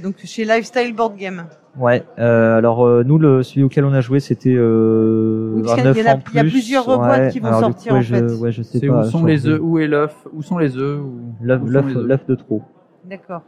Donc 0.04 0.16
chez 0.26 0.44
Lifestyle 0.44 0.94
Board 0.94 1.16
Game. 1.16 1.46
Ouais. 1.80 2.04
Euh, 2.20 2.58
alors, 2.58 2.86
euh, 2.86 3.04
nous, 3.06 3.18
le 3.20 3.42
celui 3.44 3.64
auquel 3.64 3.86
on 3.86 3.94
a 3.94 4.02
joué, 4.02 4.20
c'était 4.20 4.54
euh, 4.54 5.54
Oui, 5.56 5.62
parce 5.64 5.74
un 5.74 5.76
qu'il 5.76 5.86
y 5.86 5.88
a- 5.88 5.94
9 5.94 5.98
il 5.98 6.04
y 6.04 6.04
en 6.04 6.12
a- 6.12 6.16
en 6.16 6.20
il 6.32 6.36
y 6.36 6.40
a 6.40 6.42
plus. 6.42 6.52
plusieurs 6.52 6.88
Ouais. 6.90 6.98
boîtes 6.98 7.32
qui 7.32 7.40
vont 7.40 7.48
Alors, 7.48 7.60
sortir, 7.62 7.92
coup, 7.94 7.98
en 8.00 8.02
je, 8.02 8.16
fait. 8.16 8.32
Ouais, 8.34 8.52
je 8.52 8.62
sais 8.64 8.80
C'est 8.80 8.88
pas. 8.88 9.02
où 9.02 9.04
sont 9.06 9.24
les 9.24 9.48
œufs 9.48 9.60
Où 9.62 9.80
est 9.80 9.88
l'œuf 9.88 10.16
Où 10.34 10.42
sont 10.42 10.58
les 10.58 10.76
œufs 10.78 11.00
L'œuf, 11.42 12.26
de 12.28 12.36
trop. 12.36 12.64
D'accord. 13.06 13.42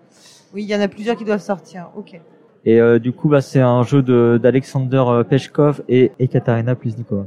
Oui, 0.53 0.63
il 0.63 0.69
y 0.69 0.75
en 0.75 0.79
a 0.81 0.87
plusieurs 0.87 1.15
qui 1.17 1.25
doivent 1.25 1.41
sortir. 1.41 1.89
Ok. 1.97 2.19
Et 2.63 2.79
euh, 2.79 2.99
du 2.99 3.11
coup, 3.11 3.27
bah, 3.27 3.41
c'est 3.41 3.59
un 3.61 3.83
jeu 3.83 4.01
de 4.01 4.39
d'Alexander 4.41 5.03
Peshkov 5.27 5.81
et 5.89 6.11
Ekaterina 6.19 6.75
Plusnikova. 6.75 7.25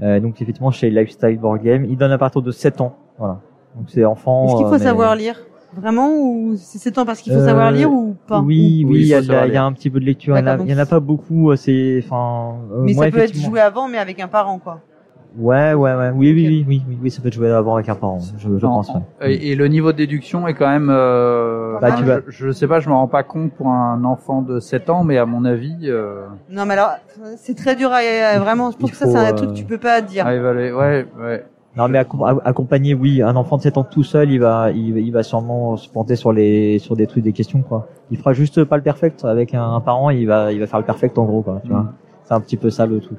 Euh, 0.00 0.18
donc 0.20 0.40
effectivement 0.40 0.70
chez 0.70 0.88
Lifestyle 0.90 1.38
Board 1.38 1.62
Game, 1.62 1.84
il 1.84 1.96
donne 1.96 2.10
à 2.12 2.18
partir 2.18 2.42
de 2.42 2.50
7 2.50 2.80
ans. 2.80 2.96
Voilà. 3.18 3.40
Donc 3.76 3.86
c'est 3.88 4.04
enfant. 4.04 4.46
Est-ce 4.46 4.56
qu'il 4.56 4.66
faut 4.66 4.74
euh, 4.74 4.78
mais- 4.78 4.84
savoir 4.84 5.14
lire? 5.14 5.36
Vraiment 5.74 6.10
ou 6.18 6.54
c'est 6.56 6.78
7 6.78 6.98
ans 6.98 7.06
parce 7.06 7.20
qu'il 7.20 7.32
faut 7.32 7.38
Euh, 7.40 7.46
savoir 7.46 7.70
lire 7.70 7.90
ou 7.90 8.14
pas 8.26 8.40
Oui, 8.40 8.82
Ou- 8.84 8.88
oui, 8.88 8.94
oui, 8.94 9.00
il 9.00 9.06
y, 9.06 9.52
y 9.52 9.56
a 9.56 9.64
un 9.64 9.72
petit 9.72 9.88
peu 9.90 10.00
de 10.00 10.04
lecture. 10.04 10.36
Il 10.36 10.40
y 10.40 10.42
en 10.42 10.46
a, 10.46 10.50
D'accord, 10.52 10.66
il 10.66 10.72
y 10.72 10.74
en 10.74 10.78
a 10.78 10.82
donc- 10.82 10.90
pas 10.90 11.00
beaucoup. 11.00 11.50
euh, 11.50 11.56
C'est, 11.56 12.02
enfin, 12.04 12.56
euh, 12.72 12.82
Mais 12.82 12.92
moi, 12.94 13.06
ça 13.06 13.10
peut 13.10 13.18
être 13.18 13.34
joué 13.34 13.60
avant, 13.60 13.88
mais 13.88 13.98
avec 13.98 14.20
un 14.20 14.28
parent, 14.28 14.58
quoi. 14.58 14.80
Ouais, 15.38 15.72
ouais, 15.72 15.94
ouais. 15.94 16.10
Oui, 16.14 16.30
oui, 16.34 16.46
oui, 16.46 16.64
oui, 16.68 16.82
oui, 16.86 16.98
oui, 17.04 17.10
ça 17.10 17.22
peut 17.22 17.28
être 17.28 17.34
joué 17.34 17.50
avant 17.50 17.76
avec 17.76 17.88
un 17.88 17.94
parent. 17.94 18.18
Je, 18.36 18.48
je 18.50 18.66
pense. 18.66 18.90
ouais. 19.22 19.32
Et, 19.32 19.52
et 19.52 19.54
le 19.56 19.66
niveau 19.68 19.90
de 19.92 19.96
déduction 19.96 20.46
est 20.46 20.52
quand 20.52 20.68
même. 20.68 20.90
Euh, 20.90 21.78
Bah, 21.80 21.92
tu 21.92 22.04
vas- 22.04 22.20
je, 22.28 22.48
je 22.48 22.52
sais 22.52 22.68
pas, 22.68 22.80
je 22.80 22.90
me 22.90 22.94
rends 22.94 23.08
pas 23.08 23.22
compte 23.22 23.50
pour 23.54 23.68
un 23.68 24.04
enfant 24.04 24.42
de 24.42 24.60
7 24.60 24.90
ans, 24.90 25.04
mais 25.04 25.16
à 25.16 25.24
mon 25.24 25.46
avis, 25.46 25.74
euh, 25.84 26.26
Non, 26.50 26.66
mais 26.66 26.74
alors, 26.74 26.90
c'est 27.38 27.56
très 27.56 27.76
dur 27.76 27.90
à, 27.92 28.00
à- 28.00 28.38
vraiment. 28.40 28.72
Je 28.72 28.76
pense 28.76 28.90
Il 28.90 28.92
que 28.92 28.98
ça, 28.98 29.06
c'est 29.06 29.16
un 29.16 29.32
truc 29.32 29.50
que 29.52 29.54
tu 29.54 29.64
peux 29.64 29.78
pas 29.78 30.02
dire. 30.02 30.26
à 30.26 30.34
évaluer. 30.34 30.70
Ouais, 30.70 31.06
ouais. 31.18 31.46
Non, 31.76 31.88
mais 31.88 31.98
accompagner, 31.98 32.92
oui, 32.92 33.22
un 33.22 33.34
enfant 33.34 33.56
de 33.56 33.62
7 33.62 33.78
ans 33.78 33.84
tout 33.84 34.02
seul, 34.02 34.30
il 34.30 34.40
va, 34.40 34.70
il, 34.72 34.98
il 34.98 35.10
va 35.10 35.22
sûrement 35.22 35.78
se 35.78 35.88
planter 35.88 36.16
sur 36.16 36.32
les, 36.32 36.78
sur 36.78 36.96
des 36.96 37.06
trucs, 37.06 37.24
des 37.24 37.32
questions, 37.32 37.62
quoi. 37.62 37.88
Il 38.10 38.18
fera 38.18 38.34
juste 38.34 38.62
pas 38.64 38.76
le 38.76 38.82
perfect 38.82 39.24
avec 39.24 39.54
un, 39.54 39.74
un 39.74 39.80
parent, 39.80 40.10
il 40.10 40.26
va, 40.26 40.52
il 40.52 40.60
va 40.60 40.66
faire 40.66 40.80
le 40.80 40.84
perfect 40.84 41.16
en 41.16 41.24
gros, 41.24 41.40
quoi. 41.40 41.60
Tu 41.64 41.70
vois. 41.70 41.80
Mm. 41.80 41.94
C'est 42.24 42.34
un 42.34 42.40
petit 42.40 42.58
peu 42.58 42.68
ça 42.68 42.84
le 42.84 43.00
truc. 43.00 43.18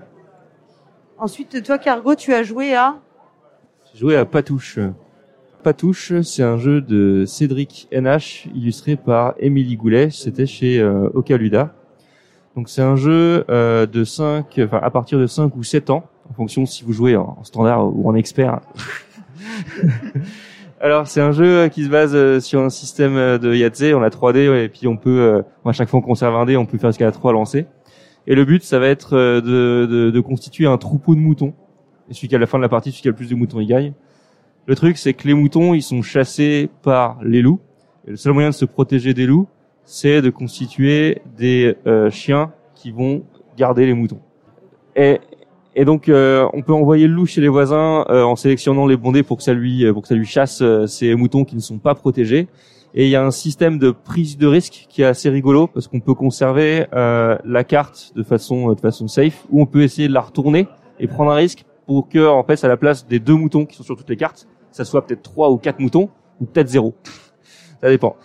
Ensuite, 1.18 1.64
toi, 1.64 1.80
Cargo, 1.80 2.14
tu 2.14 2.32
as 2.34 2.44
joué 2.44 2.76
à? 2.76 2.96
J'ai 3.92 4.00
joué 4.00 4.16
à 4.16 4.26
Patouche. 4.26 4.78
Patouche, 5.64 6.22
c'est 6.22 6.44
un 6.44 6.58
jeu 6.58 6.82
de 6.82 7.24
Cédric 7.26 7.88
NH 7.92 8.50
illustré 8.54 8.98
par 8.98 9.34
Émilie 9.40 9.78
Goulet. 9.78 10.10
C'était 10.12 10.46
chez 10.46 10.80
euh, 10.80 11.10
Ocaluda. 11.14 11.74
Donc 12.56 12.70
c'est 12.70 12.82
un 12.82 12.96
jeu 12.96 13.46
euh, 13.50 13.86
de 13.86 14.04
5, 14.04 14.60
enfin 14.66 14.80
à 14.84 14.92
partir 14.92 15.18
de 15.18 15.26
5 15.26 15.56
ou 15.56 15.64
7 15.64 15.90
ans, 15.90 16.04
en 16.30 16.34
fonction 16.34 16.66
si 16.66 16.84
vous 16.84 16.94
jouez 16.94 17.16
en, 17.16 17.44
standard 17.44 17.86
ou 17.86 18.10
en 18.10 18.16
expert. 18.16 18.62
Alors 20.82 21.08
c'est 21.08 21.22
un 21.22 21.32
jeu 21.32 21.70
qui 21.70 21.86
se 21.86 21.90
base 21.90 22.14
euh, 22.14 22.40
sur 22.40 22.62
un 22.62 22.70
système 22.70 23.16
euh, 23.16 23.38
de 23.38 23.54
Yahtzee, 23.54 23.94
on 23.94 24.02
a 24.02 24.10
3D 24.10 24.50
ouais, 24.50 24.66
et 24.66 24.70
puis 24.70 24.86
on 24.88 24.98
peut, 24.98 25.22
euh, 25.22 25.42
à 25.66 25.72
chaque 25.72 25.88
fois 25.88 26.02
qu'on 26.02 26.08
conserve 26.08 26.36
un 26.36 26.46
dé, 26.46 26.58
on 26.58 26.66
peut 26.66 26.78
faire 26.78 26.90
jusqu'à 26.90 27.10
3 27.10 27.32
lancers. 27.32 27.66
Et 28.26 28.36
le 28.36 28.46
but, 28.46 28.64
ça 28.64 28.80
va 28.80 28.88
être 28.88 29.18
euh, 29.18 29.42
de, 29.42 29.86
de, 29.86 30.12
de 30.12 30.20
constituer 30.22 30.66
un 30.66 30.78
troupeau 30.78 31.16
de 31.16 31.20
moutons. 31.20 31.54
Et 32.10 32.14
celui 32.14 32.28
qui 32.28 32.36
a 32.36 32.40
la 32.40 32.46
fin 32.46 32.58
de 32.58 32.64
la 32.64 32.70
partie, 32.70 32.92
celui 32.92 33.02
qui 33.02 33.08
a 33.08 33.12
le 33.12 33.18
plus 33.18 33.30
de 33.30 33.36
moutons, 33.36 33.60
il 33.60 33.68
gagne. 33.68 33.94
Le 34.66 34.76
truc, 34.76 34.98
c'est 34.98 35.14
que 35.14 35.28
les 35.28 35.34
moutons, 35.34 35.74
ils 35.74 35.82
sont 35.82 36.02
chassés 36.02 36.70
par 36.84 37.18
les 37.24 37.42
loups. 37.42 37.60
Et 38.08 38.12
le 38.12 38.18
seul 38.18 38.34
moyen 38.34 38.50
de 38.50 38.56
se 38.56 38.66
protéger 38.66 39.14
des 39.14 39.26
loups, 39.26 39.48
c'est 39.84 40.22
de 40.22 40.30
constituer 40.30 41.22
des 41.38 41.76
euh, 41.86 42.10
chiens 42.10 42.54
qui 42.76 42.92
vont 42.92 43.24
garder 43.58 43.86
les 43.86 43.94
moutons. 43.94 44.22
Et, 44.96 45.20
et 45.76 45.86
donc, 45.86 46.08
euh, 46.08 46.48
on 46.54 46.62
peut 46.62 46.74
envoyer 46.74 47.08
le 47.08 47.14
loup 47.14 47.26
chez 47.26 47.42
les 47.42 47.48
voisins 47.48 48.06
euh, 48.10 48.24
en 48.24 48.36
sélectionnant 48.36 48.86
les 48.86 48.98
bondés 48.98 49.24
pour 49.24 49.38
que 49.38 49.44
ça 49.44 49.54
lui, 49.54 49.92
pour 49.92 50.04
que 50.04 50.08
ça 50.08 50.16
lui 50.16 50.26
chasse 50.26 50.62
euh, 50.62 50.86
ces 50.86 51.16
moutons 51.16 51.46
qui 51.46 51.56
ne 51.56 51.62
sont 51.62 51.80
pas 51.80 51.96
protégés. 51.96 52.48
Et 52.94 53.06
il 53.06 53.10
y 53.10 53.16
a 53.16 53.26
un 53.26 53.32
système 53.32 53.80
de 53.80 53.90
prise 53.90 54.38
de 54.38 54.46
risque 54.46 54.86
qui 54.88 55.02
est 55.02 55.06
assez 55.06 55.30
rigolo 55.30 55.66
parce 55.66 55.88
qu'on 55.88 56.00
peut 56.00 56.14
conserver 56.14 56.86
euh, 56.94 57.36
la 57.44 57.64
carte 57.64 58.12
de 58.16 58.22
façon 58.22 58.72
de 58.72 58.80
façon 58.80 59.08
safe 59.08 59.46
ou 59.50 59.64
on 59.64 59.66
peut 59.66 59.82
essayer 59.82 60.08
de 60.08 60.14
la 60.14 60.22
retourner 60.22 60.68
et 61.00 61.08
prendre 61.08 61.32
un 61.32 61.36
risque 61.36 61.66
pour 61.88 62.08
que 62.08 62.28
en 62.28 62.44
fait 62.44 62.64
à 62.64 62.68
la 62.68 62.78
place 62.78 63.08
des 63.08 63.20
deux 63.20 63.34
moutons 63.34 63.66
qui 63.66 63.76
sont 63.76 63.84
sur 63.84 63.98
toutes 63.98 64.10
les 64.10 64.16
cartes, 64.16 64.48
ça 64.72 64.86
soit 64.86 65.08
peut-être 65.08 65.24
trois 65.24 65.50
ou 65.50 65.58
quatre 65.58 65.80
moutons 65.80 66.10
ou 66.40 66.46
peut-être 66.46 66.68
zéro. 66.68 66.94
Ça 67.82 67.90
dépend. 67.90 68.16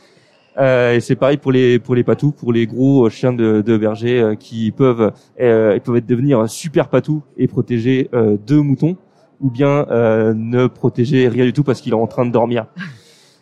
Euh, 0.59 0.95
et 0.95 1.01
c'est 1.01 1.15
pareil 1.17 1.37
pour 1.37 1.53
les 1.53 1.79
pour 1.79 1.95
les 1.95 2.03
patous, 2.03 2.33
pour 2.33 2.53
les 2.53 2.67
gros 2.67 3.07
euh, 3.07 3.11
chiens 3.11 3.33
de, 3.33 3.63
de 3.63 3.77
berger 3.77 4.21
euh, 4.21 4.35
qui 4.35 4.73
peuvent 4.73 5.13
euh, 5.41 5.73
ils 5.77 5.81
peuvent 5.81 5.97
être 5.97 6.07
devenir 6.07 6.49
super 6.49 6.89
patous 6.89 7.23
et 7.37 7.47
protéger 7.47 8.09
euh, 8.13 8.37
deux 8.45 8.61
moutons 8.61 8.97
ou 9.41 9.51
bien 9.51 9.87
euh, 9.91 10.35
ne 10.35 10.67
protéger 10.67 11.29
rien 11.29 11.45
du 11.45 11.53
tout 11.53 11.63
parce 11.63 11.81
qu'il 11.81 11.93
est 11.93 11.97
en 11.97 12.07
train 12.09 12.27
de 12.27 12.33
dormir. 12.33 12.67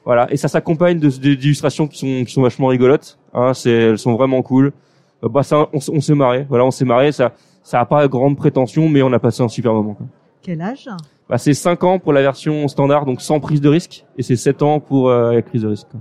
Voilà, 0.04 0.28
et 0.30 0.36
ça 0.36 0.46
s'accompagne 0.46 1.00
d'illustrations 1.00 1.88
qui 1.88 1.98
sont 1.98 2.24
qui 2.24 2.32
sont 2.32 2.42
vachement 2.42 2.68
rigolotes. 2.68 3.18
Hein, 3.34 3.54
c'est 3.54 3.72
elles 3.72 3.98
sont 3.98 4.14
vraiment 4.14 4.40
cool. 4.40 4.72
Bah 5.20 5.42
ça, 5.42 5.66
on, 5.72 5.80
on 5.92 6.00
s'est 6.00 6.14
marré. 6.14 6.46
Voilà, 6.48 6.64
on 6.64 6.70
s'est 6.70 6.84
marré. 6.84 7.10
Ça 7.10 7.32
ça 7.64 7.80
a 7.80 7.86
pas 7.86 8.06
grande 8.06 8.36
prétention, 8.36 8.88
mais 8.88 9.02
on 9.02 9.12
a 9.12 9.18
passé 9.18 9.42
un 9.42 9.48
super 9.48 9.72
moment. 9.72 9.94
Quoi. 9.94 10.06
Quel 10.42 10.60
âge? 10.62 10.88
Bah, 11.28 11.38
c'est 11.38 11.54
5 11.54 11.82
ans 11.82 11.98
pour 11.98 12.12
la 12.12 12.22
version 12.22 12.68
standard, 12.68 13.04
donc 13.04 13.20
sans 13.20 13.40
prise 13.40 13.60
de 13.60 13.68
risque, 13.68 14.04
et 14.16 14.22
c'est 14.22 14.36
7 14.36 14.62
ans 14.62 14.78
pour 14.78 15.10
euh, 15.10 15.32
la 15.32 15.42
prise 15.42 15.62
de 15.62 15.68
risque. 15.68 15.88
quoi. 15.90 15.98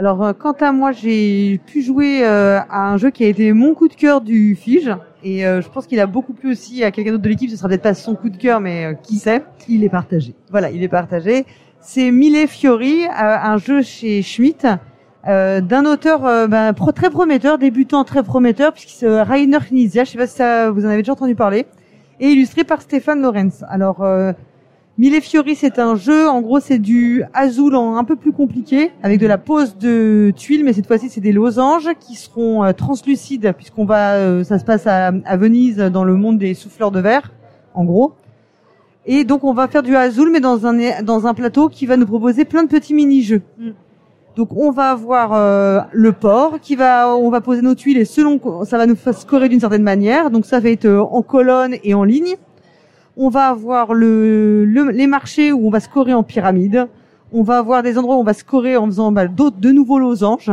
Alors, 0.00 0.24
euh, 0.24 0.32
quant 0.32 0.54
à 0.60 0.72
moi, 0.72 0.92
j'ai 0.92 1.60
pu 1.66 1.82
jouer 1.82 2.24
euh, 2.24 2.58
à 2.70 2.90
un 2.90 2.96
jeu 2.96 3.10
qui 3.10 3.22
a 3.22 3.28
été 3.28 3.52
mon 3.52 3.74
coup 3.74 3.86
de 3.86 3.92
cœur 3.92 4.22
du 4.22 4.56
Fige. 4.56 4.90
Et 5.22 5.44
euh, 5.44 5.60
je 5.60 5.68
pense 5.68 5.86
qu'il 5.86 6.00
a 6.00 6.06
beaucoup 6.06 6.32
plu 6.32 6.52
aussi 6.52 6.82
à 6.82 6.90
quelqu'un 6.90 7.10
d'autre 7.10 7.22
de 7.22 7.28
l'équipe. 7.28 7.50
Ce 7.50 7.56
sera 7.58 7.68
peut-être 7.68 7.82
pas 7.82 7.92
son 7.92 8.14
coup 8.14 8.30
de 8.30 8.38
cœur, 8.38 8.60
mais 8.60 8.86
euh, 8.86 8.94
qui 8.94 9.16
sait 9.16 9.44
Il 9.68 9.84
est 9.84 9.90
partagé. 9.90 10.34
Voilà, 10.50 10.70
il 10.70 10.82
est 10.82 10.88
partagé. 10.88 11.44
C'est 11.82 12.10
Mille 12.12 12.48
Fiori, 12.48 13.04
euh, 13.04 13.10
un 13.12 13.58
jeu 13.58 13.82
chez 13.82 14.22
Schmitt, 14.22 14.66
euh, 15.28 15.60
d'un 15.60 15.84
auteur 15.84 16.20
ben, 16.48 16.72
pro- 16.72 16.92
très 16.92 17.10
prometteur, 17.10 17.58
débutant 17.58 18.02
très 18.04 18.22
prometteur, 18.22 18.72
puisque 18.72 18.88
c'est 18.88 19.20
Rainer 19.20 19.58
Knizia. 19.70 20.04
Je 20.04 20.12
sais 20.12 20.18
pas 20.18 20.26
si 20.26 20.36
ça, 20.36 20.70
vous 20.70 20.86
en 20.86 20.88
avez 20.88 21.02
déjà 21.02 21.12
entendu 21.12 21.34
parler. 21.34 21.66
Et 22.20 22.30
illustré 22.30 22.64
par 22.64 22.80
Stéphane 22.80 23.20
Lorenz. 23.20 23.66
Alors, 23.68 24.02
euh, 24.02 24.32
Mille 25.00 25.18
Fiori, 25.22 25.54
c'est 25.54 25.78
un 25.78 25.94
jeu, 25.94 26.28
en 26.28 26.42
gros, 26.42 26.60
c'est 26.60 26.78
du 26.78 27.22
Azul 27.32 27.74
en 27.74 27.96
un 27.96 28.04
peu 28.04 28.16
plus 28.16 28.32
compliqué, 28.32 28.90
avec 29.02 29.18
de 29.18 29.26
la 29.26 29.38
pose 29.38 29.78
de 29.78 30.30
tuiles, 30.36 30.62
mais 30.62 30.74
cette 30.74 30.86
fois-ci, 30.86 31.08
c'est 31.08 31.22
des 31.22 31.32
losanges 31.32 31.88
qui 31.98 32.16
seront 32.16 32.62
euh, 32.62 32.72
translucides, 32.72 33.54
puisqu'on 33.56 33.86
va, 33.86 34.16
euh, 34.16 34.44
ça 34.44 34.58
se 34.58 34.64
passe 34.66 34.86
à, 34.86 35.06
à 35.24 35.36
Venise, 35.38 35.78
dans 35.78 36.04
le 36.04 36.16
monde 36.16 36.36
des 36.36 36.52
souffleurs 36.52 36.90
de 36.90 37.00
verre, 37.00 37.32
en 37.72 37.86
gros. 37.86 38.12
Et 39.06 39.24
donc, 39.24 39.42
on 39.42 39.54
va 39.54 39.68
faire 39.68 39.82
du 39.82 39.96
Azul, 39.96 40.28
mais 40.30 40.40
dans 40.40 40.66
un 40.66 41.02
dans 41.02 41.26
un 41.26 41.32
plateau 41.32 41.70
qui 41.70 41.86
va 41.86 41.96
nous 41.96 42.04
proposer 42.04 42.44
plein 42.44 42.64
de 42.64 42.68
petits 42.68 42.92
mini-jeux. 42.92 43.40
Donc, 44.36 44.50
on 44.54 44.70
va 44.70 44.90
avoir 44.90 45.32
euh, 45.32 45.80
le 45.92 46.12
port 46.12 46.60
qui 46.60 46.76
va, 46.76 47.16
on 47.16 47.30
va 47.30 47.40
poser 47.40 47.62
nos 47.62 47.74
tuiles 47.74 47.96
et 47.96 48.04
selon, 48.04 48.38
ça 48.66 48.76
va 48.76 48.84
nous 48.84 48.96
faire 48.96 49.16
scorer 49.16 49.48
d'une 49.48 49.60
certaine 49.60 49.82
manière. 49.82 50.30
Donc, 50.30 50.44
ça 50.44 50.60
va 50.60 50.68
être 50.68 50.84
euh, 50.84 51.00
en 51.00 51.22
colonne 51.22 51.76
et 51.84 51.94
en 51.94 52.04
ligne. 52.04 52.36
On 53.22 53.28
va 53.28 53.48
avoir 53.48 53.92
le, 53.92 54.64
le- 54.64 54.90
les 54.90 55.06
marchés 55.06 55.52
où 55.52 55.66
on 55.66 55.70
va 55.70 55.80
scorer 55.80 56.14
en 56.14 56.22
pyramide. 56.22 56.88
On 57.32 57.42
va 57.42 57.58
avoir 57.58 57.82
des 57.82 57.98
endroits 57.98 58.16
où 58.16 58.20
on 58.20 58.24
va 58.24 58.32
scorer 58.32 58.76
en 58.78 58.86
faisant 58.86 59.12
bah, 59.12 59.26
d'autres 59.28 59.58
de 59.58 59.70
nouveaux 59.70 59.98
losanges. 59.98 60.50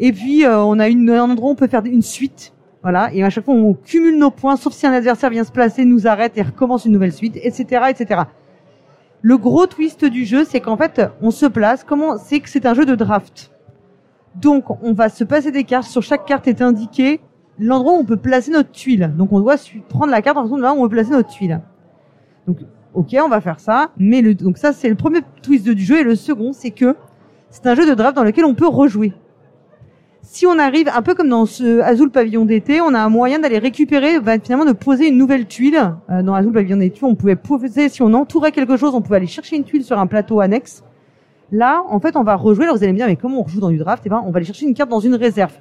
Et 0.00 0.10
puis 0.12 0.44
euh, 0.44 0.58
on 0.62 0.78
a 0.78 0.88
une, 0.88 1.10
un 1.10 1.24
endroit 1.30 1.50
où 1.50 1.52
on 1.52 1.56
peut 1.56 1.66
faire 1.68 1.84
une 1.84 2.00
suite. 2.02 2.52
Voilà. 2.82 3.12
Et 3.12 3.22
à 3.22 3.28
chaque 3.30 3.44
fois 3.44 3.54
on 3.54 3.74
cumule 3.74 4.16
nos 4.18 4.30
points, 4.30 4.56
sauf 4.56 4.72
si 4.72 4.86
un 4.86 4.92
adversaire 4.92 5.28
vient 5.30 5.44
se 5.44 5.52
placer, 5.52 5.84
nous 5.84 6.06
arrête 6.06 6.32
et 6.38 6.42
recommence 6.42 6.86
une 6.86 6.92
nouvelle 6.92 7.12
suite, 7.12 7.36
etc., 7.42 7.82
etc. 7.90 8.22
Le 9.20 9.36
gros 9.36 9.66
twist 9.66 10.04
du 10.04 10.24
jeu, 10.24 10.44
c'est 10.44 10.60
qu'en 10.60 10.76
fait 10.78 11.02
on 11.20 11.30
se 11.30 11.44
place. 11.46 11.84
Comment 11.84 12.16
C'est 12.16 12.40
que 12.40 12.48
c'est 12.48 12.64
un 12.66 12.72
jeu 12.74 12.86
de 12.86 12.94
draft. 12.94 13.50
Donc 14.34 14.64
on 14.82 14.92
va 14.94 15.08
se 15.10 15.24
passer 15.24 15.50
des 15.52 15.64
cartes. 15.64 15.88
Sur 15.88 16.02
chaque 16.02 16.24
carte 16.24 16.46
est 16.48 16.62
indiqué 16.62 17.20
l'endroit 17.58 17.92
où 17.94 17.96
on 17.96 18.04
peut 18.04 18.16
placer 18.16 18.50
notre 18.50 18.70
tuile. 18.70 19.12
Donc 19.18 19.32
on 19.32 19.40
doit 19.40 19.56
prendre 19.90 20.10
la 20.12 20.22
carte 20.22 20.38
en 20.38 20.42
fonction 20.42 20.56
de 20.56 20.62
là 20.62 20.72
où 20.72 20.78
on 20.78 20.82
veut 20.84 20.88
placer 20.88 21.10
notre 21.10 21.28
tuile. 21.28 21.60
Donc, 22.48 22.60
ok, 22.94 23.14
on 23.22 23.28
va 23.28 23.40
faire 23.42 23.60
ça. 23.60 23.90
Mais 23.98 24.22
le, 24.22 24.34
donc 24.34 24.56
ça, 24.56 24.72
c'est 24.72 24.88
le 24.88 24.94
premier 24.94 25.20
twist 25.42 25.68
du 25.68 25.84
jeu. 25.84 26.00
Et 26.00 26.02
le 26.02 26.16
second, 26.16 26.52
c'est 26.52 26.70
que 26.70 26.96
c'est 27.50 27.66
un 27.66 27.74
jeu 27.74 27.86
de 27.86 27.94
draft 27.94 28.16
dans 28.16 28.24
lequel 28.24 28.46
on 28.46 28.54
peut 28.54 28.66
rejouer. 28.66 29.12
Si 30.22 30.46
on 30.46 30.58
arrive, 30.58 30.90
un 30.94 31.02
peu 31.02 31.14
comme 31.14 31.28
dans 31.28 31.46
ce 31.46 31.80
Azul 31.80 32.10
Pavillon 32.10 32.44
d'été, 32.44 32.80
on 32.80 32.92
a 32.94 33.00
un 33.00 33.08
moyen 33.08 33.38
d'aller 33.38 33.58
récupérer, 33.58 34.18
bah, 34.18 34.38
finalement, 34.38 34.64
de 34.64 34.72
poser 34.72 35.08
une 35.08 35.18
nouvelle 35.18 35.46
tuile. 35.46 35.94
Euh, 36.10 36.22
dans 36.22 36.34
Azul 36.34 36.52
Pavillon 36.52 36.78
d'été, 36.78 37.04
on 37.04 37.14
pouvait 37.14 37.36
poser, 37.36 37.88
si 37.90 38.02
on 38.02 38.12
entourait 38.14 38.52
quelque 38.52 38.76
chose, 38.76 38.94
on 38.94 39.02
pouvait 39.02 39.16
aller 39.16 39.26
chercher 39.26 39.56
une 39.56 39.64
tuile 39.64 39.84
sur 39.84 39.98
un 39.98 40.06
plateau 40.06 40.40
annexe. 40.40 40.82
Là, 41.52 41.82
en 41.88 42.00
fait, 42.00 42.16
on 42.16 42.24
va 42.24 42.34
rejouer. 42.34 42.64
Alors, 42.64 42.76
vous 42.76 42.82
allez 42.82 42.92
me 42.92 42.98
dire, 42.98 43.06
mais 43.06 43.16
comment 43.16 43.40
on 43.40 43.42
rejoue 43.42 43.60
dans 43.60 43.70
du 43.70 43.78
draft? 43.78 44.02
Eh 44.06 44.08
ben, 44.08 44.22
on 44.26 44.30
va 44.30 44.38
aller 44.38 44.46
chercher 44.46 44.66
une 44.66 44.74
carte 44.74 44.90
dans 44.90 45.00
une 45.00 45.14
réserve. 45.14 45.52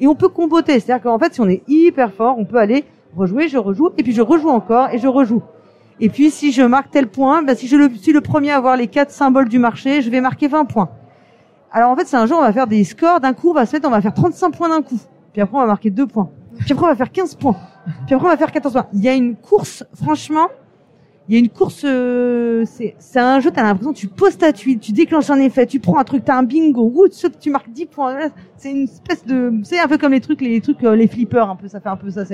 Et 0.00 0.06
on 0.06 0.14
peut 0.14 0.28
comboter. 0.28 0.78
C'est-à-dire 0.78 1.02
qu'en 1.02 1.18
fait, 1.18 1.34
si 1.34 1.40
on 1.40 1.48
est 1.48 1.62
hyper 1.68 2.12
fort, 2.12 2.36
on 2.38 2.44
peut 2.44 2.58
aller 2.58 2.84
rejouer, 3.16 3.48
je 3.48 3.58
rejoue, 3.58 3.90
et 3.96 4.02
puis 4.02 4.12
je 4.12 4.22
rejoue 4.22 4.48
encore, 4.48 4.88
et 4.92 4.98
je 4.98 5.08
rejoue. 5.08 5.42
Et 6.00 6.08
puis 6.08 6.30
si 6.30 6.52
je 6.52 6.62
marque 6.62 6.90
tel 6.90 7.08
point, 7.08 7.42
bah, 7.42 7.54
si 7.54 7.66
je 7.66 7.76
suis 8.00 8.12
le 8.12 8.20
premier 8.20 8.50
à 8.50 8.56
avoir 8.56 8.76
les 8.76 8.86
quatre 8.86 9.10
symboles 9.10 9.48
du 9.48 9.58
marché, 9.58 10.02
je 10.02 10.10
vais 10.10 10.20
marquer 10.20 10.48
20 10.48 10.66
points. 10.66 10.90
Alors 11.72 11.90
en 11.90 11.96
fait, 11.96 12.06
c'est 12.06 12.16
un 12.16 12.26
jeu, 12.26 12.34
on 12.34 12.40
va 12.40 12.52
faire 12.52 12.66
des 12.66 12.84
scores 12.84 13.20
d'un 13.20 13.32
coup, 13.32 13.50
on 13.50 13.54
va 13.54 13.66
se 13.66 13.74
mettre, 13.74 13.88
on 13.88 13.90
va 13.90 14.00
faire 14.00 14.14
35 14.14 14.50
points 14.50 14.68
d'un 14.68 14.82
coup. 14.82 14.98
Puis 15.32 15.42
après, 15.42 15.56
on 15.56 15.60
va 15.60 15.66
marquer 15.66 15.90
2 15.90 16.06
points. 16.06 16.30
Puis 16.58 16.72
après, 16.72 16.84
on 16.86 16.88
va 16.88 16.96
faire 16.96 17.12
15 17.12 17.34
points. 17.36 17.56
Puis 18.06 18.14
après, 18.14 18.26
on 18.26 18.30
va 18.30 18.36
faire 18.36 18.52
14 18.52 18.72
points. 18.72 18.86
Il 18.92 19.00
y 19.00 19.08
a 19.08 19.14
une 19.14 19.36
course, 19.36 19.84
franchement, 19.94 20.48
il 21.28 21.34
y 21.34 21.36
a 21.36 21.40
une 21.40 21.48
course, 21.48 21.82
euh, 21.84 22.64
c'est 22.66 23.18
un 23.18 23.40
jeu, 23.40 23.50
t'as 23.50 23.62
l'impression, 23.64 23.92
tu 23.92 24.06
poses 24.06 24.38
ta 24.38 24.52
tuile, 24.52 24.78
tu 24.78 24.92
déclenches 24.92 25.28
un 25.28 25.40
effet, 25.40 25.66
tu 25.66 25.80
prends 25.80 25.98
un 25.98 26.04
truc, 26.04 26.24
t'as 26.24 26.36
un 26.36 26.44
bingo, 26.44 26.92
ouh, 26.94 27.08
tu 27.08 27.26
tu 27.40 27.50
marques 27.50 27.70
10 27.70 27.86
points. 27.86 28.16
C'est 28.56 28.70
une 28.70 28.84
espèce 28.84 29.24
de, 29.24 29.52
c'est 29.64 29.80
un 29.80 29.88
peu 29.88 29.98
comme 29.98 30.12
les 30.12 30.20
trucs, 30.20 30.40
les 30.40 30.60
trucs, 30.60 30.84
euh, 30.84 30.94
les 30.94 31.08
flippers, 31.08 31.50
un 31.50 31.56
peu, 31.56 31.68
ça 31.68 31.80
fait 31.80 31.88
un 31.88 31.96
peu 31.96 32.10
ça, 32.10 32.24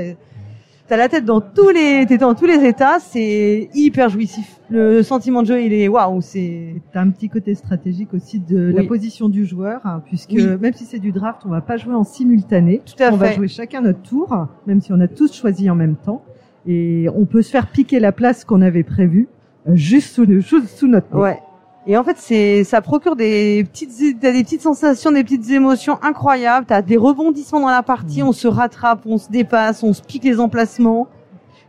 T'as 0.92 0.98
la 0.98 1.08
tête 1.08 1.24
dans 1.24 1.40
tous 1.40 1.70
les, 1.70 2.04
t'es 2.04 2.18
dans 2.18 2.34
tous 2.34 2.44
les 2.44 2.66
états, 2.66 2.98
c'est 3.00 3.70
hyper 3.72 4.10
jouissif. 4.10 4.60
Le 4.68 5.02
sentiment 5.02 5.40
de 5.40 5.46
jeu, 5.46 5.62
il 5.62 5.72
est 5.72 5.88
waouh, 5.88 6.20
c'est. 6.20 6.82
T'as 6.92 7.00
un 7.00 7.08
petit 7.08 7.30
côté 7.30 7.54
stratégique 7.54 8.12
aussi 8.12 8.40
de 8.40 8.74
la 8.76 8.84
position 8.84 9.30
du 9.30 9.46
joueur, 9.46 9.80
hein, 9.86 10.02
puisque 10.04 10.32
Oui. 10.32 10.46
même 10.60 10.74
si 10.74 10.84
c'est 10.84 10.98
du 10.98 11.10
draft, 11.10 11.44
on 11.46 11.48
va 11.48 11.62
pas 11.62 11.78
jouer 11.78 11.94
en 11.94 12.04
simultané. 12.04 12.82
Tout 12.84 13.02
à 13.02 13.10
on 13.10 13.16
va 13.16 13.28
fait. 13.28 13.36
jouer 13.36 13.48
chacun 13.48 13.80
notre 13.80 14.02
tour, 14.02 14.36
même 14.66 14.82
si 14.82 14.92
on 14.92 15.00
a 15.00 15.08
tous 15.08 15.32
choisi 15.34 15.70
en 15.70 15.74
même 15.74 15.96
temps. 15.96 16.22
Et 16.66 17.06
on 17.16 17.24
peut 17.24 17.40
se 17.40 17.50
faire 17.50 17.68
piquer 17.68 17.98
la 17.98 18.12
place 18.12 18.44
qu'on 18.44 18.60
avait 18.60 18.82
prévue, 18.82 19.28
euh, 19.68 19.74
juste 19.74 20.12
sous, 20.14 20.26
le, 20.26 20.40
juste 20.40 20.76
sous 20.76 20.88
notre 20.88 21.16
nez. 21.16 21.22
Ouais. 21.22 21.38
Et 21.86 21.96
en 21.96 22.04
fait, 22.04 22.16
c'est, 22.16 22.62
ça 22.62 22.80
procure 22.80 23.16
des 23.16 23.64
petites, 23.64 24.20
t'as 24.20 24.32
des 24.32 24.44
petites 24.44 24.60
sensations, 24.60 25.10
des 25.10 25.24
petites 25.24 25.50
émotions 25.50 25.98
incroyables. 26.02 26.64
T'as 26.66 26.80
des 26.82 26.96
rebondissements 26.96 27.60
dans 27.60 27.68
la 27.70 27.82
partie, 27.82 28.22
Mm. 28.22 28.26
on 28.28 28.32
se 28.32 28.46
rattrape, 28.46 29.00
on 29.04 29.18
se 29.18 29.28
dépasse, 29.30 29.82
on 29.82 29.92
se 29.92 30.00
pique 30.02 30.22
les 30.24 30.38
emplacements. 30.38 31.08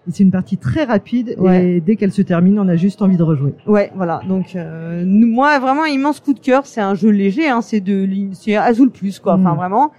Et 0.08 0.12
c'est 0.12 0.23
une 0.23 0.32
partie 0.32 0.58
très 0.58 0.84
rapide, 0.84 1.36
Ouais. 1.39 1.65
et 1.78 1.82
dès 1.82 1.95
qu'elle 1.95 2.12
se 2.12 2.21
termine, 2.21 2.60
on 2.60 2.67
a 2.67 2.76
juste 2.76 3.02
envie 3.02 3.15
de 3.17 3.23
rejouer. 3.23 3.56
Ouais, 3.65 3.89
voilà. 3.95 4.21
Donc, 4.28 4.56
euh, 4.56 5.04
moi, 5.08 5.58
vraiment, 5.60 5.84
un 5.84 5.88
immense 5.88 6.19
coup 6.19 6.34
de 6.34 6.39
cœur. 6.41 6.65
C'est 6.67 6.82
un 6.82 6.93
jeu 6.93 7.10
léger, 7.10 7.47
hein. 7.49 7.62
C'est 7.62 7.80
de, 7.80 8.08
c'est 8.34 8.56
Azul 8.56 8.91
plus, 8.91 9.17
quoi. 9.19 9.34
Enfin, 9.36 9.54
Mm. 9.54 9.58
vraiment. 9.58 9.91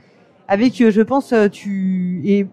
Avec, 0.47 0.79
euh, 0.81 0.91
je 0.91 1.01
pense, 1.01 1.33
euh, 1.33 1.49
tu, 1.49 2.21
et 2.27 2.47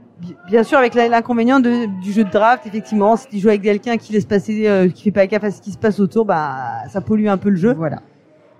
bien 0.47 0.63
sûr, 0.63 0.77
avec 0.77 0.93
l'inconvénient 0.93 1.59
du 1.59 2.11
jeu 2.11 2.23
de 2.23 2.29
draft, 2.29 2.65
effectivement, 2.65 3.15
si 3.15 3.27
tu 3.27 3.39
joues 3.39 3.49
avec 3.49 3.61
quelqu'un 3.61 3.97
qui 3.97 4.13
laisse 4.13 4.25
passer, 4.25 4.67
euh, 4.67 4.89
qui 4.89 5.03
fait 5.03 5.11
pas 5.11 5.27
gaffe 5.27 5.43
à 5.43 5.51
ce 5.51 5.61
qui 5.61 5.71
se 5.71 5.77
passe 5.77 5.99
autour, 5.99 6.25
bah, 6.25 6.87
ça 6.89 7.01
pollue 7.01 7.27
un 7.27 7.37
peu 7.37 7.49
le 7.49 7.55
jeu. 7.55 7.73
Voilà. 7.73 8.01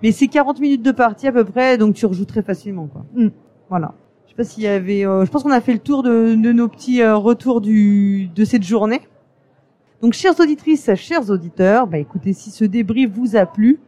Mais 0.04 0.12
c'est 0.12 0.28
40 0.28 0.60
minutes 0.60 0.82
de 0.82 0.92
partie 0.92 1.28
à 1.28 1.32
peu 1.32 1.44
près, 1.44 1.78
donc 1.78 1.96
tu 1.96 2.06
rejoues 2.06 2.26
très 2.26 2.42
facilement, 2.42 2.88
quoi. 2.88 3.06
Mm. 3.14 3.30
Voilà. 3.70 3.94
Je 4.26 4.32
sais 4.32 4.36
pas 4.36 4.44
s'il 4.44 4.64
y 4.64 4.68
avait, 4.68 5.06
euh, 5.06 5.26
je 5.26 5.32
pense 5.32 5.44
qu'on 5.44 5.52
a 5.52 5.62
fait 5.62 5.74
le 5.74 5.80
tour 5.80 6.04
de, 6.04 6.36
de 6.36 6.52
nos 6.52 6.68
petits 6.68 7.02
euh, 7.02 7.16
retours 7.16 7.62
du, 7.62 8.30
de 8.34 8.46
cette 8.46 8.64
journée. 8.64 9.02
Donc, 10.02 10.14
chères 10.14 10.40
auditrices, 10.40 10.90
chers 10.96 11.30
auditeurs, 11.30 11.86
bah 11.86 12.00
écoutez, 12.00 12.34
si 12.34 12.50
ce 12.50 12.66
débrief 12.66 13.12
vous 13.12 13.36
a 13.36 13.46
plu, 13.46 13.80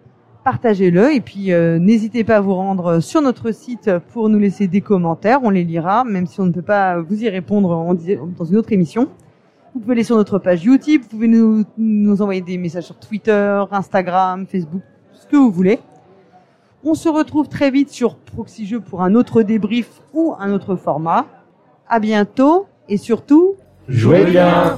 partagez-le 0.44 1.14
et 1.14 1.22
puis 1.22 1.52
euh, 1.52 1.80
n'hésitez 1.80 2.24
pas 2.24 2.38
à 2.38 2.42
vous 2.42 2.54
rendre 2.54 3.00
sur 3.00 3.22
notre 3.22 3.52
site 3.52 3.90
pour 4.12 4.30
nous 4.30 4.40
laisser 4.40 4.68
des 4.68 4.82
commentaires, 4.82 5.40
on 5.44 5.50
les 5.50 5.64
lira, 5.64 6.04
même 6.04 6.28
si 6.28 6.40
on 6.42 6.46
ne 6.46 6.52
peut 6.52 6.62
pas 6.62 7.00
vous 7.00 7.24
y 7.24 7.30
répondre 7.30 7.96
dans 8.38 8.46
une 8.46 8.58
autre 8.58 8.74
émission. 8.74 9.10
Vous 9.74 9.80
pouvez 9.80 9.94
aller 9.94 10.04
sur 10.04 10.18
notre 10.18 10.38
page 10.38 10.64
YouTube, 10.64 11.02
vous 11.04 11.10
pouvez 11.10 11.28
nous, 11.28 11.64
nous 11.78 12.22
envoyer 12.22 12.42
des 12.42 12.58
messages 12.58 12.86
sur 12.86 13.00
Twitter, 13.00 13.64
Instagram, 13.72 14.46
Facebook, 14.46 14.84
ce 15.14 15.26
que 15.26 15.36
vous 15.36 15.50
voulez. 15.50 15.80
On 16.84 16.94
se 16.94 17.10
retrouve 17.10 17.48
très 17.48 17.72
vite 17.72 17.90
sur 17.90 18.16
Proxy 18.16 18.68
Jeux 18.68 18.82
pour 18.82 19.02
un 19.02 19.16
autre 19.16 19.42
débrief 19.42 20.02
ou 20.14 20.36
un 20.38 20.52
autre 20.52 20.76
format. 20.76 21.26
À 21.88 22.00
bientôt 22.00 22.68
et 22.90 22.98
surtout, 22.98 23.56
Jouez 23.88 24.26
bien 24.26 24.78